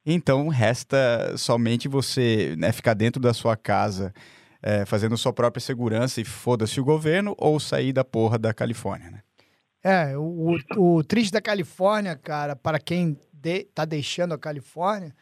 [0.06, 4.12] Então resta somente você né, ficar dentro da sua casa
[4.62, 9.10] é, fazendo sua própria segurança e foda-se o governo ou sair da porra da Califórnia,
[9.10, 9.23] né?
[9.84, 15.14] É, o, o triste da Califórnia, cara, para quem de, tá deixando a Califórnia,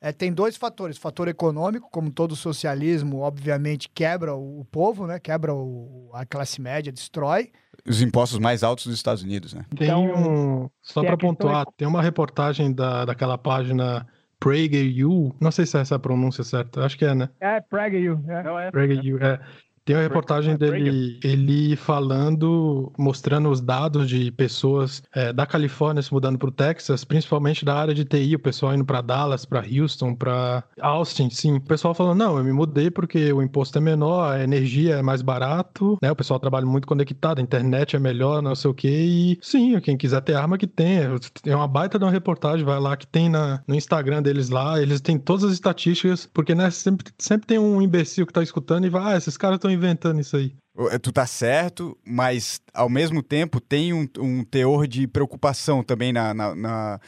[0.00, 0.98] é, tem dois fatores.
[0.98, 5.20] Fator econômico, como todo socialismo, obviamente, quebra o, o povo, né?
[5.20, 7.50] Quebra o, a classe média, destrói.
[7.86, 9.64] Os impostos mais altos dos Estados Unidos, né?
[9.76, 10.70] Tem então, um...
[10.82, 14.06] Só para pontuar, tem uma reportagem da, daquela página
[14.40, 17.28] PragerU, não sei se é essa a pronúncia certa, acho que é, né?
[17.40, 18.22] É, PragerU.
[18.28, 18.42] É.
[18.42, 18.70] Não, é.
[18.70, 19.40] PragerU, é.
[19.88, 26.12] Tem uma reportagem dele, ele falando, mostrando os dados de pessoas é, da Califórnia se
[26.12, 29.64] mudando para o Texas, principalmente da área de TI, o pessoal indo para Dallas, para
[29.66, 31.56] Houston, para Austin, sim.
[31.56, 35.02] O pessoal falando, não, eu me mudei porque o imposto é menor, a energia é
[35.02, 36.12] mais barato, né?
[36.12, 38.90] O pessoal trabalha muito conectado, a internet é melhor, não sei o quê.
[38.90, 40.98] E sim, quem quiser ter arma que tem.
[41.46, 44.82] É uma baita de uma reportagem, vai lá que tem na, no Instagram deles lá,
[44.82, 48.86] eles têm todas as estatísticas, porque né, sempre, sempre tem um imbecil que tá escutando
[48.86, 50.54] e vai, ah, esses caras estão inventando isso aí.
[50.90, 56.12] É, tu tá certo, mas ao mesmo tempo tem um, um teor de preocupação também
[56.12, 57.00] na, na, na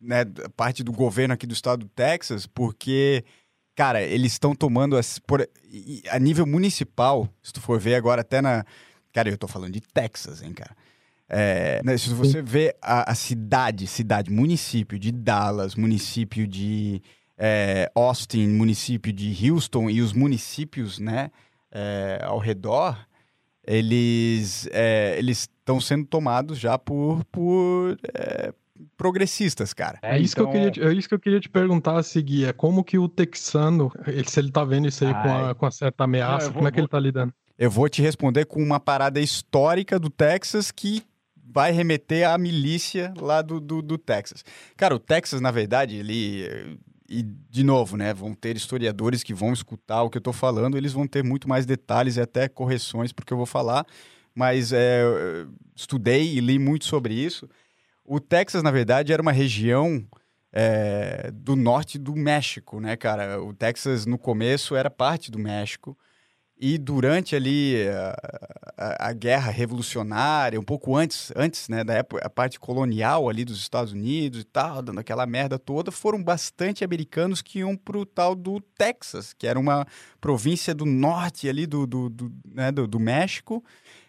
[0.00, 0.24] né,
[0.56, 3.24] parte do governo aqui do estado do Texas, porque,
[3.74, 5.48] cara, eles estão tomando as, por,
[6.10, 8.64] a nível municipal, se tu for ver agora até na.
[9.12, 10.76] Cara, eu tô falando de Texas, hein, cara.
[11.28, 17.02] É, né, se você vê a, a, cidade, cidade, município de Dallas, município de
[17.36, 21.30] é, Austin, município de Houston e os municípios, né?
[21.76, 22.96] É, ao redor,
[23.66, 28.54] eles é, eles estão sendo tomados já por, por é,
[28.96, 29.98] progressistas, cara.
[30.00, 30.50] É, isso então...
[30.50, 32.82] que eu então queria, é isso que eu queria te perguntar a seguir, é como
[32.82, 36.04] que o texano, ele, se ele tá vendo isso aí com, a, com a certa
[36.04, 37.34] ameaça, Não, vou, como é que ele tá lidando?
[37.58, 41.02] Eu vou te responder com uma parada histórica do Texas que
[41.36, 44.44] vai remeter à milícia lá do, do, do Texas.
[44.76, 46.78] Cara, o Texas, na verdade, ele
[47.08, 50.76] e, de novo, né, vão ter historiadores que vão escutar o que eu estou falando,
[50.76, 53.86] eles vão ter muito mais detalhes e até correções porque eu vou falar,
[54.34, 55.02] mas é,
[55.74, 57.48] estudei e li muito sobre isso.
[58.04, 60.06] O Texas, na verdade, era uma região
[60.52, 63.42] é, do norte do México, né, cara?
[63.42, 65.98] O Texas, no começo, era parte do México.
[66.58, 68.16] E durante ali a,
[68.76, 73.44] a, a, guerra revolucionária, um pouco antes, antes né, da época, a parte colonial ali
[73.44, 78.06] dos Estados Unidos e tal, dando aquela merda toda, foram bastante americanos que iam pro
[78.06, 79.86] tal do Texas, que era uma
[80.18, 83.62] província do norte ali do, do, do, né, do, do México,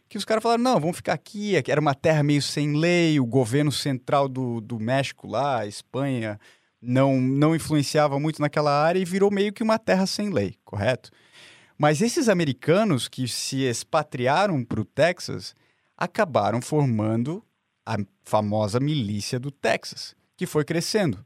[0.08, 3.26] que os caras falaram, não, vamos ficar aqui, era uma terra meio sem lei, o
[3.26, 6.40] governo central do, do México lá, a Espanha,
[6.82, 11.12] não, não influenciava muito naquela área e virou meio que uma terra sem lei, correto?
[11.78, 15.54] Mas esses americanos que se expatriaram para o Texas
[15.96, 17.44] acabaram formando
[17.86, 21.26] a famosa milícia do Texas, que foi crescendo.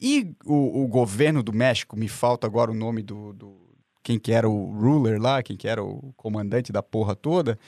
[0.00, 3.72] E o, o governo do México, me falta agora o nome do, do,
[4.02, 7.58] quem que era o ruler lá, quem que era o comandante da porra toda,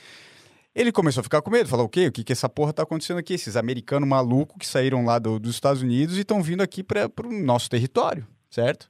[0.75, 2.07] ele começou a ficar com medo, falou, o quê?
[2.07, 3.33] O que que essa porra tá acontecendo aqui?
[3.33, 7.09] Esses americanos malucos que saíram lá do, dos Estados Unidos e estão vindo aqui para
[7.23, 8.89] o nosso território, certo?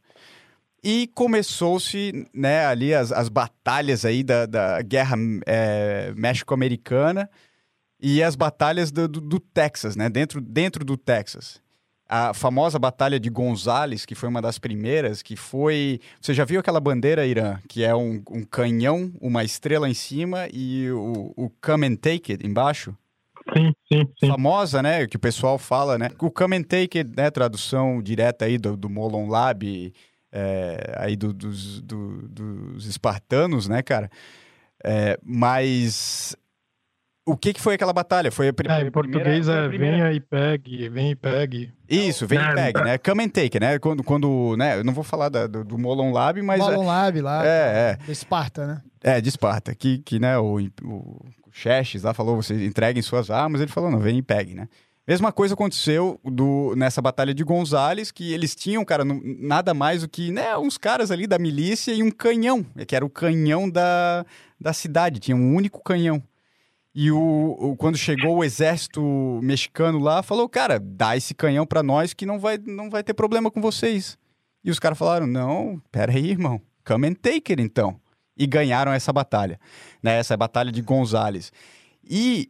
[0.87, 5.17] E começou-se né, ali as, as batalhas aí da, da guerra
[5.47, 7.27] é, México-Americana
[7.99, 10.09] e as batalhas do, do, do, Texas, né?
[10.09, 11.59] Dentro, dentro do Texas.
[12.07, 15.99] a famosa Batalha de Gonzales, que foi uma das primeiras, que foi.
[16.21, 20.47] Você já viu aquela bandeira, Irã, que é um, um canhão, uma estrela em cima
[20.53, 22.95] e o, o Come and Take It embaixo?
[23.57, 24.27] Sim, sim, sim.
[24.27, 25.07] Famosa, né?
[25.07, 26.11] Que o pessoal fala, né?
[26.19, 27.31] O Come and Take It, né?
[27.31, 29.91] Tradução direta aí do, do Molon Lab,
[30.31, 34.09] é, aí do, dos, do, dos espartanos, né, cara?
[34.83, 36.35] É, mas
[37.27, 38.31] o que, que foi aquela batalha?
[38.31, 38.83] Foi a primeira.
[38.83, 41.73] É, em português é venha e pegue, vem e pegue.
[41.89, 42.97] Isso, vem e pegue, né?
[42.99, 43.79] Come and take, né?
[43.79, 44.77] Quando, quando né?
[44.77, 46.59] Eu não vou falar da, do, do Molon Lab, mas.
[46.59, 47.45] Molon é, Lab lá.
[47.45, 48.05] É, é.
[48.05, 48.81] De Esparta, né?
[49.03, 49.73] É, de Esparta.
[49.73, 53.59] Que, que né, o, o Xerxes lá falou: vocês entreguem suas armas.
[53.59, 54.67] Ele falou: não, vem e pegue, né?
[55.07, 60.09] Mesma coisa aconteceu do, nessa batalha de Gonzales, que eles tinham, cara, nada mais do
[60.09, 64.25] que né, uns caras ali da milícia e um canhão, que era o canhão da,
[64.59, 66.23] da cidade, tinha um único canhão.
[66.93, 69.01] E o, o, quando chegou o exército
[69.43, 73.13] mexicano lá, falou: "Cara, dá esse canhão para nós que não vai não vai ter
[73.13, 74.17] problema com vocês".
[74.63, 76.59] E os caras falaram: "Não, pera aí, irmão.
[76.87, 77.99] Come and take it então".
[78.37, 79.59] E ganharam essa batalha,
[80.01, 80.17] né?
[80.17, 81.51] Essa batalha de Gonzales.
[82.01, 82.49] E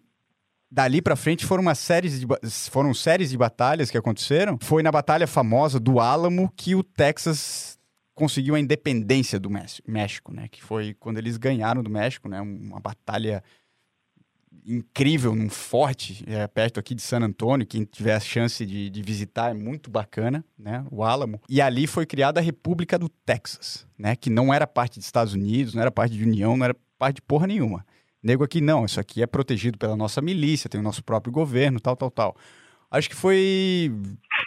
[0.72, 2.28] dali para frente foram uma série de
[2.70, 4.58] foram séries de batalhas que aconteceram.
[4.62, 7.78] Foi na batalha famosa do Álamo que o Texas
[8.14, 10.48] conseguiu a independência do México, né?
[10.48, 12.42] Que foi quando eles ganharam do México, né?
[12.42, 13.44] Uma batalha
[14.66, 17.68] incrível, num forte, é, perto aqui de San Antônio.
[17.68, 20.84] Quem tiver a chance de, de, visitar é muito bacana, né?
[20.90, 21.42] O Álamo.
[21.48, 24.16] E ali foi criada a República do Texas, né?
[24.16, 27.16] Que não era parte dos Estados Unidos, não era parte de União, não era parte
[27.16, 27.86] de porra nenhuma.
[28.26, 31.80] Nego aqui, não, isso aqui é protegido pela nossa milícia, tem o nosso próprio governo,
[31.80, 32.36] tal, tal, tal.
[32.90, 33.92] Acho que foi.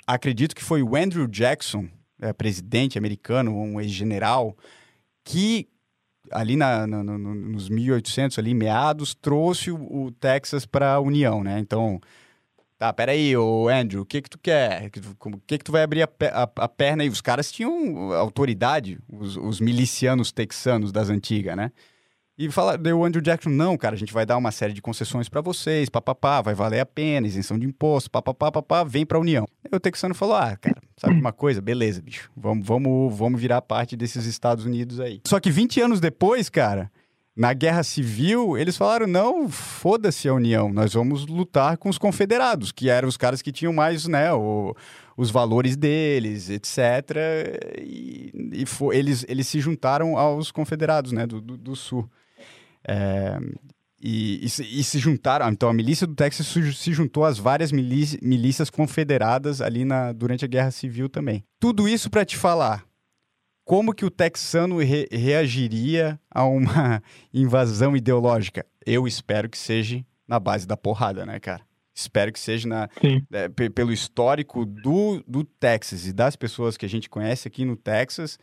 [0.04, 1.88] Acredito que foi o Andrew Jackson,
[2.20, 4.56] é, presidente americano, um ex-general,
[5.22, 5.68] que
[6.32, 11.44] ali na, na, no, nos 1800, ali, meados, trouxe o, o Texas para a União,
[11.44, 11.60] né?
[11.60, 12.00] Então,
[12.76, 14.90] tá, peraí, ô Andrew, o que que tu quer?
[15.24, 17.08] O que que tu vai abrir a, a, a perna aí?
[17.08, 21.70] Os caras tinham autoridade, os, os milicianos texanos das antigas, né?
[22.38, 25.28] E fala, o Andrew Jackson, não, cara, a gente vai dar uma série de concessões
[25.28, 29.44] para vocês, papapá, vai valer a pena, isenção de imposto, papapá, papá, vem pra União.
[29.64, 31.60] Aí o texano falou, ah, cara, sabe uma coisa?
[31.60, 35.20] Beleza, bicho, vamos, vamos, vamos virar parte desses Estados Unidos aí.
[35.26, 36.92] Só que 20 anos depois, cara,
[37.34, 42.70] na Guerra Civil, eles falaram, não, foda-se a União, nós vamos lutar com os confederados,
[42.70, 44.76] que eram os caras que tinham mais, né, o,
[45.16, 46.78] os valores deles, etc.
[47.80, 52.08] E, e eles, eles se juntaram aos confederados, né, do, do, do Sul.
[52.86, 53.38] É,
[54.00, 55.48] e, e, e, se juntaram.
[55.48, 60.48] Então, a milícia do Texas se juntou às várias milícias confederadas ali na, durante a
[60.48, 61.44] Guerra Civil também.
[61.58, 62.84] Tudo isso para te falar
[63.64, 67.02] como que o texano re, reagiria a uma
[67.34, 68.64] invasão ideológica.
[68.86, 71.66] Eu espero que seja na base da porrada, né, cara?
[71.94, 72.88] Espero que seja na,
[73.32, 77.76] é, pelo histórico do, do Texas e das pessoas que a gente conhece aqui no
[77.76, 78.38] Texas,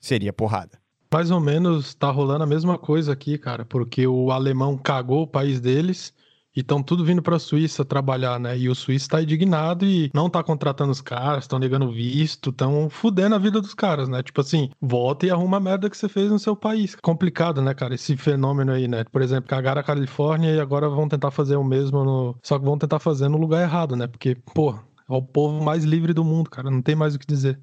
[0.00, 0.81] seria porrada.
[1.12, 5.26] Mais ou menos tá rolando a mesma coisa aqui, cara, porque o alemão cagou o
[5.26, 6.14] país deles
[6.56, 8.56] e estão tudo vindo para a Suíça trabalhar, né?
[8.58, 12.88] E o suíço está indignado e não tá contratando os caras, estão negando visto, estão
[12.88, 14.22] fudendo a vida dos caras, né?
[14.22, 16.96] Tipo assim, volta e arruma a merda que você fez no seu país.
[17.02, 17.94] Complicado, né, cara?
[17.94, 19.04] Esse fenômeno aí, né?
[19.04, 22.38] Por exemplo, cagaram a Califórnia e agora vão tentar fazer o mesmo no.
[22.42, 24.06] Só que vão tentar fazer no lugar errado, né?
[24.06, 26.70] Porque, pô, é o povo mais livre do mundo, cara.
[26.70, 27.60] Não tem mais o que dizer.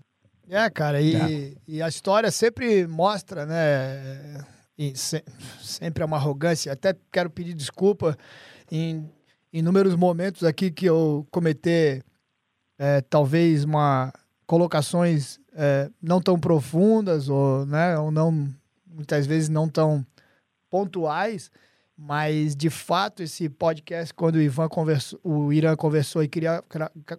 [0.50, 1.54] É, cara, e, é.
[1.68, 4.44] e a história sempre mostra, né?
[4.96, 5.24] Se,
[5.62, 6.72] sempre é uma arrogância.
[6.72, 8.18] Até quero pedir desculpa
[8.72, 9.10] em
[9.52, 12.04] inúmeros momentos aqui que eu cometer
[12.78, 14.12] é, talvez uma
[14.48, 18.50] colocações é, não tão profundas ou, né, ou não
[18.88, 20.06] muitas vezes não tão
[20.70, 21.52] pontuais
[22.02, 26.64] mas, de fato, esse podcast, quando o Ivan conversou, o Irã conversou e queria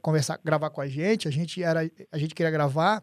[0.00, 1.80] conversar, gravar com a gente, a gente, era,
[2.10, 3.02] a gente queria gravar,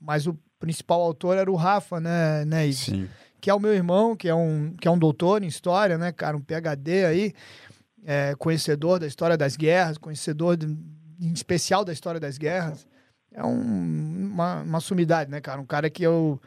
[0.00, 2.78] mas o principal autor era o Rafa, né, né Ives?
[2.78, 3.08] Sim.
[3.38, 6.10] Que é o meu irmão, que é um, que é um doutor em história, né,
[6.10, 6.38] cara?
[6.38, 7.34] Um PhD aí,
[8.02, 12.88] é, conhecedor da história das guerras, conhecedor de, em especial da história das guerras.
[13.30, 15.60] É um, uma, uma sumidade, né, cara?
[15.60, 16.40] Um cara que eu.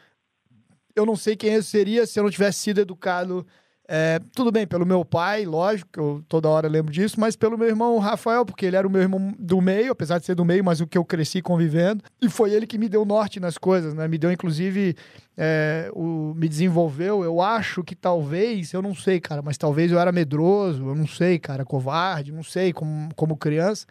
[0.96, 3.46] Eu não sei quem eu seria se eu não tivesse sido educado
[3.86, 7.68] é, tudo bem, pelo meu pai, lógico, eu toda hora lembro disso, mas pelo meu
[7.68, 10.64] irmão Rafael, porque ele era o meu irmão do meio, apesar de ser do meio,
[10.64, 12.02] mas o que eu cresci convivendo.
[12.20, 14.08] E foi ele que me deu norte nas coisas, né?
[14.08, 14.96] Me deu, inclusive,
[15.36, 17.22] é, o, me desenvolveu.
[17.22, 21.06] Eu acho que talvez, eu não sei, cara, mas talvez eu era medroso, eu não
[21.06, 23.86] sei, cara, covarde, não sei, como, como criança.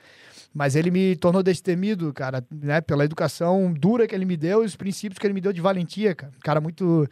[0.52, 2.82] Mas ele me tornou destemido, cara, né?
[2.82, 5.62] Pela educação dura que ele me deu e os princípios que ele me deu de
[5.62, 6.34] valentia, cara.
[6.44, 7.08] Cara muito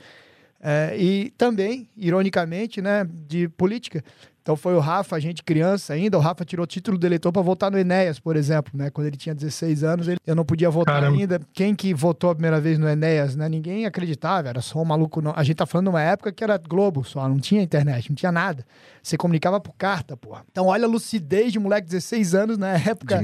[0.62, 4.04] é, e também, ironicamente, né, de política,
[4.42, 7.42] Então foi o Rafa, a gente criança ainda, o Rafa tirou título de eleitor para
[7.42, 8.90] votar no Enéas, por exemplo, né?
[8.90, 11.18] Quando ele tinha 16 anos, ele, eu não podia votar Caramba.
[11.18, 11.42] ainda.
[11.54, 13.48] Quem que votou a primeira vez no Enéas, né?
[13.48, 15.22] Ninguém acreditava, era só um maluco.
[15.22, 15.34] Não.
[15.36, 18.16] A gente tá falando de uma época que era Globo só, não tinha internet, não
[18.16, 18.66] tinha nada.
[19.02, 20.44] Você comunicava por carta, porra.
[20.52, 23.18] Então olha a lucidez de moleque de 16 anos na época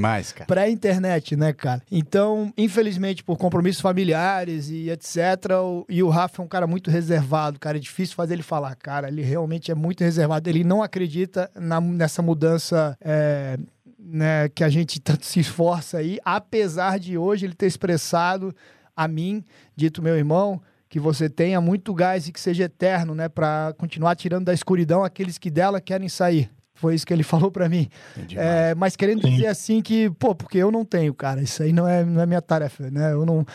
[0.45, 1.81] pré-internet, né, cara?
[1.91, 5.17] Então, infelizmente, por compromissos familiares e etc,
[5.61, 8.75] o, e o Rafa é um cara muito reservado, cara, é difícil fazer ele falar,
[8.75, 11.07] cara, ele realmente é muito reservado, ele não acredita
[11.55, 13.57] na, nessa mudança é,
[13.97, 18.55] né, que a gente tanto se esforça aí, apesar de hoje ele ter expressado
[18.95, 19.43] a mim,
[19.75, 24.15] dito meu irmão, que você tenha muito gás e que seja eterno, né, para continuar
[24.15, 26.49] tirando da escuridão aqueles que dela querem sair.
[26.77, 27.89] Foi isso que ele falou para mim.
[28.35, 29.31] É, mas querendo Sim.
[29.31, 32.25] dizer assim que, pô, porque eu não tenho, cara, isso aí não é, não é
[32.25, 33.11] minha tarefa, né?
[33.11, 33.45] Eu não.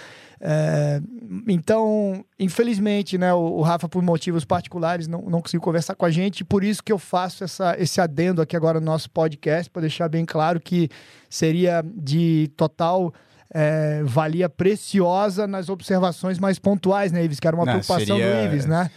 [0.45, 1.01] É,
[1.47, 6.11] então, infelizmente, né, o, o, Rafa, por motivos particulares, não, não conseguiu conversar com a
[6.11, 9.83] gente, por isso que eu faço essa, esse adendo aqui agora no nosso podcast, para
[9.83, 10.89] deixar bem claro que
[11.31, 13.15] seria de total
[13.55, 17.39] é, valia preciosa nas observações mais pontuais, né, Ives?
[17.39, 18.43] Que era uma Não, preocupação seria...
[18.43, 18.91] do Ives, né?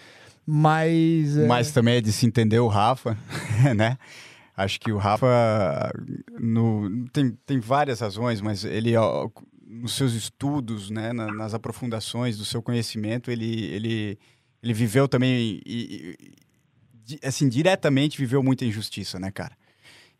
[0.48, 1.38] Mas.
[1.38, 1.46] É...
[1.46, 3.16] Mas também é de se entender o Rafa,
[3.76, 4.00] né?
[4.58, 5.92] Acho que o Rafa
[6.40, 9.30] no, tem, tem várias razões, mas ele, ó,
[9.66, 14.20] nos seus estudos, né, nas aprofundações do seu conhecimento, ele, ele,
[14.62, 16.16] ele viveu também, e,
[17.10, 19.56] e, assim, diretamente viveu muita injustiça, né, cara?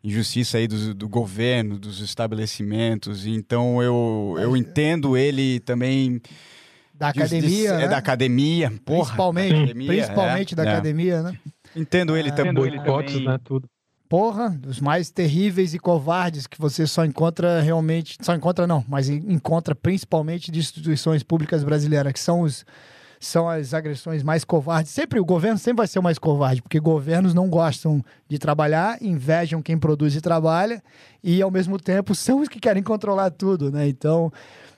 [0.06, 3.26] injustiça aí do, do governo, dos estabelecimentos.
[3.26, 6.20] Então eu, eu entendo ele também.
[6.94, 7.72] Da academia.
[7.72, 7.84] De, né?
[7.84, 9.00] É da academia, porra.
[9.00, 10.68] Principalmente, academia, principalmente é, da é.
[10.68, 11.38] academia, né?
[11.74, 12.54] Entendo ele é, também.
[12.54, 13.38] Boicotes, né?
[13.44, 13.68] Tudo.
[14.08, 18.16] Porra, dos mais terríveis e covardes que você só encontra realmente.
[18.20, 22.64] Só encontra, não, mas encontra principalmente de instituições públicas brasileiras, que são os
[23.18, 24.92] são as agressões mais covardes.
[24.92, 29.02] Sempre o governo sempre vai ser o mais covarde, porque governos não gostam de trabalhar,
[29.02, 30.82] invejam quem produz e trabalha
[31.22, 33.88] e ao mesmo tempo são os que querem controlar tudo, né?
[33.88, 34.32] Então,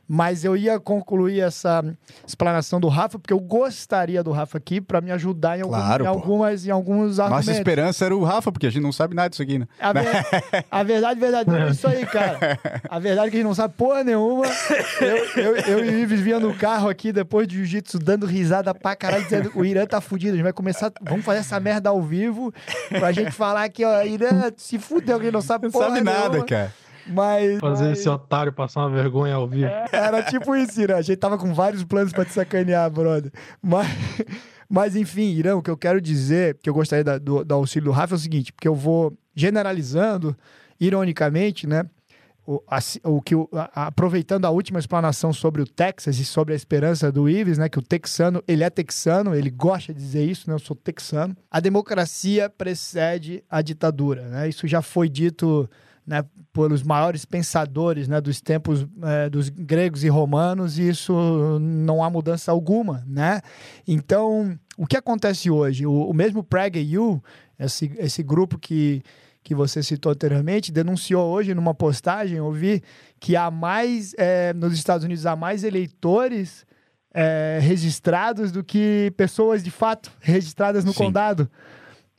[0.09, 1.85] mas eu ia concluir essa
[2.27, 6.05] explanação do Rafa, porque eu gostaria do Rafa aqui para me ajudar em, algum, claro,
[6.05, 7.47] em algumas em alguns argumentos.
[7.47, 9.69] Nossa esperança era o Rafa, porque a gente não sabe nada disso aqui, né?
[9.79, 10.07] A, ver,
[10.71, 12.59] a verdade, verdade, é isso aí, cara.
[12.89, 14.47] A verdade é que a gente não sabe porra nenhuma.
[15.01, 18.75] Eu, eu, eu e o Ives vinha no carro aqui, depois de jiu-jitsu, dando risada
[18.75, 21.91] pra caralho, dizendo o Irã tá fudido, a gente vai começar, vamos fazer essa merda
[21.91, 22.53] ao vivo,
[22.89, 26.23] pra gente falar que, ó, Irã se fudeu, que não sabe não porra sabe nenhuma.
[26.23, 26.73] nada, cara.
[27.09, 27.59] Mas.
[27.59, 27.99] Fazer mas...
[27.99, 29.71] esse otário passar uma vergonha ao vivo.
[29.93, 30.97] Era tipo isso, Irã.
[30.97, 33.33] A gente tava com vários planos pra te sacanear, brother.
[33.63, 33.87] Mas.
[34.69, 37.87] Mas enfim, Irã, o que eu quero dizer, que eu gostaria da, do, do auxílio
[37.87, 40.37] do Rafa é o seguinte, porque eu vou generalizando,
[40.79, 41.85] ironicamente, né?
[42.47, 46.57] O, a, o que a, aproveitando a última explanação sobre o Texas e sobre a
[46.57, 50.49] esperança do Ives, né, que o texano, ele é texano, ele gosta de dizer isso,
[50.49, 51.37] né, eu sou texano.
[51.51, 54.49] A democracia precede a ditadura, né?
[54.49, 55.69] Isso já foi dito
[56.09, 56.25] né,
[56.55, 62.09] pelos maiores pensadores né, dos tempos é, dos gregos e romanos, e isso não há
[62.09, 63.05] mudança alguma.
[63.07, 63.43] Né?
[63.87, 65.87] Então, o que acontece hoje?
[65.87, 67.23] O, o mesmo PragerU,
[67.59, 69.03] esse, esse grupo que,
[69.45, 72.83] que você citou anteriormente, denunciou hoje numa postagem, eu vi
[73.21, 76.65] que há mais, é, nos Estados Unidos, há mais eleitores
[77.13, 81.05] é, registrados do que pessoas de fato registradas no Sim.
[81.05, 81.51] condado.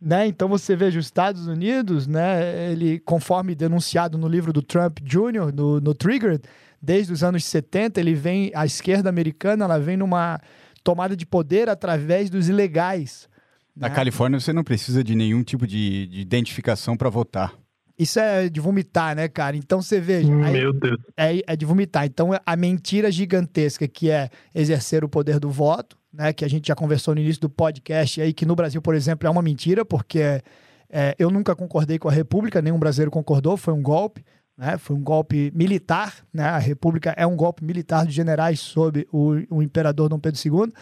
[0.02, 0.28] Né?
[0.28, 2.72] Então você veja os Estados Unidos, né?
[2.72, 6.40] Ele, conforme denunciado no livro do Trump Jr., no, no Trigger,
[6.82, 10.40] desde os anos 70, ele vem, a esquerda americana, ela vem numa
[10.84, 13.28] tomada de poder através dos ilegais.
[13.76, 13.96] Na né?
[13.96, 17.54] Califórnia você não precisa de nenhum tipo de, de identificação para votar.
[17.98, 19.58] Isso é de vomitar, né, cara?
[19.58, 20.34] Então você veja.
[20.34, 20.98] Meu Deus.
[21.18, 22.06] É, é de vomitar.
[22.06, 26.68] Então a mentira gigantesca que é exercer o poder do voto, né, que a gente
[26.68, 29.86] já conversou no início do podcast aí, que no Brasil, por exemplo, é uma mentira,
[29.86, 30.42] porque
[30.90, 34.26] é, eu nunca concordei com a República, nenhum brasileiro concordou, foi um golpe,
[34.58, 39.08] né, foi um golpe militar, né, a República é um golpe militar de generais sob
[39.12, 40.74] o, o imperador Dom Pedro II.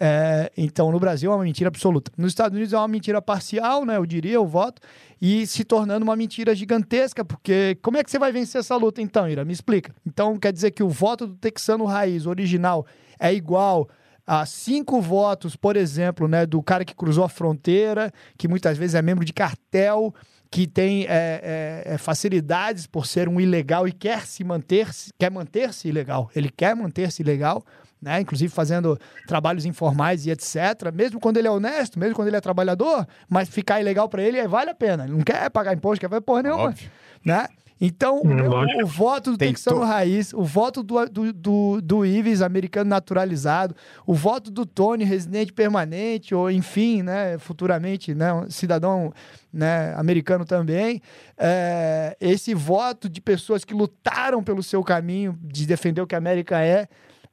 [0.00, 2.10] É, então, no Brasil é uma mentira absoluta.
[2.16, 3.98] Nos Estados Unidos é uma mentira parcial, né?
[3.98, 4.82] Eu diria, o voto,
[5.20, 9.00] e se tornando uma mentira gigantesca, porque como é que você vai vencer essa luta
[9.00, 9.44] então, Ira?
[9.44, 9.94] Me explica.
[10.04, 12.84] Então, quer dizer que o voto do texano raiz original
[13.20, 13.88] é igual
[14.26, 18.94] a cinco votos, por exemplo, né, do cara que cruzou a fronteira, que muitas vezes
[18.94, 20.14] é membro de cartel,
[20.50, 24.88] que tem é, é, é facilidades por ser um ilegal e quer se manter,
[25.18, 26.30] quer manter-se ilegal.
[26.36, 27.64] Ele quer manter-se ilegal,
[28.02, 28.20] né?
[28.20, 30.92] Inclusive fazendo trabalhos informais e etc.
[30.92, 34.46] Mesmo quando ele é honesto, mesmo quando ele é trabalhador, mas ficar ilegal para ele
[34.46, 35.04] vale a pena.
[35.04, 36.90] Ele não quer pagar imposto, quer fazer porra nenhuma, Óbvio.
[37.24, 37.46] né?
[37.84, 39.84] Então, hum, o, o, voto do tem Texano to...
[39.84, 43.74] Raiz, o voto do, do, do, do Ives, americano naturalizado,
[44.06, 49.12] o voto do Tony, residente permanente, ou enfim, né, futuramente, né, um cidadão
[49.52, 51.02] né, americano também,
[51.36, 56.18] é, esse voto de pessoas que lutaram pelo seu caminho de defender o que a
[56.18, 56.86] América é,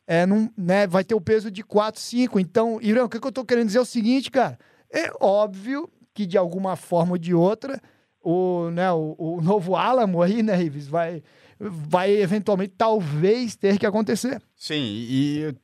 [0.07, 2.39] é num, né, vai ter o peso de 4, 5.
[2.39, 4.57] Então, Irã, o que, que eu estou querendo dizer é o seguinte, cara,
[4.91, 7.79] é óbvio que de alguma forma ou de outra
[8.23, 11.23] o, né, o, o novo Álamo aí, né, Rives, vai,
[11.59, 14.41] vai eventualmente, talvez, ter que acontecer.
[14.55, 15.55] Sim, e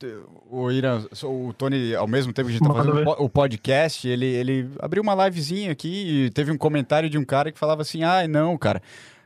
[0.49, 4.25] o Irã, o Tony, ao mesmo tempo que a gente tá fazendo o podcast, ele,
[4.25, 8.03] ele abriu uma livezinha aqui e teve um comentário de um cara que falava assim,
[8.03, 8.81] ah, não, cara,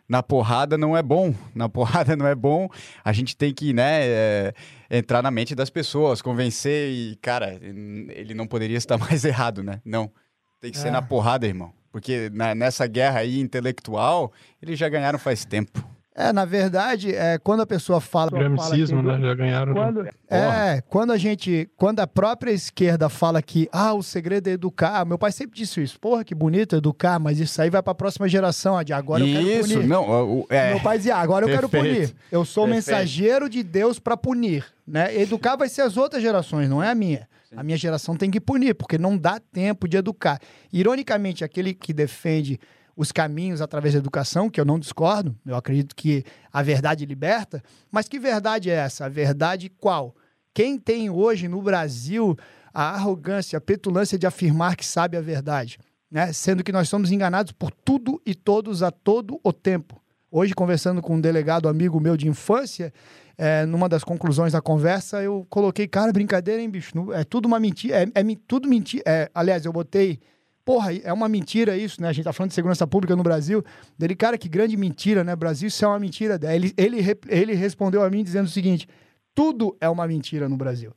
[0.07, 2.67] na porrada não é bom, na porrada não é bom,
[3.05, 4.53] a gente tem que, né, é,
[4.89, 9.79] entrar na mente das pessoas, convencer e, cara, ele não poderia estar mais errado, né?
[9.85, 10.11] Não,
[10.59, 10.91] tem que ser é.
[10.91, 11.78] na porrada, irmão.
[11.91, 15.83] Porque na, nessa guerra aí intelectual, eles já ganharam faz tempo.
[16.19, 18.29] É, na verdade, é, quando a pessoa fala.
[18.29, 19.17] Gramicismo, né?
[19.21, 19.73] Já ganharam.
[19.73, 21.69] Quando, é, quando a gente.
[21.77, 25.05] Quando a própria esquerda fala que, ah, o segredo é educar.
[25.05, 25.97] Meu pai sempre disse isso.
[25.97, 28.83] Porra, que bonito educar, mas isso aí vai para a próxima geração.
[28.83, 29.87] De agora eu quero punir.
[29.87, 30.45] não.
[30.49, 30.73] É...
[30.73, 31.63] Meu pai dizia, ah, agora Perfeito.
[31.63, 32.15] eu quero punir.
[32.29, 32.87] Eu sou Perfeito.
[32.89, 34.65] mensageiro de Deus para punir.
[34.85, 35.15] Né?
[35.21, 37.29] Educar vai ser as outras gerações, não é a minha.
[37.55, 40.39] A minha geração tem que punir, porque não dá tempo de educar.
[40.71, 42.59] Ironicamente, aquele que defende
[42.95, 47.63] os caminhos através da educação, que eu não discordo, eu acredito que a verdade liberta,
[47.89, 49.05] mas que verdade é essa?
[49.05, 50.15] A verdade qual?
[50.53, 52.37] Quem tem hoje no Brasil
[52.73, 55.79] a arrogância, a petulância de afirmar que sabe a verdade,
[56.11, 56.33] né?
[56.33, 59.99] sendo que nós somos enganados por tudo e todos a todo o tempo.
[60.31, 62.93] Hoje, conversando com um delegado amigo meu de infância,
[63.41, 66.91] é, numa das conclusões da conversa, eu coloquei, cara, brincadeira, hein, bicho?
[67.13, 68.03] É tudo uma mentira.
[68.03, 69.01] É, é tudo mentira.
[69.07, 70.19] É, aliás, eu botei.
[70.65, 72.09] Porra, é uma mentira isso, né?
[72.09, 73.63] A gente tá falando de segurança pública no Brasil.
[73.97, 75.33] Dele, cara, que grande mentira, né?
[75.37, 76.37] Brasil, isso é uma mentira.
[76.53, 76.97] Ele, ele,
[77.29, 78.85] ele respondeu a mim dizendo o seguinte:
[79.33, 80.93] tudo é uma mentira no Brasil.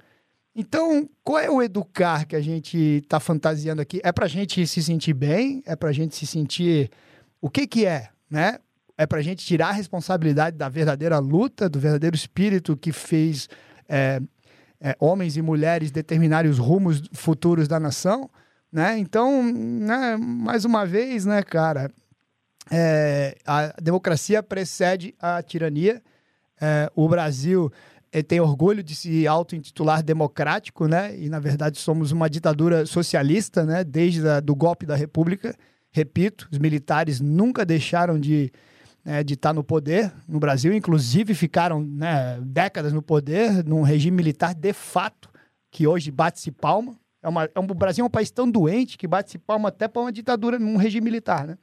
[0.52, 4.00] Então, qual é o educar que a gente está fantasiando aqui?
[4.02, 5.62] É para gente se sentir bem?
[5.64, 6.90] É para gente se sentir.
[7.40, 8.08] O que, que é?
[8.28, 8.58] Né?
[8.96, 13.48] É para a gente tirar a responsabilidade da verdadeira luta, do verdadeiro espírito que fez
[13.88, 14.20] é,
[14.80, 18.28] é, homens e mulheres determinarem os rumos futuros da nação,
[18.70, 18.98] né?
[18.98, 21.90] Então, né, mais uma vez, né, cara,
[22.70, 26.02] é, a democracia precede a tirania.
[26.60, 27.70] É, o Brasil
[28.12, 31.16] é, tem orgulho de se auto-intitular democrático, né?
[31.18, 33.84] E, na verdade, somos uma ditadura socialista, né?
[33.84, 35.54] Desde o do golpe da República.
[35.90, 38.50] Repito, os militares nunca deixaram de
[39.04, 44.16] né, de estar no poder no Brasil, inclusive ficaram né, décadas no poder, num regime
[44.16, 45.28] militar de fato,
[45.70, 46.96] que hoje bate-se palma.
[47.22, 49.88] É uma, é um, o Brasil é um país tão doente que bate-se palma até
[49.88, 51.56] para uma ditadura num regime militar, né?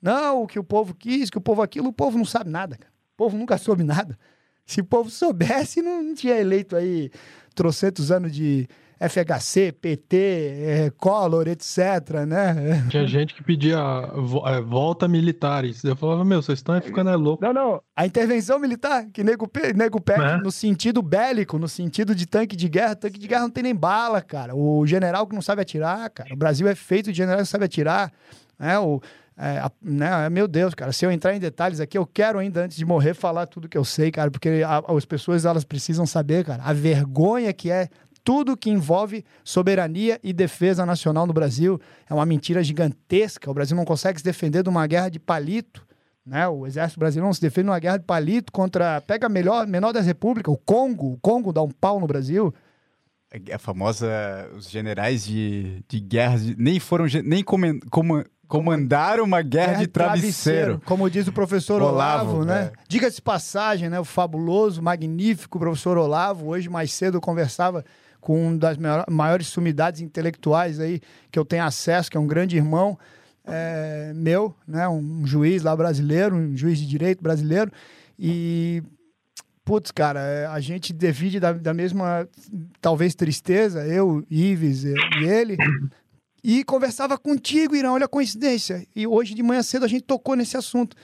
[0.00, 2.76] Não, o que o povo quis, que o povo aquilo, o povo não sabe nada,
[2.76, 2.92] cara.
[3.14, 4.18] O povo nunca soube nada.
[4.66, 7.10] Se o povo soubesse, não, não tinha eleito aí
[7.54, 8.68] trocentos anos de,
[9.08, 12.86] FHC, PT, é, Collor, etc, né?
[12.90, 13.78] Tinha gente que pedia
[14.46, 15.82] é, volta militares.
[15.82, 17.44] Eu falava, meu, vocês estão ficando é louco.
[17.44, 17.82] Não, não.
[17.96, 20.36] A intervenção militar, que nego, nego pega é.
[20.38, 22.94] no sentido bélico, no sentido de tanque de guerra.
[22.94, 24.54] Tanque de guerra não tem nem bala, cara.
[24.54, 26.32] O general que não sabe atirar, cara.
[26.32, 28.12] O Brasil é feito de general que sabe atirar.
[28.58, 28.78] Né?
[28.78, 29.00] O,
[29.36, 32.64] é, a, né, meu Deus, cara, se eu entrar em detalhes aqui, eu quero ainda,
[32.64, 36.06] antes de morrer, falar tudo que eu sei, cara, porque a, as pessoas, elas precisam
[36.06, 37.88] saber, cara, a vergonha que é
[38.24, 41.80] tudo que envolve soberania e defesa nacional no Brasil.
[42.08, 43.50] É uma mentira gigantesca.
[43.50, 45.84] O Brasil não consegue se defender de uma guerra de palito.
[46.24, 46.46] Né?
[46.46, 49.00] O exército brasileiro não se defende numa guerra de palito contra.
[49.00, 51.14] Pega a melhor, menor das repúblicas, o Congo.
[51.14, 52.54] O Congo dá um pau no Brasil.
[53.52, 54.08] A famosa.
[54.56, 57.06] Os generais de, de guerra nem foram.
[57.24, 60.32] Nem como, como, comandaram uma guerra, guerra de travesseiro.
[60.32, 60.82] travesseiro.
[60.84, 62.64] Como diz o professor Olavo, Olavo né?
[62.64, 62.72] É.
[62.86, 63.98] Diga-se passagem, né?
[63.98, 66.48] O fabuloso, magnífico professor Olavo.
[66.48, 67.82] Hoje, mais cedo, eu conversava
[68.22, 68.78] com uma das
[69.10, 71.00] maiores sumidades intelectuais aí
[71.30, 72.96] que eu tenho acesso, que é um grande irmão
[73.44, 77.70] é, meu, né, um juiz lá brasileiro, um juiz de direito brasileiro,
[78.16, 78.80] e
[79.64, 82.28] putz, cara, é, a gente divide da, da mesma,
[82.80, 84.94] talvez, tristeza, eu, Ives e
[85.24, 85.56] ele,
[86.44, 88.86] e conversava contigo, Irã, olha a coincidência.
[88.94, 90.96] E hoje de manhã cedo a gente tocou nesse assunto.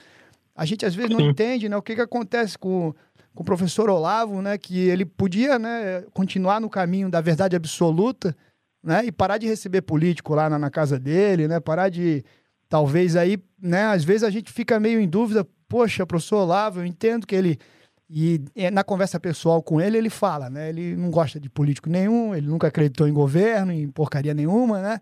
[0.55, 1.29] A gente às vezes não Sim.
[1.29, 2.93] entende, né, o que que acontece com
[3.39, 8.35] com o professor Olavo, né, que ele podia né, continuar no caminho da verdade absoluta
[8.83, 12.21] né, e parar de receber político lá na, na, casa dele, né, parar de.
[12.67, 16.85] Talvez aí, né, às vezes a gente fica meio em dúvida, poxa, professor Olavo, eu
[16.85, 17.57] entendo que ele.
[18.09, 18.41] E
[18.73, 20.67] na conversa pessoal com ele, ele fala, né?
[20.67, 24.99] Ele não gosta de político nenhum, ele nunca acreditou em governo, em porcaria nenhuma, né?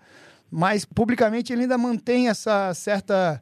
[0.52, 3.42] Mas publicamente ele ainda mantém essa certa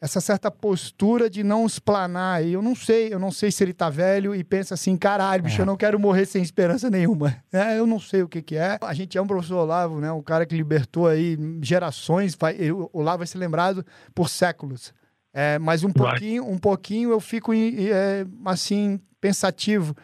[0.00, 2.42] essa certa postura de não explanar.
[2.42, 5.42] E eu não sei, eu não sei se ele tá velho e pensa assim, caralho,
[5.42, 5.62] bicho, é.
[5.62, 7.36] eu não quero morrer sem esperança nenhuma.
[7.52, 8.78] É, eu não sei o que que é.
[8.80, 10.10] A gente é um professor Olavo, né?
[10.10, 12.36] Um cara que libertou aí gerações.
[12.92, 14.94] O Olavo vai ser lembrado por séculos.
[15.32, 19.94] É, mas um pouquinho, um pouquinho eu fico é, assim pensativo,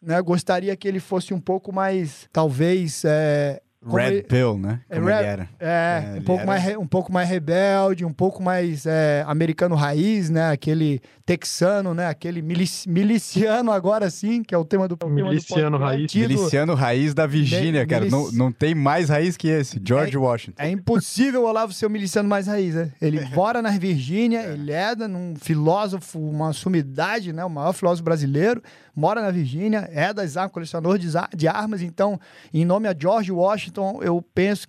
[0.00, 0.20] né?
[0.20, 4.80] Gostaria que ele fosse um pouco mais, talvez, é, Red ele, Pill, né?
[4.90, 5.48] É, Como é, ele era.
[5.60, 6.46] É, é um, pouco era...
[6.46, 10.50] mais, um pouco mais rebelde, um pouco mais é, americano raiz, né?
[10.50, 12.08] Aquele texano, né?
[12.08, 14.98] Aquele milici miliciano agora sim, que é o tema do...
[15.08, 16.12] Miliciano do raiz.
[16.12, 18.06] Miliciano raiz da Virgínia, cara.
[18.06, 18.36] Milici...
[18.36, 19.80] Não, não tem mais raiz que esse.
[19.84, 20.60] George é, Washington.
[20.62, 22.90] É impossível o Olavo ser o miliciano mais raiz, né?
[23.00, 27.44] Ele mora na Virgínia, ele é um filósofo, uma sumidade, né?
[27.44, 28.60] O maior filósofo brasileiro
[28.98, 32.18] mora na Virgínia, é das armas, colecionador de, de armas, então,
[32.52, 34.66] em nome a George Washington, eu penso,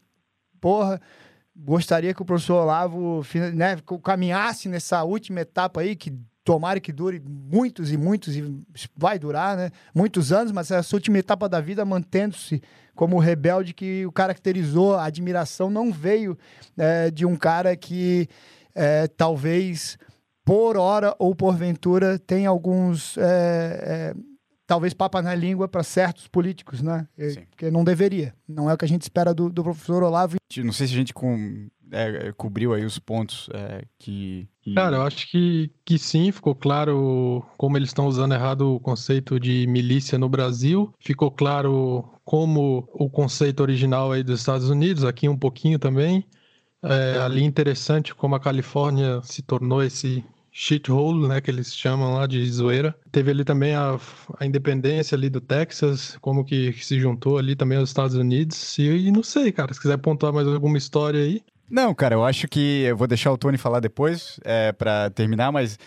[0.61, 1.01] porra,
[1.55, 3.25] gostaria que o professor Olavo
[3.55, 8.43] né, caminhasse nessa última etapa aí, que tomara que dure muitos e muitos, e
[8.95, 9.71] vai durar, né?
[9.93, 12.61] Muitos anos, mas essa última etapa da vida mantendo-se
[12.95, 16.37] como o rebelde que o caracterizou, a admiração não veio
[16.77, 18.27] é, de um cara que
[18.75, 19.97] é, talvez
[20.49, 24.15] por hora ou porventura, tem alguns, é, é,
[24.65, 27.07] talvez, papas na língua para certos políticos, né?
[27.15, 27.43] Sim.
[27.55, 28.33] Que não deveria.
[28.47, 30.37] Não é o que a gente espera do, do professor Olavo.
[30.57, 34.97] Não sei se a gente com, é, cobriu aí os pontos é, que, que, Cara,
[34.97, 39.67] eu acho que, que sim, ficou claro como eles estão usando errado o conceito de
[39.67, 40.91] milícia no Brasil.
[40.99, 46.25] Ficou claro como o conceito original aí dos Estados Unidos, aqui um pouquinho também.
[46.81, 50.25] É, ali interessante como a Califórnia se tornou esse
[50.61, 52.93] shithole, né, que eles chamam lá de zoeira.
[53.13, 53.97] Teve ali também a,
[54.37, 58.77] a independência ali do Texas, como que, se juntou ali também aos Estados Unidos.
[58.77, 61.41] E, e, não sei, cara, se quiser pontuar mais alguma história aí.
[61.69, 65.49] Não, cara, eu acho que eu vou deixar o Tony falar depois, é, para terminar,
[65.49, 65.79] mas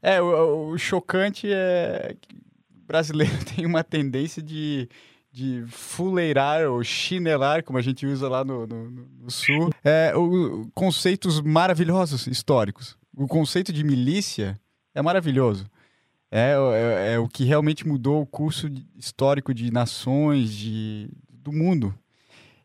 [0.00, 4.88] é, o, o chocante é que o brasileiro tem uma tendência de
[5.30, 10.68] de fuleirar ou chinelar, como a gente usa lá no, no, no sul, é, o,
[10.74, 14.58] conceitos maravilhosos históricos o conceito de milícia
[14.94, 15.68] é maravilhoso.
[16.30, 21.92] É, é, é, o que realmente mudou o curso histórico de nações, de, do mundo.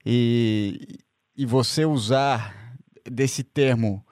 [0.05, 0.99] E,
[1.35, 2.77] e você usar
[3.09, 4.05] desse termo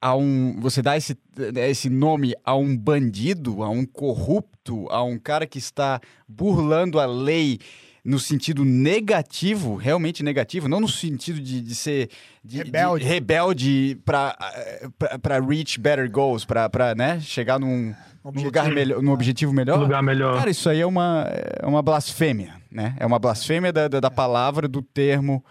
[0.00, 0.58] a um.
[0.60, 1.18] Você dá esse,
[1.56, 7.04] esse nome a um bandido, a um corrupto, a um cara que está burlando a
[7.04, 7.58] lei
[8.04, 12.10] no sentido negativo, realmente negativo, não no sentido de, de ser
[12.42, 19.00] de, rebelde, de, rebelde para reach better goals, para né, chegar num, num lugar melhor,
[19.00, 19.78] num objetivo melhor.
[19.78, 20.36] Um lugar melhor.
[20.36, 21.26] Cara, isso aí é uma,
[21.60, 22.96] é uma blasfêmia, né?
[22.98, 25.44] É uma blasfêmia da, da, da palavra, do termo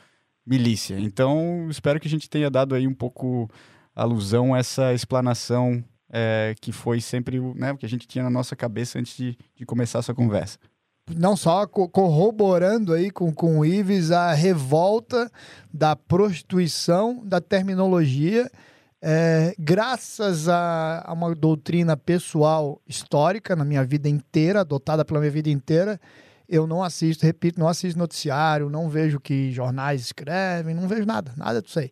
[0.45, 0.99] milícia.
[0.99, 3.49] Então, espero que a gente tenha dado aí um pouco
[3.95, 8.29] alusão a essa explanação é, que foi sempre né, o que a gente tinha na
[8.29, 10.59] nossa cabeça antes de, de começar essa conversa
[11.17, 15.31] não só corroborando aí com, com o Ives a revolta
[15.73, 18.49] da prostituição da terminologia,
[19.01, 25.31] é, graças a, a, uma doutrina pessoal histórica na minha vida inteira, adotada pela minha
[25.31, 25.99] vida inteira,
[26.47, 31.31] eu não assisto, repito, não assisto noticiário, não vejo que jornais escrevem, não vejo nada,
[31.37, 31.89] nada disso aí.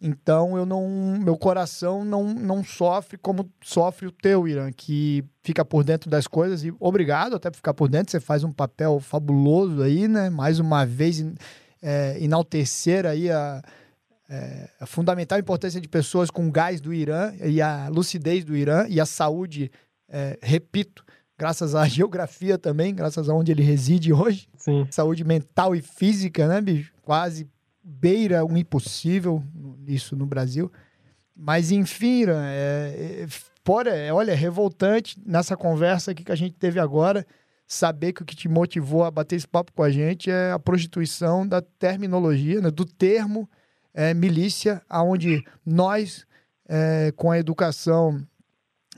[0.00, 5.64] Então eu não, meu coração não, não sofre como sofre o teu, Irã, que fica
[5.64, 8.10] por dentro das coisas e obrigado até por ficar por dentro.
[8.10, 10.28] Você faz um papel fabuloso aí, né?
[10.28, 11.24] Mais uma vez
[11.82, 13.62] é, enaltecer aí a,
[14.28, 18.86] é, a fundamental importância de pessoas com gás do Irã e a lucidez do Irã
[18.88, 19.70] e a saúde,
[20.08, 21.04] é, repito,
[21.38, 24.46] graças à geografia também, graças a onde ele reside hoje.
[24.58, 24.86] Sim.
[24.90, 26.92] Saúde mental e física, né, bicho?
[27.02, 27.48] Quase
[27.88, 29.42] beira um impossível
[29.86, 30.70] isso no Brasil.
[31.36, 33.26] Mas, enfim, é, é,
[33.64, 37.24] fora, é, olha, é revoltante nessa conversa aqui que a gente teve agora,
[37.68, 40.58] saber que o que te motivou a bater esse papo com a gente é a
[40.58, 43.48] prostituição da terminologia, né, do termo
[43.94, 46.26] é, milícia, aonde nós,
[46.68, 48.20] é, com a educação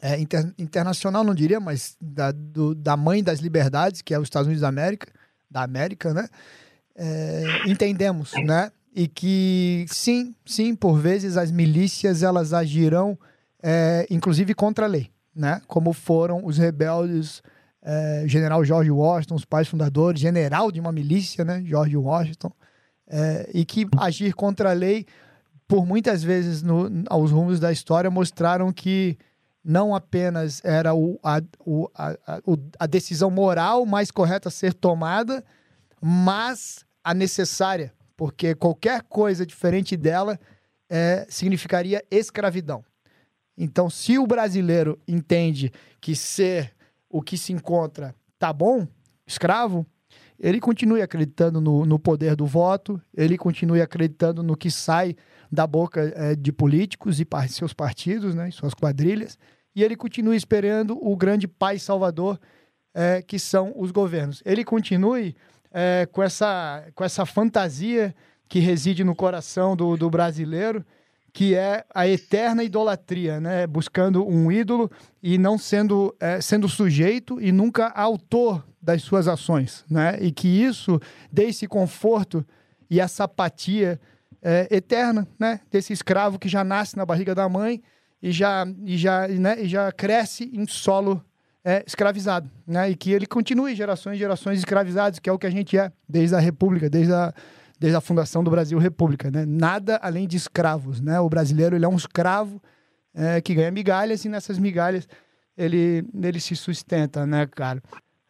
[0.01, 4.25] é, inter, internacional, não diria, mas da, do, da mãe das liberdades, que é os
[4.25, 5.13] Estados Unidos da América,
[5.51, 6.29] da América, né?
[6.95, 8.71] É, entendemos, né?
[8.95, 13.19] E que sim, sim, por vezes as milícias elas agirão,
[13.63, 15.61] é, inclusive contra a lei, né?
[15.67, 17.43] Como foram os rebeldes,
[17.83, 21.63] é, General George Washington, os pais fundadores, general de uma milícia, né?
[21.65, 22.51] George Washington,
[23.07, 25.07] é, e que agir contra a lei,
[25.67, 29.19] por muitas vezes no, aos rumos da história mostraram que
[29.63, 32.41] não apenas era o, a, o, a, a,
[32.79, 35.45] a decisão moral mais correta a ser tomada,
[36.01, 40.41] mas a necessária porque qualquer coisa diferente dela
[40.91, 42.85] é, significaria escravidão.
[43.57, 46.75] Então, se o brasileiro entende que ser
[47.09, 48.89] o que se encontra tá bom,
[49.25, 49.87] escravo,
[50.37, 55.15] ele continue acreditando no, no poder do voto, ele continue acreditando no que sai
[55.51, 59.39] da boca é, de políticos e par seus partidos, né, suas quadrilhas,
[59.77, 62.37] e ele continue esperando o grande pai salvador
[62.93, 64.43] é, que são os governos.
[64.45, 65.37] Ele continue
[65.73, 68.15] é, com, essa, com essa fantasia
[68.49, 70.85] que reside no coração do, do brasileiro,
[71.33, 73.67] que é a eterna idolatria, né?
[73.67, 74.91] Buscando um ídolo
[75.23, 80.19] e não sendo, é, sendo sujeito e nunca autor das suas ações, né?
[80.21, 81.01] E que isso
[81.31, 82.45] dê esse conforto
[82.91, 84.01] e essa apatia
[84.43, 85.61] é, eterna, né?
[85.71, 87.83] Desse escravo que já nasce na barriga da mãe
[88.23, 89.63] e já, e já, né?
[89.63, 91.25] e já cresce em solo
[91.69, 92.89] é, escravizado, né?
[92.89, 95.93] E que ele continue gerações e gerações escravizados, que é o que a gente é
[96.09, 97.31] desde a República, desde a,
[97.79, 99.45] desde a fundação do Brasil República, né?
[99.45, 101.21] Nada além de escravos, né?
[101.21, 102.59] O brasileiro ele é um escravo
[103.13, 105.07] é, que ganha migalhas e nessas migalhas
[105.59, 107.83] ele, ele se sustenta, né, cara?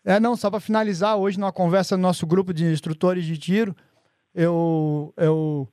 [0.04, 3.76] É, não, só para finalizar, hoje numa conversa no nosso grupo de instrutores de tiro,
[4.34, 5.68] eu, eu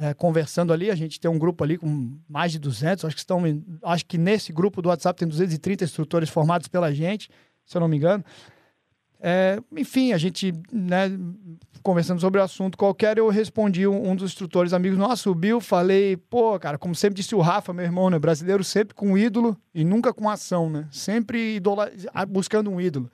[0.00, 3.20] é, conversando ali, a gente tem um grupo ali com mais de 200, acho que
[3.20, 3.42] estão,
[3.82, 7.28] acho que nesse grupo do WhatsApp tem 230 instrutores formados pela gente,
[7.66, 8.24] se eu não me engano.
[9.22, 11.10] É, enfim, a gente, né,
[11.82, 15.60] conversando sobre o assunto qualquer, eu respondi um, um, dos instrutores amigos nosso, o Bill,
[15.60, 19.54] falei, pô, cara, como sempre disse o Rafa, meu irmão, né, brasileiro sempre com ídolo
[19.74, 21.92] e nunca com ação, né, sempre idola
[22.26, 23.10] buscando um ídolo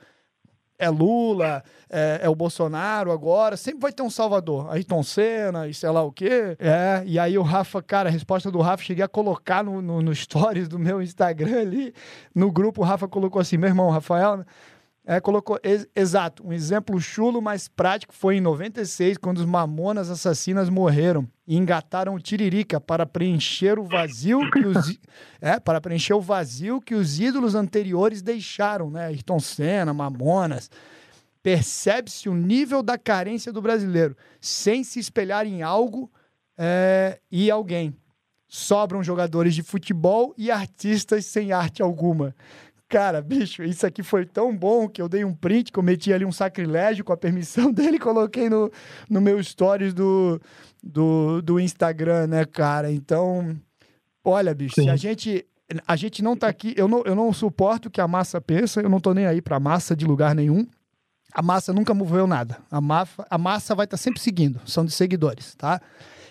[0.77, 4.69] é Lula, é, é, o Bolsonaro agora, sempre vai ter um salvador.
[4.71, 6.55] Ayrton Senna e sei lá o quê.
[6.59, 10.01] É, e aí o Rafa, cara, a resposta do Rafa, cheguei a colocar no, no,
[10.01, 11.93] no stories do meu Instagram ali,
[12.33, 14.45] no grupo, o Rafa colocou assim, meu irmão, Rafael,
[15.09, 20.09] é, colocou, ex exato, um exemplo chulo, mas prático foi em 96, quando os mamonas
[20.09, 24.99] assassinas morreram e engataram o Tiririca para preencher o vazio que os,
[25.39, 29.05] é, para preencher o vazio que os ídolos anteriores deixaram, né?
[29.05, 30.69] Ayrton Senna, Mamonas.
[31.41, 36.11] Percebe-se o nível da carência do brasileiro, sem se espelhar em algo
[36.57, 37.95] é, e alguém.
[38.49, 42.35] Sobram jogadores de futebol e artistas sem arte alguma.
[42.89, 46.31] Cara, bicho, isso aqui foi tão bom que eu dei um print, cometi ali um
[46.31, 48.71] sacrilégio com a permissão dele e coloquei no,
[49.09, 50.39] no meu stories do,
[50.81, 52.89] do, do Instagram, né, cara?
[52.89, 53.55] Então,
[54.23, 54.83] olha, bicho, Sim.
[54.83, 55.45] se a gente.
[55.85, 56.73] A gente não tá aqui.
[56.77, 59.41] Eu não, eu não suporto o que a massa pensa, eu não tô nem aí
[59.41, 60.65] pra massa de lugar nenhum.
[61.33, 62.57] A massa nunca moveu nada.
[62.71, 65.81] A, massa, a massa vai estar tá sempre seguindo, são de seguidores, tá?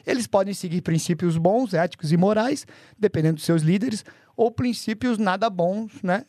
[0.07, 2.67] Eles podem seguir princípios bons, éticos e morais,
[2.99, 4.05] dependendo dos seus líderes,
[4.37, 6.25] ou princípios nada bons, né?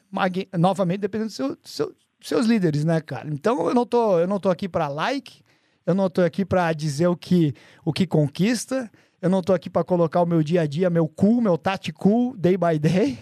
[0.58, 3.28] Novamente, dependendo dos seu, seu, seus líderes, né, cara?
[3.30, 5.42] Então eu não tô, eu não tô aqui para like,
[5.86, 7.54] eu não tô aqui para dizer o que,
[7.84, 8.90] o que conquista,
[9.22, 11.92] eu não tô aqui para colocar o meu dia a dia, meu cool, meu tati
[11.92, 13.18] cool, day by day.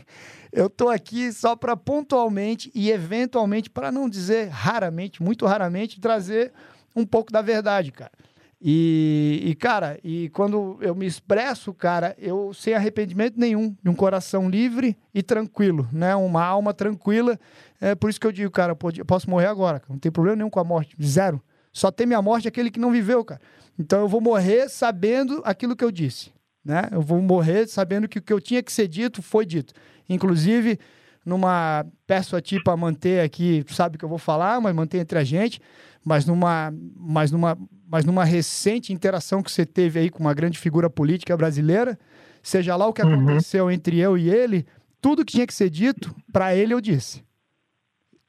[0.52, 6.54] Eu tô aqui só para pontualmente e eventualmente, para não dizer raramente, muito raramente, trazer
[6.96, 8.12] um pouco da verdade, cara.
[8.62, 13.96] E, e, cara, e quando eu me expresso, cara, eu sem arrependimento nenhum, de um
[13.96, 16.16] coração livre e tranquilo, né?
[16.16, 17.40] Uma alma tranquila.
[17.80, 20.50] É por isso que eu digo, cara, eu posso morrer agora, não tem problema nenhum
[20.50, 21.42] com a morte, zero.
[21.72, 23.42] Só tem minha morte aquele que não viveu, cara.
[23.78, 26.32] Então eu vou morrer sabendo aquilo que eu disse,
[26.64, 26.88] né?
[26.92, 29.74] Eu vou morrer sabendo que o que eu tinha que ser dito foi dito.
[30.08, 30.80] Inclusive,
[31.26, 35.20] numa peço a ti para manter aqui, sabe que eu vou falar, mas manter entre
[35.20, 35.60] a gente,
[36.04, 37.58] mas numa, mas numa
[37.96, 41.98] mas numa recente interação que você teve aí com uma grande figura política brasileira,
[42.44, 43.24] seja lá o que uhum.
[43.24, 44.66] aconteceu entre eu e ele,
[45.00, 47.24] tudo que tinha que ser dito, para ele eu disse.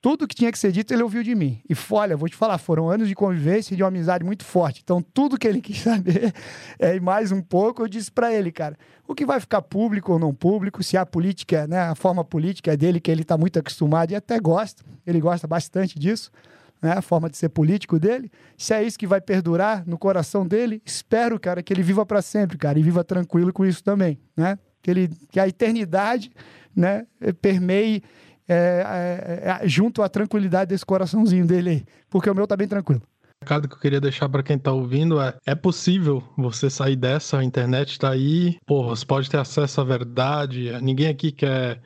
[0.00, 1.60] Tudo que tinha que ser dito, ele ouviu de mim.
[1.68, 4.82] E olha, vou te falar, foram anos de convivência e de uma amizade muito forte.
[4.84, 6.32] Então, tudo que ele quis saber,
[6.78, 8.78] é, e mais um pouco, eu disse para ele, cara,
[9.08, 12.76] o que vai ficar público ou não público, se a política, né, a forma política
[12.76, 16.30] dele, que ele está muito acostumado e até gosta, ele gosta bastante disso,
[16.86, 20.46] né, a forma de ser político dele, se é isso que vai perdurar no coração
[20.46, 24.20] dele, espero, cara, que ele viva para sempre, cara, e viva tranquilo com isso também,
[24.36, 24.56] né?
[24.80, 26.30] Que, ele, que a eternidade,
[26.74, 27.04] né,
[27.42, 28.04] permeie
[28.48, 32.68] é, é, é, junto à tranquilidade desse coraçãozinho dele aí, porque o meu tá bem
[32.68, 33.02] tranquilo.
[33.42, 36.94] O recado que eu queria deixar para quem tá ouvindo é: é possível você sair
[36.94, 41.82] dessa, a internet tá aí, pô, você pode ter acesso à verdade, ninguém aqui quer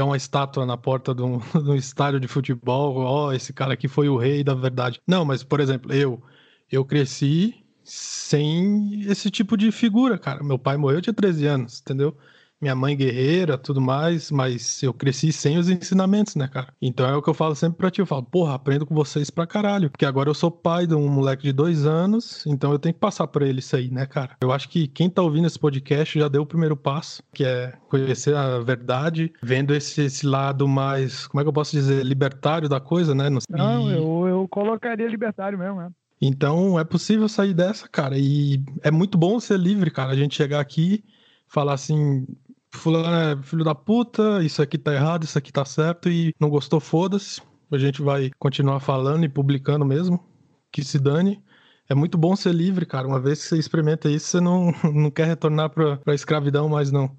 [0.00, 3.52] é uma estátua na porta de um, de um estádio de futebol, ó, oh, esse
[3.52, 5.00] cara aqui foi o rei da verdade.
[5.06, 6.22] Não, mas, por exemplo, eu,
[6.70, 10.42] eu cresci sem esse tipo de figura, cara.
[10.42, 12.16] Meu pai morreu, eu tinha 13 anos, entendeu?
[12.60, 16.68] Minha mãe guerreira, tudo mais, mas eu cresci sem os ensinamentos, né, cara?
[16.80, 19.30] Então é o que eu falo sempre pra ti, eu falo, porra, aprendo com vocês
[19.30, 22.78] pra caralho, porque agora eu sou pai de um moleque de dois anos, então eu
[22.78, 24.36] tenho que passar pra ele isso aí, né, cara?
[24.42, 27.72] Eu acho que quem tá ouvindo esse podcast já deu o primeiro passo, que é
[27.88, 32.68] conhecer a verdade, vendo esse, esse lado mais, como é que eu posso dizer, libertário
[32.68, 33.28] da coisa, né?
[33.48, 35.90] Não, eu, eu colocaria libertário mesmo, né?
[36.20, 38.18] Então é possível sair dessa, cara.
[38.18, 40.12] E é muito bom ser livre, cara.
[40.12, 41.02] A gente chegar aqui,
[41.48, 42.26] falar assim,
[42.72, 46.48] fulano é filho da puta, isso aqui tá errado, isso aqui tá certo, e não
[46.48, 47.42] gostou, foda-se.
[47.72, 50.24] A gente vai continuar falando e publicando mesmo,
[50.72, 51.42] que se dane.
[51.88, 53.06] É muito bom ser livre, cara.
[53.06, 56.90] Uma vez que você experimenta isso, você não, não quer retornar pra, pra escravidão mais,
[56.90, 57.16] não.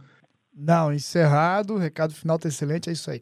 [0.53, 3.21] Não, encerrado, recado final tá excelente, é isso aí.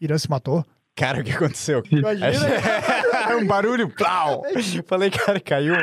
[0.00, 0.64] Irã se matou.
[0.96, 1.82] Cara, o que aconteceu?
[1.90, 2.46] Imagina.
[3.40, 4.42] um barulho, plau!
[4.86, 5.74] Falei, cara, caiu.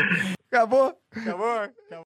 [0.51, 0.93] Acabou?
[1.11, 1.59] Acabou?
[1.59, 2.04] Acabou.